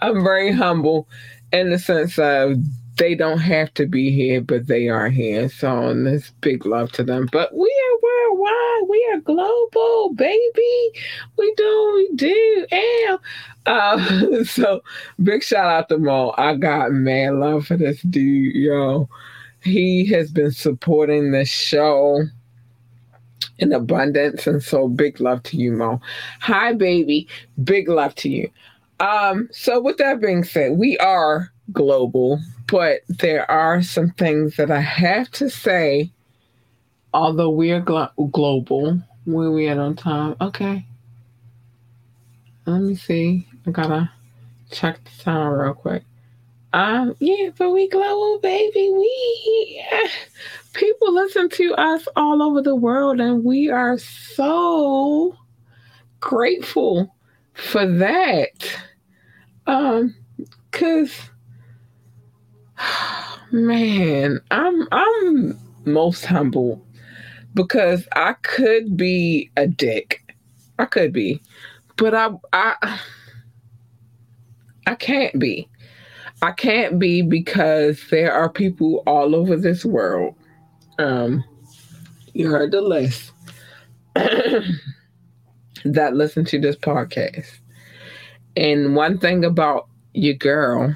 I'm 0.00 0.22
very 0.22 0.52
humble 0.52 1.08
in 1.52 1.70
the 1.70 1.78
sense 1.78 2.18
of 2.18 2.56
they 2.98 3.14
don't 3.14 3.38
have 3.38 3.72
to 3.74 3.86
be 3.86 4.10
here, 4.10 4.40
but 4.40 4.66
they 4.66 4.88
are 4.88 5.08
here. 5.08 5.48
So 5.48 5.94
this 5.94 6.32
big 6.40 6.66
love 6.66 6.92
to 6.92 7.04
them. 7.04 7.28
But 7.32 7.54
we 7.54 7.66
are 7.66 7.98
worldwide. 8.02 8.88
We 8.88 9.10
are 9.14 9.20
global, 9.20 10.14
baby. 10.14 10.90
We 11.36 11.54
do, 11.56 11.92
we 11.94 12.16
do. 12.16 12.66
And 12.72 13.18
uh, 13.66 14.44
so 14.44 14.82
big 15.22 15.42
shout 15.42 15.70
out 15.70 15.88
to 15.88 15.98
Mo. 15.98 16.34
I 16.36 16.56
got 16.56 16.92
man 16.92 17.40
love 17.40 17.66
for 17.66 17.76
this 17.76 18.02
dude, 18.02 18.54
yo. 18.54 19.08
He 19.62 20.06
has 20.06 20.30
been 20.30 20.52
supporting 20.52 21.32
the 21.32 21.44
show 21.44 22.24
in 23.58 23.72
abundance. 23.72 24.46
And 24.46 24.62
so 24.62 24.88
big 24.88 25.20
love 25.20 25.42
to 25.44 25.56
you, 25.56 25.72
Mo. 25.72 26.00
Hi, 26.40 26.72
baby. 26.72 27.28
Big 27.62 27.88
love 27.88 28.14
to 28.16 28.28
you. 28.28 28.50
Um, 29.00 29.48
so 29.52 29.80
with 29.80 29.98
that 29.98 30.20
being 30.20 30.42
said, 30.42 30.72
we 30.76 30.98
are 30.98 31.52
global 31.72 32.40
but 32.68 33.00
there 33.08 33.50
are 33.50 33.82
some 33.82 34.10
things 34.10 34.56
that 34.56 34.70
I 34.70 34.80
have 34.80 35.30
to 35.32 35.50
say. 35.50 36.12
Although 37.14 37.50
we 37.50 37.72
are 37.72 37.80
glo- 37.80 38.10
global, 38.30 39.00
where 39.24 39.50
we 39.50 39.68
at 39.68 39.78
on 39.78 39.96
time? 39.96 40.36
Okay. 40.40 40.86
Let 42.66 42.82
me 42.82 42.94
see. 42.96 43.48
I 43.66 43.70
gotta 43.70 44.10
check 44.70 45.02
the 45.04 45.24
time 45.24 45.52
real 45.52 45.74
quick. 45.74 46.04
Um, 46.74 47.16
yeah, 47.18 47.48
but 47.56 47.70
we 47.70 47.88
global, 47.88 48.40
baby. 48.40 48.90
We 48.90 49.84
people 50.74 51.14
listen 51.14 51.48
to 51.48 51.74
us 51.74 52.06
all 52.14 52.42
over 52.42 52.60
the 52.60 52.76
world, 52.76 53.20
and 53.20 53.42
we 53.42 53.70
are 53.70 53.96
so 53.96 55.34
grateful 56.20 57.14
for 57.54 57.86
that. 57.86 58.78
Um, 59.66 60.14
cause 60.72 61.12
man, 63.50 64.40
I'm 64.50 64.88
I'm 64.92 65.58
most 65.84 66.24
humble 66.24 66.84
because 67.54 68.06
I 68.14 68.34
could 68.42 68.96
be 68.96 69.50
a 69.56 69.66
dick. 69.66 70.34
I 70.78 70.84
could 70.84 71.12
be. 71.12 71.40
But 71.96 72.14
I 72.14 72.30
I 72.52 73.00
I 74.86 74.94
can't 74.94 75.38
be. 75.38 75.68
I 76.40 76.52
can't 76.52 76.98
be 76.98 77.22
because 77.22 78.00
there 78.10 78.32
are 78.32 78.48
people 78.48 79.02
all 79.06 79.34
over 79.34 79.56
this 79.56 79.84
world. 79.84 80.34
Um 80.98 81.44
you 82.34 82.50
heard 82.50 82.70
the 82.70 82.80
list 82.80 83.32
that 84.14 86.14
listen 86.14 86.44
to 86.44 86.60
this 86.60 86.76
podcast. 86.76 87.58
And 88.56 88.94
one 88.94 89.18
thing 89.18 89.44
about 89.44 89.88
your 90.14 90.34
girl 90.34 90.94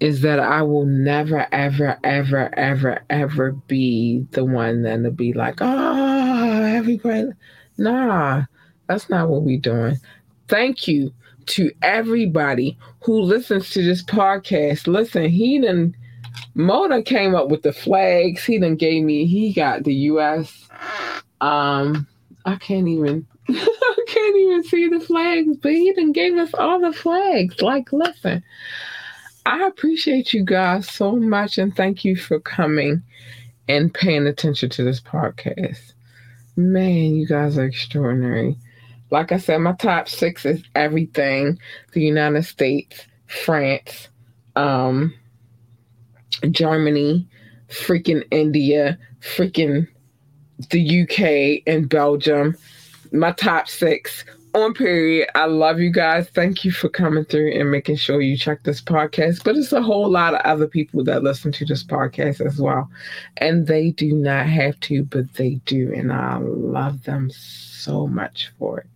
is 0.00 0.22
that 0.22 0.40
I 0.40 0.62
will 0.62 0.86
never, 0.86 1.46
ever, 1.52 1.98
ever, 2.02 2.50
ever, 2.54 3.04
ever 3.10 3.52
be 3.52 4.26
the 4.32 4.44
one 4.44 4.82
then 4.82 5.02
to 5.02 5.10
be 5.10 5.34
like, 5.34 5.58
oh, 5.60 6.62
every 6.64 6.96
great. 6.96 7.26
Nah, 7.76 8.44
that's 8.86 9.10
not 9.10 9.28
what 9.28 9.42
we're 9.42 9.60
doing. 9.60 9.96
Thank 10.48 10.88
you 10.88 11.12
to 11.46 11.70
everybody 11.82 12.78
who 13.02 13.20
listens 13.20 13.70
to 13.70 13.82
this 13.82 14.02
podcast. 14.02 14.86
Listen, 14.86 15.28
he 15.28 15.58
didn't. 15.58 15.94
Mona 16.54 17.02
came 17.02 17.34
up 17.34 17.48
with 17.48 17.62
the 17.62 17.72
flags. 17.72 18.44
He 18.44 18.58
done 18.58 18.76
gave 18.76 19.04
me, 19.04 19.26
he 19.26 19.52
got 19.52 19.84
the 19.84 19.94
US. 19.94 20.68
Um, 21.40 22.06
I 22.46 22.56
can't 22.56 22.88
even 22.88 23.26
I 23.48 24.04
can't 24.06 24.36
even 24.36 24.64
see 24.64 24.88
the 24.88 25.00
flags, 25.00 25.56
but 25.58 25.72
he 25.72 25.92
done 25.92 26.12
gave 26.12 26.36
us 26.36 26.54
all 26.54 26.80
the 26.80 26.92
flags. 26.92 27.60
Like, 27.60 27.92
listen. 27.92 28.42
I 29.50 29.66
appreciate 29.66 30.32
you 30.32 30.44
guys 30.44 30.88
so 30.88 31.16
much 31.16 31.58
and 31.58 31.74
thank 31.74 32.04
you 32.04 32.14
for 32.14 32.38
coming 32.38 33.02
and 33.68 33.92
paying 33.92 34.28
attention 34.28 34.70
to 34.70 34.84
this 34.84 35.00
podcast. 35.00 35.92
Man, 36.54 37.16
you 37.16 37.26
guys 37.26 37.58
are 37.58 37.64
extraordinary. 37.64 38.56
Like 39.10 39.32
I 39.32 39.38
said, 39.38 39.58
my 39.58 39.72
top 39.72 40.08
six 40.08 40.46
is 40.46 40.62
everything 40.76 41.58
the 41.94 42.00
United 42.00 42.44
States, 42.44 43.06
France, 43.26 44.06
um, 44.54 45.12
Germany, 46.52 47.26
freaking 47.66 48.22
India, 48.30 48.96
freaking 49.18 49.88
the 50.70 51.02
UK, 51.02 51.64
and 51.66 51.88
Belgium. 51.88 52.56
My 53.10 53.32
top 53.32 53.66
six 53.66 54.24
on 54.54 54.74
period. 54.74 55.28
I 55.34 55.46
love 55.46 55.80
you 55.80 55.90
guys. 55.90 56.28
Thank 56.28 56.64
you 56.64 56.70
for 56.72 56.88
coming 56.88 57.24
through 57.24 57.52
and 57.52 57.70
making 57.70 57.96
sure 57.96 58.20
you 58.20 58.36
check 58.36 58.62
this 58.64 58.80
podcast. 58.80 59.44
But 59.44 59.56
it's 59.56 59.72
a 59.72 59.82
whole 59.82 60.08
lot 60.08 60.34
of 60.34 60.40
other 60.40 60.66
people 60.66 61.04
that 61.04 61.22
listen 61.22 61.52
to 61.52 61.64
this 61.64 61.84
podcast 61.84 62.44
as 62.44 62.58
well. 62.58 62.90
And 63.36 63.66
they 63.66 63.90
do 63.90 64.12
not 64.12 64.46
have 64.46 64.78
to, 64.80 65.04
but 65.04 65.34
they 65.34 65.54
do. 65.66 65.92
And 65.94 66.12
I 66.12 66.38
love 66.38 67.04
them 67.04 67.30
so 67.30 68.06
much 68.06 68.52
for 68.58 68.80
it. 68.80 68.86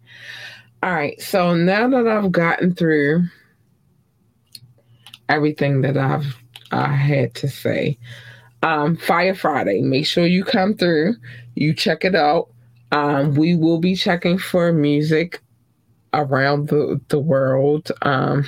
All 0.83 0.93
right. 0.93 1.21
So 1.21 1.55
now 1.55 1.89
that 1.89 2.07
I've 2.07 2.33
gotten 2.33 2.75
through 2.75 3.25
everything 5.29 5.81
that 5.83 5.97
I've 5.97 6.37
I 6.71 6.89
had 6.89 7.35
to 7.37 7.49
say, 7.49 7.99
um, 8.63 8.97
Fire 8.97 9.35
Friday, 9.35 9.81
make 9.83 10.07
sure 10.07 10.27
you 10.27 10.43
come 10.43 10.75
through, 10.75 11.15
you 11.55 11.73
check 11.73 12.05
it 12.05 12.17
out. 12.17 12.49
Um, 12.91 13.35
we 13.35 13.55
will 13.55 13.79
be 13.79 13.95
checking 13.95 14.39
for 14.39 14.73
music 14.73 15.41
around 16.15 16.69
the, 16.69 17.01
the 17.09 17.19
world. 17.19 17.91
Um, 18.03 18.45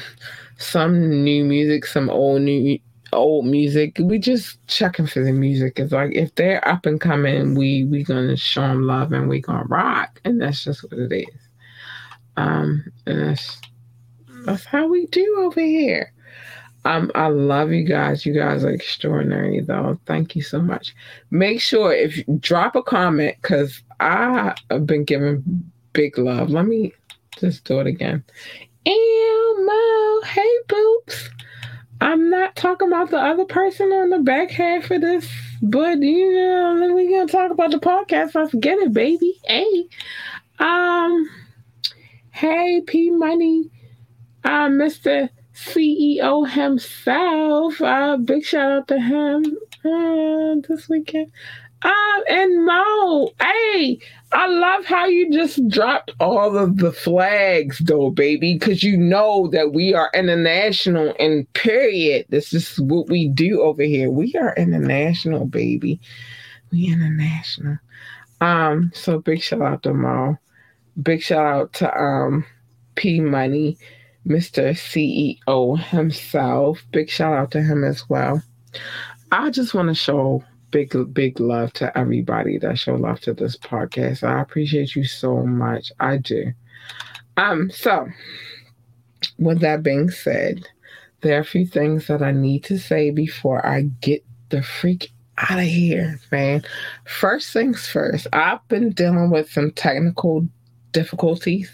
some 0.59 1.23
new 1.25 1.45
music, 1.45 1.87
some 1.87 2.09
old 2.09 2.43
new 2.43 2.79
old 3.13 3.47
music. 3.47 3.97
We 4.01 4.19
just 4.19 4.65
checking 4.67 5.07
for 5.07 5.23
the 5.23 5.33
music. 5.33 5.79
It's 5.79 5.93
like 5.93 6.15
if 6.15 6.35
they're 6.35 6.67
up 6.67 6.87
and 6.87 7.01
coming, 7.01 7.55
we 7.55 7.85
we 7.85 8.05
gonna 8.05 8.37
show 8.37 8.63
them 8.63 8.87
love 8.87 9.13
and 9.13 9.29
we 9.29 9.41
gonna 9.41 9.65
rock, 9.65 10.21
and 10.25 10.41
that's 10.41 10.65
just 10.65 10.83
what 10.85 10.93
it 10.93 11.13
is. 11.13 11.49
Um, 12.37 12.85
and 13.07 13.21
that's 13.21 13.61
that's 14.45 14.65
how 14.65 14.87
we 14.87 15.07
do 15.07 15.37
over 15.41 15.61
here. 15.61 16.13
Um, 16.85 17.11
I 17.17 17.27
love 17.27 17.73
you 17.73 17.83
guys. 17.83 18.25
You 18.25 18.33
guys 18.33 18.65
are 18.65 18.71
extraordinary, 18.71 19.61
though. 19.61 19.99
Thank 20.07 20.37
you 20.37 20.43
so 20.43 20.61
much. 20.63 20.95
Make 21.33 21.61
sure 21.61 21.93
if 21.93 22.23
drop 22.39 22.77
a 22.77 22.83
comment 22.83 23.37
because 23.43 23.83
I 23.99 24.55
have 24.71 24.87
been 24.87 25.03
giving 25.03 25.43
big 25.93 26.17
love. 26.17 26.51
Let 26.51 26.67
me 26.67 26.93
just 27.37 27.65
do 27.65 27.81
it 27.81 27.87
again. 27.87 28.25
Elmo, 28.87 30.21
hey 30.25 30.57
boops. 30.69 31.29
I'm 32.01 32.29
not 32.31 32.57
talking 32.57 32.89
about 32.89 33.11
the 33.11 33.19
other 33.19 33.47
person 33.47 33.91
on 33.93 34.11
the 34.11 34.19
back 34.19 34.51
half 34.51 34.91
of 34.91 35.01
this, 35.01 35.29
but 35.63 35.99
you 36.01 36.35
know, 36.35 36.91
we're 36.95 37.11
gonna 37.11 37.31
talk 37.31 37.51
about 37.51 37.71
the 37.71 37.79
podcast. 37.79 38.35
Let's 38.35 38.55
get 38.55 38.79
it, 38.79 38.93
baby. 38.93 39.41
Hey. 39.45 39.89
Um 40.59 41.29
hey 42.31 42.83
P 42.87 43.11
Money, 43.11 43.71
uh 44.45 44.69
Mr. 44.69 45.31
CEO 45.55 46.49
himself. 46.49 47.81
Uh 47.81 48.17
big 48.19 48.45
shout 48.45 48.73
out 48.73 48.89
to 48.89 49.01
him 49.01 49.45
uh, 49.85 50.57
this 50.69 50.89
weekend. 50.89 51.33
Um, 51.83 52.23
and 52.29 52.65
Mo, 52.65 53.31
hey, 53.41 53.99
I 54.33 54.47
love 54.49 54.85
how 54.87 55.07
you 55.07 55.31
just 55.31 55.69
dropped 55.69 56.11
all 56.19 56.57
of 56.57 56.79
the 56.79 56.93
flags, 56.93 57.79
though, 57.79 58.11
baby, 58.11 58.55
because 58.55 58.83
you 58.83 58.97
know 58.97 59.49
that 59.49 59.73
we 59.73 59.95
are 59.95 60.11
international 60.15 61.15
and 61.21 61.51
period. 61.53 62.27
This 62.29 62.53
is 62.53 62.79
what 62.81 63.09
we 63.09 63.29
do 63.29 63.61
over 63.63 63.83
here. 63.83 64.11
We 64.11 64.35
are 64.35 64.55
international, 64.57 65.47
baby. 65.47 66.01
We 66.73 66.89
international. 66.89 67.79
Um, 68.41 68.91
so 68.95 69.21
big 69.21 69.43
shout 69.43 69.63
out 69.63 69.83
to 69.85 69.95
Mo. 69.95 70.37
Big 71.03 71.23
shout 71.23 71.47
out 71.47 71.73
to 71.75 71.99
um 71.99 72.45
P 72.95 73.21
Money, 73.21 73.77
Mr. 74.27 74.71
CEO 74.73 75.79
himself. 75.79 76.83
Big 76.91 77.11
shout 77.11 77.35
out 77.35 77.51
to 77.53 77.63
him 77.63 77.85
as 77.85 78.09
well. 78.09 78.43
I 79.31 79.51
just 79.51 79.75
want 79.75 79.89
to 79.89 79.95
show 79.95 80.43
big, 80.71 80.95
big 81.13 81.41
love 81.41 81.73
to 81.75 81.97
everybody 81.97 82.59
that 82.59 82.79
show 82.79 82.95
love 82.95 83.21
to 83.21 83.35
this 83.35 83.57
podcast. 83.57 84.23
I 84.23 84.41
appreciate 84.41 84.97
you 84.97 85.05
so 85.05 85.43
much. 85.43 85.93
I 86.01 86.19
do. 86.19 86.53
Um, 87.37 87.71
so 87.71 88.09
with 89.39 89.61
that 89.61 89.83
being 89.83 90.11
said, 90.11 90.67
there 91.21 91.39
are 91.39 91.41
a 91.43 91.45
few 91.45 91.67
things 91.67 92.07
that 92.07 92.23
I 92.23 92.33
need 92.33 92.65
to 92.65 92.79
say 92.79 93.11
before 93.11 93.65
I 93.67 93.83
get 94.01 94.25
the 94.51 94.63
freak 94.63 95.11
out 95.39 95.59
of 95.59 95.65
here, 95.65 96.21
man. 96.31 96.63
First 97.05 97.53
things 97.53 97.87
first, 97.87 98.27
I've 98.33 98.67
been 98.69 98.91
dealing 98.91 99.31
with 99.31 99.51
some 99.51 99.71
technical 99.73 100.47
difficulties, 100.93 101.71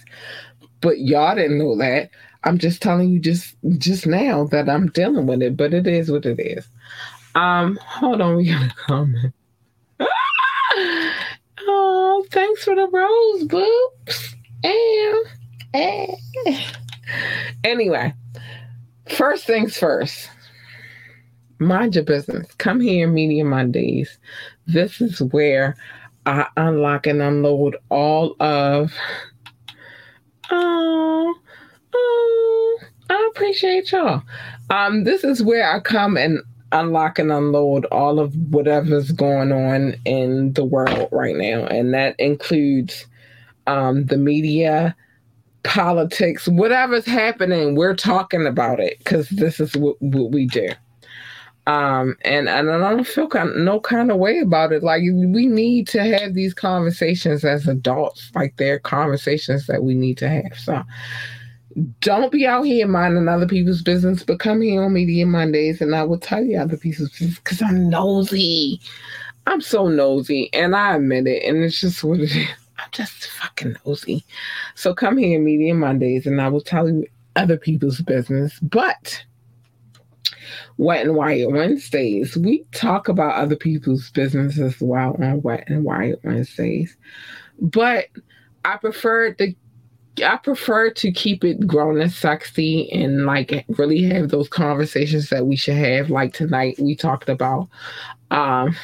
but 0.80 0.98
y'all 0.98 1.36
didn't 1.36 1.58
know 1.58 1.76
that. 1.78 2.10
I'm 2.44 2.58
just 2.58 2.82
telling 2.82 3.08
you 3.10 3.20
just 3.20 3.54
just 3.78 4.06
now 4.06 4.44
that 4.46 4.68
I'm 4.68 4.88
dealing 4.88 5.26
with 5.26 5.42
it, 5.42 5.56
but 5.56 5.72
it 5.72 5.86
is 5.86 6.10
what 6.10 6.26
it 6.26 6.40
is. 6.40 6.66
Um, 7.34 7.76
hold 7.76 8.20
on, 8.20 8.36
we 8.36 8.46
got 8.46 8.62
a 8.70 8.74
comment. 8.74 9.34
oh, 11.60 12.26
thanks 12.30 12.64
for 12.64 12.74
the 12.74 12.88
rose, 12.88 13.44
boops. 13.44 14.34
And, 14.64 15.26
and. 15.74 16.16
Anyway, 17.64 18.12
first 19.16 19.44
things 19.46 19.76
first. 19.76 20.28
Mind 21.58 21.94
your 21.94 22.04
business. 22.04 22.52
Come 22.58 22.80
here, 22.80 23.06
Media 23.06 23.44
Mondays. 23.44 24.18
This 24.66 25.00
is 25.00 25.22
where 25.22 25.76
I 26.26 26.46
unlock 26.56 27.06
and 27.06 27.22
unload 27.22 27.76
all 27.88 28.34
of. 28.40 28.92
Oh, 30.50 31.34
oh, 31.94 32.80
I 33.10 33.30
appreciate 33.32 33.92
y'all. 33.92 34.22
Um, 34.70 35.04
this 35.04 35.22
is 35.24 35.42
where 35.42 35.72
I 35.72 35.80
come 35.80 36.16
and 36.16 36.40
unlock 36.72 37.18
and 37.18 37.30
unload 37.30 37.84
all 37.86 38.18
of 38.18 38.34
whatever's 38.52 39.12
going 39.12 39.52
on 39.52 39.94
in 40.04 40.52
the 40.54 40.64
world 40.64 41.08
right 41.12 41.36
now. 41.36 41.66
And 41.66 41.94
that 41.94 42.18
includes 42.18 43.06
um, 43.66 44.06
the 44.06 44.16
media, 44.16 44.96
politics, 45.64 46.48
whatever's 46.48 47.06
happening, 47.06 47.76
we're 47.76 47.94
talking 47.94 48.46
about 48.46 48.80
it 48.80 48.98
because 48.98 49.28
this 49.30 49.60
is 49.60 49.76
what, 49.76 50.00
what 50.00 50.32
we 50.32 50.46
do. 50.46 50.70
Um, 51.68 52.16
and, 52.22 52.48
and 52.48 52.70
I 52.70 52.90
don't 52.90 53.06
feel 53.06 53.28
kind, 53.28 53.64
no 53.64 53.78
kind 53.78 54.10
of 54.10 54.18
way 54.18 54.40
about 54.40 54.72
it. 54.72 54.82
Like 54.82 55.02
we 55.02 55.46
need 55.46 55.86
to 55.88 56.02
have 56.02 56.34
these 56.34 56.54
conversations 56.54 57.44
as 57.44 57.68
adults, 57.68 58.32
like 58.34 58.56
they're 58.56 58.80
conversations 58.80 59.68
that 59.68 59.84
we 59.84 59.94
need 59.94 60.18
to 60.18 60.28
have. 60.28 60.58
So 60.58 60.82
don't 62.00 62.32
be 62.32 62.46
out 62.46 62.62
here 62.62 62.86
minding 62.86 63.28
other 63.28 63.46
people's 63.46 63.82
business, 63.82 64.22
but 64.22 64.38
come 64.38 64.60
here 64.60 64.82
on 64.82 64.92
Media 64.92 65.26
Mondays 65.26 65.80
and 65.80 65.94
I 65.94 66.02
will 66.02 66.18
tell 66.18 66.42
you 66.42 66.58
other 66.58 66.76
people's 66.76 67.10
business 67.10 67.38
because 67.38 67.62
I'm 67.62 67.88
nosy. 67.88 68.80
I'm 69.46 69.60
so 69.60 69.88
nosy 69.88 70.50
and 70.52 70.74
I 70.76 70.96
admit 70.96 71.26
it. 71.26 71.42
And 71.44 71.62
it's 71.62 71.80
just 71.80 72.02
what 72.04 72.20
it 72.20 72.34
is. 72.34 72.48
I'm 72.78 72.88
just 72.92 73.26
fucking 73.28 73.76
nosy. 73.86 74.24
So 74.74 74.94
come 74.94 75.16
here 75.16 75.38
Media 75.40 75.74
Mondays 75.74 76.26
and 76.26 76.40
I 76.40 76.48
will 76.48 76.60
tell 76.60 76.88
you 76.88 77.06
other 77.36 77.56
people's 77.56 78.00
business. 78.00 78.58
But 78.60 79.24
Wet 80.76 81.06
and 81.06 81.14
Wired 81.14 81.52
Wednesdays, 81.52 82.36
we 82.36 82.64
talk 82.72 83.08
about 83.08 83.36
other 83.36 83.56
people's 83.56 84.10
business 84.10 84.58
as 84.58 84.80
well 84.80 85.16
on 85.22 85.42
Wet 85.42 85.64
and 85.68 85.84
Wired 85.84 86.18
Wednesdays. 86.24 86.96
But 87.60 88.06
I 88.64 88.76
prefer 88.76 89.34
to 89.34 89.54
I 90.18 90.36
prefer 90.36 90.90
to 90.90 91.10
keep 91.10 91.42
it 91.42 91.66
grown 91.66 92.00
and 92.00 92.12
sexy 92.12 92.90
and 92.92 93.24
like 93.24 93.64
really 93.68 94.02
have 94.04 94.28
those 94.28 94.48
conversations 94.48 95.30
that 95.30 95.46
we 95.46 95.56
should 95.56 95.76
have. 95.76 96.10
Like 96.10 96.34
tonight, 96.34 96.78
we 96.78 96.94
talked 96.94 97.28
about 97.28 97.68
um, 98.30 98.76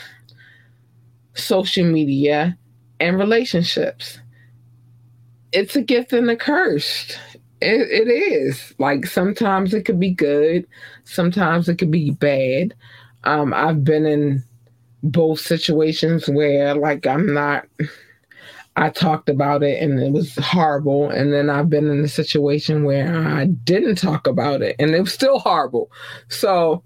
social 1.35 1.85
media 1.85 2.57
and 2.99 3.18
relationships. 3.18 4.18
It's 5.53 5.76
a 5.76 5.83
gift 5.83 6.12
and 6.12 6.31
a 6.31 6.37
curse. 6.37 7.16
It, 7.61 8.09
it 8.09 8.11
is. 8.11 8.74
Like 8.79 9.07
sometimes 9.07 9.74
it 9.74 9.85
could 9.85 10.01
be 10.01 10.11
good, 10.11 10.66
sometimes 11.05 11.68
it 11.68 11.76
could 11.76 11.91
be 11.91 12.11
bad. 12.11 12.74
Um, 13.24 13.53
I've 13.53 13.85
been 13.85 14.07
in 14.07 14.45
both 15.03 15.41
situations 15.41 16.29
where 16.29 16.74
like 16.74 17.07
I'm 17.07 17.33
not 17.35 17.66
I 18.79 18.91
talked 18.91 19.29
about 19.29 19.64
it 19.64 19.83
and 19.83 20.01
it 20.01 20.12
was 20.12 20.37
horrible. 20.37 21.11
And 21.11 21.33
then 21.33 21.51
I've 21.51 21.68
been 21.68 21.91
in 21.91 22.05
a 22.05 22.09
situation 22.09 22.85
where 22.85 23.12
I 23.26 23.47
didn't 23.47 23.97
talk 23.97 24.29
about 24.29 24.62
it 24.62 24.76
and 24.79 24.95
it 24.95 25.01
was 25.01 25.12
still 25.12 25.41
horrible. 25.41 25.91
So 26.29 26.85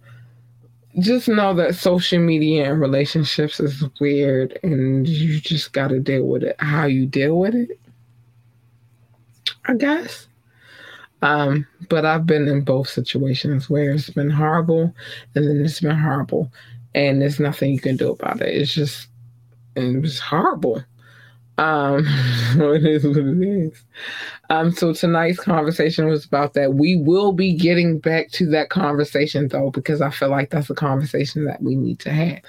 just 1.01 1.29
know 1.29 1.53
that 1.53 1.75
social 1.75 2.19
media 2.19 2.71
and 2.71 2.81
relationships 2.81 3.61
is 3.61 3.85
weird 4.01 4.59
and 4.63 5.07
you 5.07 5.39
just 5.39 5.75
got 5.75 5.89
to 5.89 6.01
deal 6.01 6.25
with 6.25 6.43
it 6.45 6.57
how 6.61 6.87
you 6.87 7.05
deal 7.05 7.39
with 7.39 7.55
it. 7.55 7.79
I 9.67 9.75
guess. 9.75 10.27
Um, 11.21 11.67
but 11.91 12.07
I've 12.07 12.25
been 12.25 12.49
in 12.49 12.63
both 12.63 12.89
situations 12.89 13.69
where 13.69 13.91
it's 13.93 14.09
been 14.09 14.31
horrible 14.31 14.95
and 15.35 15.47
then 15.47 15.63
it's 15.63 15.81
been 15.81 15.99
horrible 15.99 16.51
and 16.95 17.21
there's 17.21 17.39
nothing 17.39 17.71
you 17.73 17.81
can 17.81 17.99
do 17.99 18.13
about 18.13 18.41
it. 18.41 18.49
It's 18.49 18.73
just, 18.73 19.09
it 19.77 20.01
was 20.01 20.19
horrible. 20.19 20.83
Um, 21.59 22.05
it 22.57 22.85
is 22.85 23.05
what 23.05 23.17
it 23.17 23.43
is. 23.43 23.85
Um, 24.51 24.73
so 24.73 24.93
tonight's 24.93 25.39
conversation 25.39 26.07
was 26.07 26.25
about 26.25 26.55
that. 26.55 26.75
We 26.75 26.97
will 26.97 27.33
be 27.33 27.55
getting 27.55 27.99
back 27.99 28.31
to 28.33 28.47
that 28.51 28.71
conversation 28.71 29.49
though, 29.49 29.71
because 29.71 30.01
I 30.01 30.11
feel 30.11 30.31
like 30.31 30.51
that's 30.51 30.71
a 30.71 30.75
conversation 30.75 31.45
that 31.45 31.63
we 31.63 31.77
need 31.77 31.99
to 32.01 32.11
have. 32.11 32.43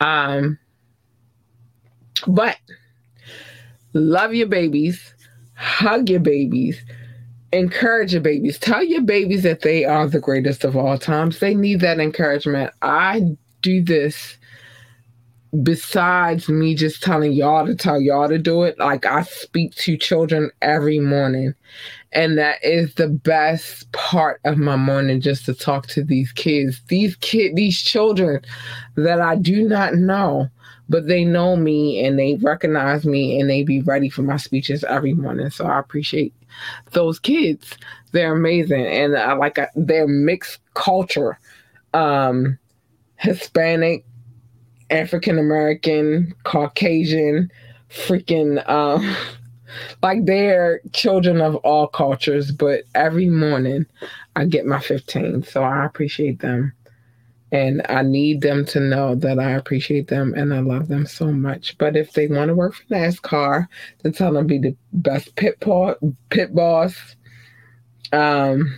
Um, 0.00 0.58
but 2.26 2.56
love 3.92 4.34
your 4.34 4.46
babies, 4.48 5.14
hug 5.54 6.08
your 6.08 6.20
babies, 6.20 6.82
encourage 7.52 8.12
your 8.12 8.22
babies, 8.22 8.58
tell 8.58 8.82
your 8.82 9.02
babies 9.02 9.42
that 9.44 9.62
they 9.62 9.84
are 9.84 10.06
the 10.06 10.20
greatest 10.20 10.64
of 10.64 10.76
all 10.76 10.98
times. 10.98 11.38
They 11.38 11.54
need 11.54 11.80
that 11.80 12.00
encouragement. 12.00 12.72
I 12.82 13.36
do 13.62 13.82
this 13.82 14.36
besides 15.62 16.48
me 16.48 16.74
just 16.74 17.02
telling 17.02 17.32
y'all 17.32 17.66
to 17.66 17.74
tell 17.74 18.00
y'all 18.00 18.28
to 18.28 18.38
do 18.38 18.62
it, 18.62 18.78
like 18.78 19.06
I 19.06 19.22
speak 19.22 19.74
to 19.76 19.96
children 19.96 20.50
every 20.62 20.98
morning. 20.98 21.54
And 22.12 22.38
that 22.38 22.64
is 22.64 22.94
the 22.94 23.08
best 23.08 23.90
part 23.92 24.40
of 24.44 24.58
my 24.58 24.76
morning 24.76 25.20
just 25.20 25.44
to 25.46 25.54
talk 25.54 25.86
to 25.88 26.02
these 26.02 26.32
kids. 26.32 26.80
These 26.88 27.16
kid 27.16 27.56
these 27.56 27.80
children 27.80 28.40
that 28.96 29.20
I 29.20 29.36
do 29.36 29.68
not 29.68 29.94
know, 29.94 30.48
but 30.88 31.06
they 31.06 31.24
know 31.24 31.56
me 31.56 32.04
and 32.04 32.18
they 32.18 32.36
recognize 32.36 33.04
me 33.04 33.40
and 33.40 33.50
they 33.50 33.62
be 33.62 33.80
ready 33.82 34.08
for 34.08 34.22
my 34.22 34.36
speeches 34.36 34.84
every 34.84 35.14
morning. 35.14 35.50
So 35.50 35.66
I 35.66 35.78
appreciate 35.78 36.34
those 36.92 37.18
kids. 37.18 37.76
They're 38.12 38.36
amazing 38.36 38.86
and 38.86 39.16
I 39.16 39.34
like 39.34 39.58
their 39.74 40.08
mixed 40.08 40.60
culture. 40.74 41.38
Um 41.92 42.58
Hispanic, 43.16 44.04
African 44.94 45.38
American, 45.38 46.32
Caucasian, 46.44 47.50
freaking 47.90 48.66
um 48.68 49.16
like 50.02 50.24
they're 50.24 50.80
children 50.92 51.40
of 51.40 51.56
all 51.56 51.88
cultures, 51.88 52.52
but 52.52 52.84
every 52.94 53.28
morning 53.28 53.86
I 54.36 54.44
get 54.44 54.66
my 54.66 54.78
15. 54.78 55.42
So 55.42 55.64
I 55.64 55.84
appreciate 55.84 56.40
them. 56.40 56.72
And 57.50 57.82
I 57.88 58.02
need 58.02 58.40
them 58.40 58.64
to 58.66 58.80
know 58.80 59.14
that 59.16 59.38
I 59.38 59.50
appreciate 59.52 60.08
them 60.08 60.34
and 60.36 60.52
I 60.52 60.58
love 60.60 60.88
them 60.88 61.06
so 61.06 61.26
much. 61.26 61.76
But 61.78 61.96
if 61.96 62.12
they 62.12 62.26
want 62.26 62.48
to 62.48 62.54
work 62.54 62.74
for 62.74 62.84
NASCAR, 62.84 63.68
then 64.02 64.12
tell 64.12 64.32
them 64.32 64.46
be 64.46 64.58
the 64.58 64.76
best 64.92 65.34
pit, 65.36 65.60
paw, 65.60 65.94
pit 66.30 66.54
boss. 66.54 67.16
Um, 68.12 68.76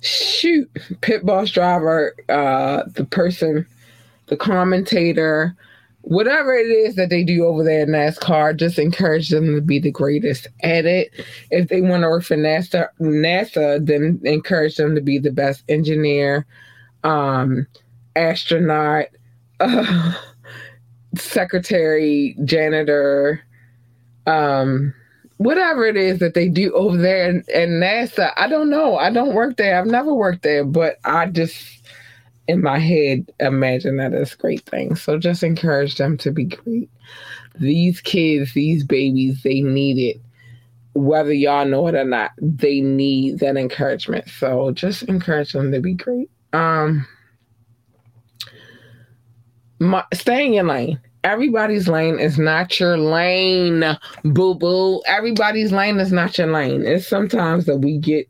shoot, 0.00 0.70
pit 1.00 1.26
boss 1.26 1.50
driver, 1.50 2.14
uh, 2.28 2.84
the 2.94 3.04
person 3.04 3.66
the 4.28 4.36
commentator, 4.36 5.56
whatever 6.02 6.54
it 6.54 6.66
is 6.66 6.94
that 6.94 7.10
they 7.10 7.24
do 7.24 7.44
over 7.44 7.62
there 7.62 7.82
in 7.82 7.90
NASCAR, 7.90 8.56
just 8.56 8.78
encourage 8.78 9.28
them 9.30 9.54
to 9.54 9.60
be 9.60 9.78
the 9.78 9.90
greatest 9.90 10.46
at 10.62 10.86
it. 10.86 11.10
If 11.50 11.68
they 11.68 11.80
want 11.80 12.02
to 12.02 12.08
work 12.08 12.24
for 12.24 12.36
NASA, 12.36 12.88
NASA, 13.00 13.84
then 13.84 14.20
encourage 14.24 14.76
them 14.76 14.94
to 14.94 15.00
be 15.00 15.18
the 15.18 15.32
best 15.32 15.64
engineer, 15.68 16.46
um, 17.04 17.66
astronaut, 18.16 19.06
uh, 19.60 20.12
secretary, 21.14 22.36
janitor, 22.44 23.42
um, 24.26 24.94
whatever 25.38 25.86
it 25.86 25.96
is 25.96 26.18
that 26.18 26.34
they 26.34 26.48
do 26.48 26.72
over 26.74 26.96
there 26.96 27.28
in, 27.28 27.44
in 27.54 27.80
NASA. 27.80 28.32
I 28.36 28.48
don't 28.48 28.70
know. 28.70 28.96
I 28.96 29.10
don't 29.10 29.34
work 29.34 29.56
there. 29.56 29.78
I've 29.78 29.86
never 29.86 30.14
worked 30.14 30.42
there, 30.42 30.64
but 30.64 30.98
I 31.04 31.26
just 31.26 31.77
in 32.48 32.62
my 32.62 32.78
head 32.78 33.30
imagine 33.38 33.98
that 33.98 34.14
as 34.14 34.34
great 34.34 34.64
things. 34.64 35.02
So 35.02 35.18
just 35.18 35.42
encourage 35.42 35.96
them 35.96 36.16
to 36.18 36.32
be 36.32 36.46
great. 36.46 36.90
These 37.60 38.00
kids, 38.00 38.54
these 38.54 38.84
babies, 38.84 39.42
they 39.42 39.60
need 39.60 39.98
it. 39.98 40.20
Whether 40.94 41.32
y'all 41.32 41.66
know 41.66 41.86
it 41.86 41.94
or 41.94 42.04
not, 42.04 42.32
they 42.40 42.80
need 42.80 43.38
that 43.40 43.56
encouragement. 43.56 44.28
So 44.28 44.70
just 44.72 45.04
encourage 45.04 45.52
them 45.52 45.70
to 45.72 45.80
be 45.80 45.94
great. 45.94 46.30
Um 46.52 47.06
my, 49.80 50.04
stay 50.12 50.44
in 50.46 50.54
your 50.54 50.64
lane. 50.64 50.98
Everybody's 51.22 51.88
lane 51.88 52.18
is 52.18 52.38
not 52.38 52.80
your 52.80 52.96
lane, 52.96 53.84
boo 54.24 54.54
boo. 54.54 55.02
Everybody's 55.06 55.72
lane 55.72 56.00
is 56.00 56.12
not 56.12 56.38
your 56.38 56.46
lane. 56.48 56.84
It's 56.84 57.06
sometimes 57.06 57.66
that 57.66 57.78
we 57.78 57.98
get 57.98 58.28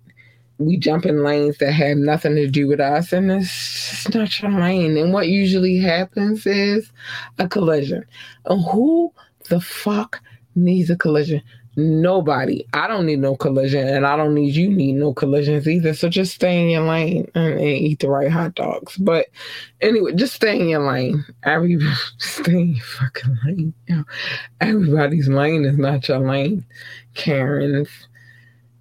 we 0.59 0.76
jump 0.76 1.06
in 1.06 1.22
lanes 1.22 1.59
that 1.59 1.72
have 1.72 1.96
nothing 1.96 2.34
to 2.34 2.48
do 2.48 2.66
with 2.66 2.80
us 2.80 3.12
and 3.12 3.30
it's 3.30 4.04
just 4.04 4.14
not 4.14 4.42
your 4.42 4.50
lane. 4.50 4.96
And 4.96 5.12
what 5.12 5.28
usually 5.28 5.78
happens 5.78 6.46
is 6.46 6.90
a 7.38 7.48
collision. 7.48 8.04
And 8.46 8.64
who 8.64 9.12
the 9.48 9.61
fuck 9.61 10.20
needs 10.54 10.90
a 10.90 10.96
collision? 10.96 11.42
Nobody. 11.76 12.66
I 12.72 12.88
don't 12.88 13.06
need 13.06 13.20
no 13.20 13.36
collision, 13.36 13.86
and 13.86 14.04
I 14.04 14.16
don't 14.16 14.34
need 14.34 14.56
you 14.56 14.68
need 14.68 14.94
no 14.94 15.14
collisions 15.14 15.68
either. 15.68 15.94
So 15.94 16.09
just 16.09 16.34
stay 16.34 16.61
in 16.61 16.70
your 16.70 16.82
lane 16.82 17.30
and, 17.36 17.52
and 17.52 17.61
eat 17.61 18.00
the 18.00 18.11
right 18.11 18.32
hot 18.32 18.56
dogs. 18.56 18.96
But 18.96 19.26
anyway, 19.80 20.14
just 20.16 20.34
stay 20.34 20.59
in 20.59 20.68
your 20.68 20.84
lane. 20.84 21.24
Every 21.44 21.78
stay 22.18 22.52
in 22.52 22.74
your 22.74 22.84
fucking 22.84 23.38
lane. 23.46 23.74
You 23.86 23.96
know, 23.98 24.04
everybody's 24.61 25.28
lane 25.28 25.64
is 25.64 25.78
not 25.78 26.09
your 26.09 26.18
lane. 26.18 26.66
Karen's 27.14 28.07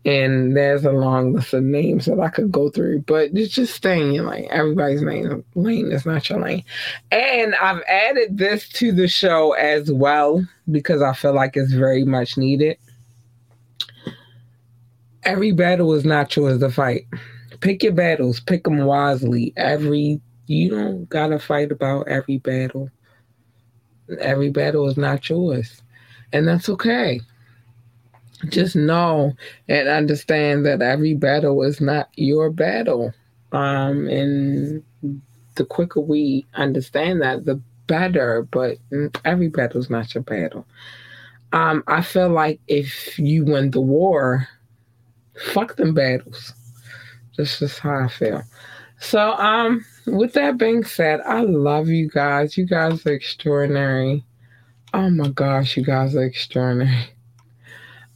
and 0.08 0.56
there's 0.56 0.86
a 0.86 0.92
long 0.94 1.34
list 1.34 1.54
of 1.54 1.64
names 1.64 2.06
that 2.06 2.18
I 2.18 2.30
could 2.30 2.50
go 2.50 2.70
through, 2.70 3.02
but 3.02 3.32
it's 3.34 3.54
just 3.54 3.76
staying 3.76 4.16
in 4.16 4.26
lane. 4.26 4.48
Everybody's 4.50 5.02
name 5.02 5.44
lane 5.54 5.92
is 5.92 6.06
not 6.06 6.30
your 6.30 6.40
lane. 6.40 6.64
And 7.12 7.54
I've 7.56 7.82
added 7.90 8.38
this 8.38 8.70
to 8.70 8.94
the 8.94 9.10
show 9.10 9.52
as 9.52 9.92
well 9.92 10.48
because 10.72 11.02
I 11.02 11.12
feel 11.12 11.34
like 11.34 11.58
it's 11.58 11.74
very 11.74 12.06
much 12.06 12.38
needed. 12.38 12.78
Every 15.24 15.52
battle 15.52 15.94
is 15.94 16.06
not 16.06 16.34
yours 16.38 16.62
to 16.62 16.70
fight. 16.70 17.06
Pick 17.60 17.84
your 17.84 17.92
battles, 17.92 18.40
pick 18.40 18.64
them 18.64 18.86
wisely. 18.86 19.52
Every 19.58 20.22
you 20.46 20.70
don't 20.70 21.10
gotta 21.10 21.38
fight 21.38 21.70
about 21.70 22.08
every 22.08 22.38
battle. 22.38 22.90
Every 24.22 24.52
battle 24.52 24.88
is 24.88 24.96
not 24.96 25.30
yours. 25.30 25.82
And 26.32 26.48
that's 26.48 26.70
okay 26.70 27.20
just 28.50 28.76
know 28.76 29.34
and 29.68 29.88
understand 29.88 30.66
that 30.66 30.82
every 30.82 31.14
battle 31.14 31.62
is 31.64 31.82
not 31.82 32.10
your 32.16 32.50
battle. 32.50 33.14
Um, 33.52 34.08
and 34.08 34.84
the 35.56 35.66
quicker 35.66 36.02
we 36.02 36.46
understand 36.54 37.22
that, 37.22 37.46
the 37.46 37.62
better. 37.88 38.48
But 38.52 38.78
every 39.26 39.48
battle 39.48 39.80
is 39.80 39.90
not 39.90 40.14
your 40.14 40.24
battle. 40.24 40.66
Um, 41.54 41.84
I 41.88 42.02
feel 42.02 42.30
like 42.30 42.60
if 42.68 43.18
you 43.18 43.46
win 43.46 43.72
the 43.72 43.82
war, 43.82 44.48
Fuck 45.38 45.76
them 45.76 45.94
battles. 45.94 46.54
That's 47.38 47.60
just 47.60 47.80
how 47.80 48.06
I 48.06 48.08
feel. 48.08 48.44
So, 49.00 49.34
um, 49.34 49.86
with 50.08 50.34
that 50.34 50.58
being 50.58 50.84
said, 50.84 51.22
I 51.22 51.42
love 51.42 51.88
you 51.88 52.10
guys. 52.10 52.58
You 52.58 52.66
guys 52.66 53.06
are 53.06 53.14
extraordinary. 53.14 54.26
Oh 54.94 55.10
my 55.10 55.30
gosh, 55.30 55.78
you 55.78 55.84
guys 55.84 56.16
are 56.16 56.24
extraordinary. 56.24 57.10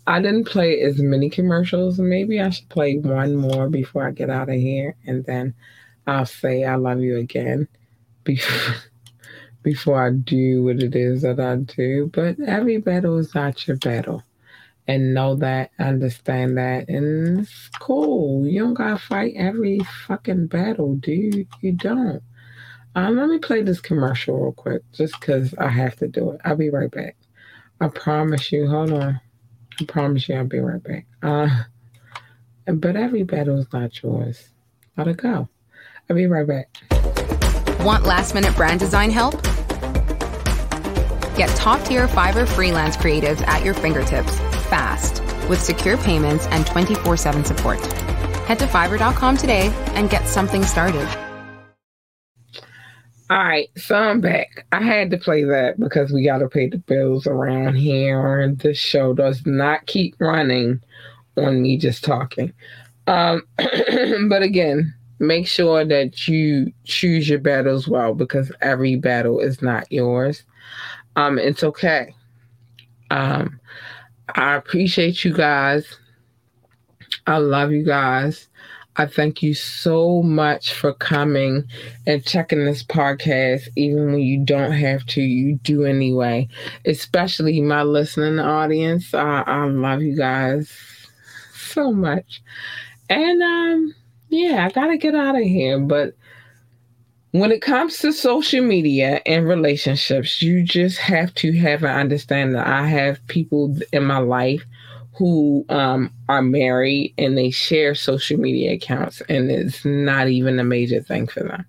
I 0.08 0.22
didn't 0.22 0.46
play 0.46 0.82
as 0.82 1.00
many 1.00 1.30
commercials. 1.30 2.00
Maybe 2.00 2.42
I 2.42 2.50
should 2.50 2.70
play 2.70 2.98
one 2.98 3.36
more 3.36 3.70
before 3.70 4.08
I 4.08 4.12
get 4.12 4.30
out 4.30 4.50
of 4.50 4.56
here, 4.56 4.96
and 5.06 5.24
then 5.26 5.54
I'll 6.08 6.26
say 6.26 6.64
I 6.64 6.76
love 6.76 7.02
you 7.02 7.18
again 7.18 7.68
before 8.24 8.76
before 9.64 10.04
I 10.04 10.12
do 10.12 10.64
what 10.64 10.82
it 10.82 10.96
is 10.96 11.22
that 11.22 11.40
I 11.40 11.58
do. 11.58 12.10
But 12.14 12.40
every 12.40 12.78
battle 12.78 13.18
is 13.18 13.36
not 13.36 13.68
your 13.68 13.78
battle 13.78 14.24
and 14.88 15.14
know 15.14 15.36
that, 15.36 15.72
understand 15.80 16.58
that, 16.58 16.90
and 16.90 17.40
it's 17.42 17.70
cool. 17.80 18.48
You 18.48 18.62
don't 18.62 18.74
gotta 18.74 18.98
fight 18.98 19.34
every 19.38 19.80
fucking 20.08 20.48
battle, 20.48 20.96
dude. 20.96 21.48
You 21.62 21.74
don't. 21.74 22.24
Um, 22.96 23.16
let 23.16 23.30
me 23.30 23.38
play 23.38 23.62
this 23.62 23.80
commercial 23.80 24.38
real 24.38 24.52
quick, 24.52 24.82
just 24.92 25.18
because 25.20 25.54
I 25.56 25.70
have 25.70 25.96
to 25.98 26.08
do 26.08 26.32
it. 26.32 26.42
I'll 26.44 26.58
be 26.58 26.70
right 26.70 26.92
back. 26.92 27.16
I 27.80 27.88
promise 27.88 28.52
you. 28.52 28.68
Hold 28.68 28.92
on. 28.92 29.22
I 29.80 29.86
promise 29.86 30.28
you, 30.28 30.36
I'll 30.36 30.46
be 30.46 30.60
right 30.60 30.84
back. 30.84 31.06
Uh, 31.22 31.64
but 32.66 32.96
every 32.96 33.24
battle 33.24 33.60
is 33.60 33.72
not 33.74 34.02
yours. 34.02 34.50
Let 34.98 35.08
it 35.08 35.18
go. 35.18 35.48
I'll 36.10 36.16
be 36.16 36.28
right 36.28 36.48
back. 36.48 36.70
Want 37.86 38.06
last 38.06 38.34
minute 38.34 38.56
brand 38.56 38.80
design 38.80 39.10
help? 39.10 39.42
Get 41.36 41.50
top 41.56 41.84
tier 41.86 42.08
Fiverr 42.08 42.48
freelance 42.48 42.98
creatives 42.98 43.42
at 43.48 43.64
your 43.64 43.74
fingertips 43.74 44.38
fast 44.72 45.22
with 45.50 45.62
secure 45.62 45.98
payments 45.98 46.46
and 46.48 46.66
24 46.66 47.18
7 47.18 47.44
support. 47.44 47.80
Head 48.46 48.60
to 48.60 48.66
fiverr.com 48.66 49.38
today 49.38 49.68
and 49.96 50.10
get 50.10 50.28
something 50.28 50.64
started. 50.64 51.08
All 53.32 53.38
right, 53.38 53.70
so 53.78 53.96
I'm 53.96 54.20
back. 54.20 54.66
I 54.74 54.82
had 54.82 55.10
to 55.12 55.18
play 55.18 55.46
that 55.46 55.80
because 55.80 56.12
we 56.12 56.26
got 56.26 56.40
to 56.40 56.50
pay 56.50 56.68
the 56.68 56.80
bills 56.80 57.26
around 57.26 57.76
here, 57.76 58.42
and 58.42 58.60
this 58.60 58.78
show 58.78 59.14
does 59.14 59.46
not 59.46 59.86
keep 59.86 60.16
running 60.20 60.82
on 61.38 61.62
me 61.62 61.78
just 61.78 62.04
talking. 62.04 62.52
Um, 63.08 63.44
but 63.58 64.44
again, 64.44 64.94
make 65.20 65.48
sure 65.48 65.86
that 65.86 66.28
you 66.28 66.74
choose 66.84 67.30
your 67.30 67.40
battles 67.40 67.88
well 67.88 68.14
because 68.14 68.52
every 68.60 68.98
battle 68.98 69.40
is 69.40 69.62
not 69.62 69.90
yours. 69.90 70.44
Um, 71.16 71.40
it's 71.40 71.64
okay. 71.64 72.14
Um, 73.12 73.62
I 74.36 74.56
appreciate 74.56 75.24
you 75.24 75.32
guys. 75.32 75.86
I 77.28 77.38
love 77.38 77.72
you 77.72 77.86
guys. 77.86 78.50
I 78.98 79.06
thank 79.06 79.42
you 79.42 79.54
so 79.54 80.22
much 80.22 80.74
for 80.74 80.94
coming 80.94 81.64
and 82.06 82.26
checking 82.26 82.66
this 82.66 82.84
podcast, 82.84 83.70
even 83.78 84.12
when 84.12 84.20
you 84.20 84.44
don't 84.44 84.74
have 84.74 85.06
to, 85.08 85.22
you 85.22 85.56
do 85.64 85.86
anyway. 85.86 86.50
Especially 86.86 87.62
my 87.62 87.84
listening 87.84 88.40
audience. 88.40 89.14
I, 89.14 89.44
I 89.48 89.66
love 89.66 90.02
you 90.02 90.18
guys 90.18 90.72
so 91.54 91.94
much. 91.94 92.42
And 93.10 93.42
um, 93.42 93.96
yeah, 94.30 94.66
I 94.66 94.72
gotta 94.72 94.98
get 94.98 95.16
out 95.16 95.36
of 95.36 95.44
here. 95.44 95.80
But 95.80 96.16
when 97.32 97.54
it 97.54 97.62
comes 97.62 97.98
to 98.00 98.12
social 98.12 98.62
media 98.62 99.22
and 99.26 99.48
relationships, 99.48 100.42
you 100.42 100.64
just 100.64 100.98
have 100.98 101.34
to 101.36 101.54
have 101.54 101.84
an 101.84 101.98
understanding. 101.98 102.58
I 102.58 102.86
have 102.88 103.26
people 103.28 103.78
in 103.94 104.04
my 104.04 104.18
life 104.18 104.66
who 105.22 105.64
um, 105.70 106.12
are 106.30 106.42
married 106.42 107.14
and 107.20 107.38
they 107.38 107.52
share 107.52 107.94
social 107.94 108.40
media 108.40 108.74
accounts, 108.74 109.22
and 109.30 109.52
it's 109.52 109.86
not 109.86 110.30
even 110.30 110.60
a 110.60 110.64
major 110.64 111.00
thing 111.00 111.28
for 111.28 111.44
them. 111.44 111.64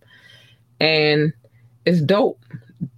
And 0.81 1.35
it's 1.85 2.01
dope 2.01 2.43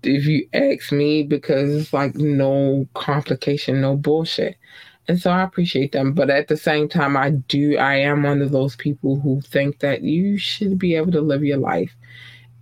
if 0.05 0.27
you 0.27 0.47
ask 0.53 0.93
me 0.93 1.25
because 1.25 1.75
it's 1.75 1.93
like 1.93 2.15
no 2.15 2.87
complication, 2.95 3.81
no 3.81 3.97
bullshit. 3.97 4.57
And 5.09 5.21
so 5.21 5.33
I 5.33 5.43
appreciate 5.43 5.91
them. 5.91 6.13
But 6.13 6.31
at 6.31 6.47
the 6.47 6.57
same 6.57 6.89
time, 6.89 7.17
I 7.17 7.31
do, 7.31 7.77
I 7.77 7.97
am 7.97 8.23
one 8.23 8.41
of 8.41 8.53
those 8.53 8.77
people 8.77 9.19
who 9.19 9.41
think 9.41 9.81
that 9.81 10.03
you 10.03 10.39
should 10.39 10.79
be 10.79 10.95
able 10.95 11.11
to 11.11 11.21
live 11.21 11.43
your 11.43 11.59
life 11.59 11.97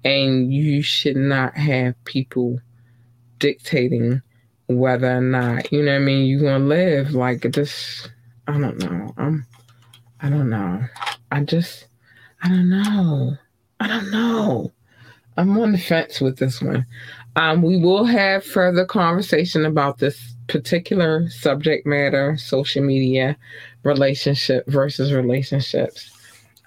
and 0.02 0.50
you 0.50 0.80
should 0.80 1.16
not 1.16 1.54
have 1.58 1.94
people 2.06 2.58
dictating 3.38 4.22
whether 4.78 5.16
or 5.16 5.20
not 5.20 5.72
you 5.72 5.82
know 5.82 5.96
I 5.96 5.98
mean 5.98 6.26
you're 6.26 6.40
gonna 6.40 6.64
live 6.64 7.12
like 7.12 7.42
this. 7.42 8.08
I 8.48 8.52
don't 8.52 8.78
know. 8.78 9.14
I'm. 9.16 9.46
I 10.20 10.28
don't 10.28 10.50
know. 10.50 10.84
I 11.30 11.40
just. 11.42 11.86
I 12.42 12.48
don't 12.48 12.70
know. 12.70 13.36
I 13.80 13.86
don't 13.88 14.10
know. 14.10 14.72
I'm 15.36 15.58
on 15.58 15.72
the 15.72 15.78
fence 15.78 16.20
with 16.20 16.38
this 16.38 16.60
one. 16.60 16.84
Um, 17.36 17.62
we 17.62 17.78
will 17.78 18.04
have 18.04 18.44
further 18.44 18.84
conversation 18.84 19.64
about 19.64 19.98
this 19.98 20.34
particular 20.48 21.28
subject 21.30 21.86
matter, 21.86 22.36
social 22.36 22.82
media, 22.82 23.36
relationship 23.84 24.66
versus 24.66 25.12
relationships. 25.12 26.10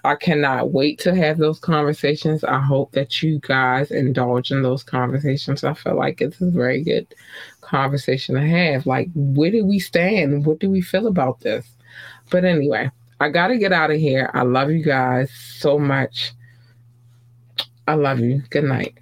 I 0.04 0.14
cannot 0.14 0.70
wait 0.70 1.00
to 1.00 1.14
have 1.14 1.38
those 1.38 1.58
conversations. 1.58 2.44
I 2.44 2.60
hope 2.60 2.92
that 2.92 3.22
you 3.22 3.40
guys 3.40 3.90
indulge 3.90 4.52
in 4.52 4.62
those 4.62 4.84
conversations. 4.84 5.64
I 5.64 5.74
feel 5.74 5.96
like 5.96 6.20
it's 6.20 6.40
a 6.40 6.50
very 6.50 6.82
good 6.82 7.12
conversation 7.66 8.34
to 8.34 8.46
have. 8.46 8.86
Like, 8.86 9.08
where 9.14 9.50
do 9.50 9.64
we 9.64 9.78
stand? 9.78 10.46
What 10.46 10.60
do 10.60 10.70
we 10.70 10.80
feel 10.80 11.06
about 11.06 11.40
this? 11.40 11.66
But 12.30 12.44
anyway, 12.44 12.90
I 13.20 13.28
got 13.30 13.48
to 13.48 13.58
get 13.58 13.72
out 13.72 13.90
of 13.90 13.98
here. 13.98 14.30
I 14.34 14.42
love 14.42 14.70
you 14.70 14.82
guys 14.82 15.30
so 15.30 15.78
much. 15.78 16.32
I 17.88 17.94
love 17.94 18.20
you. 18.20 18.42
Good 18.50 18.64
night. 18.64 18.94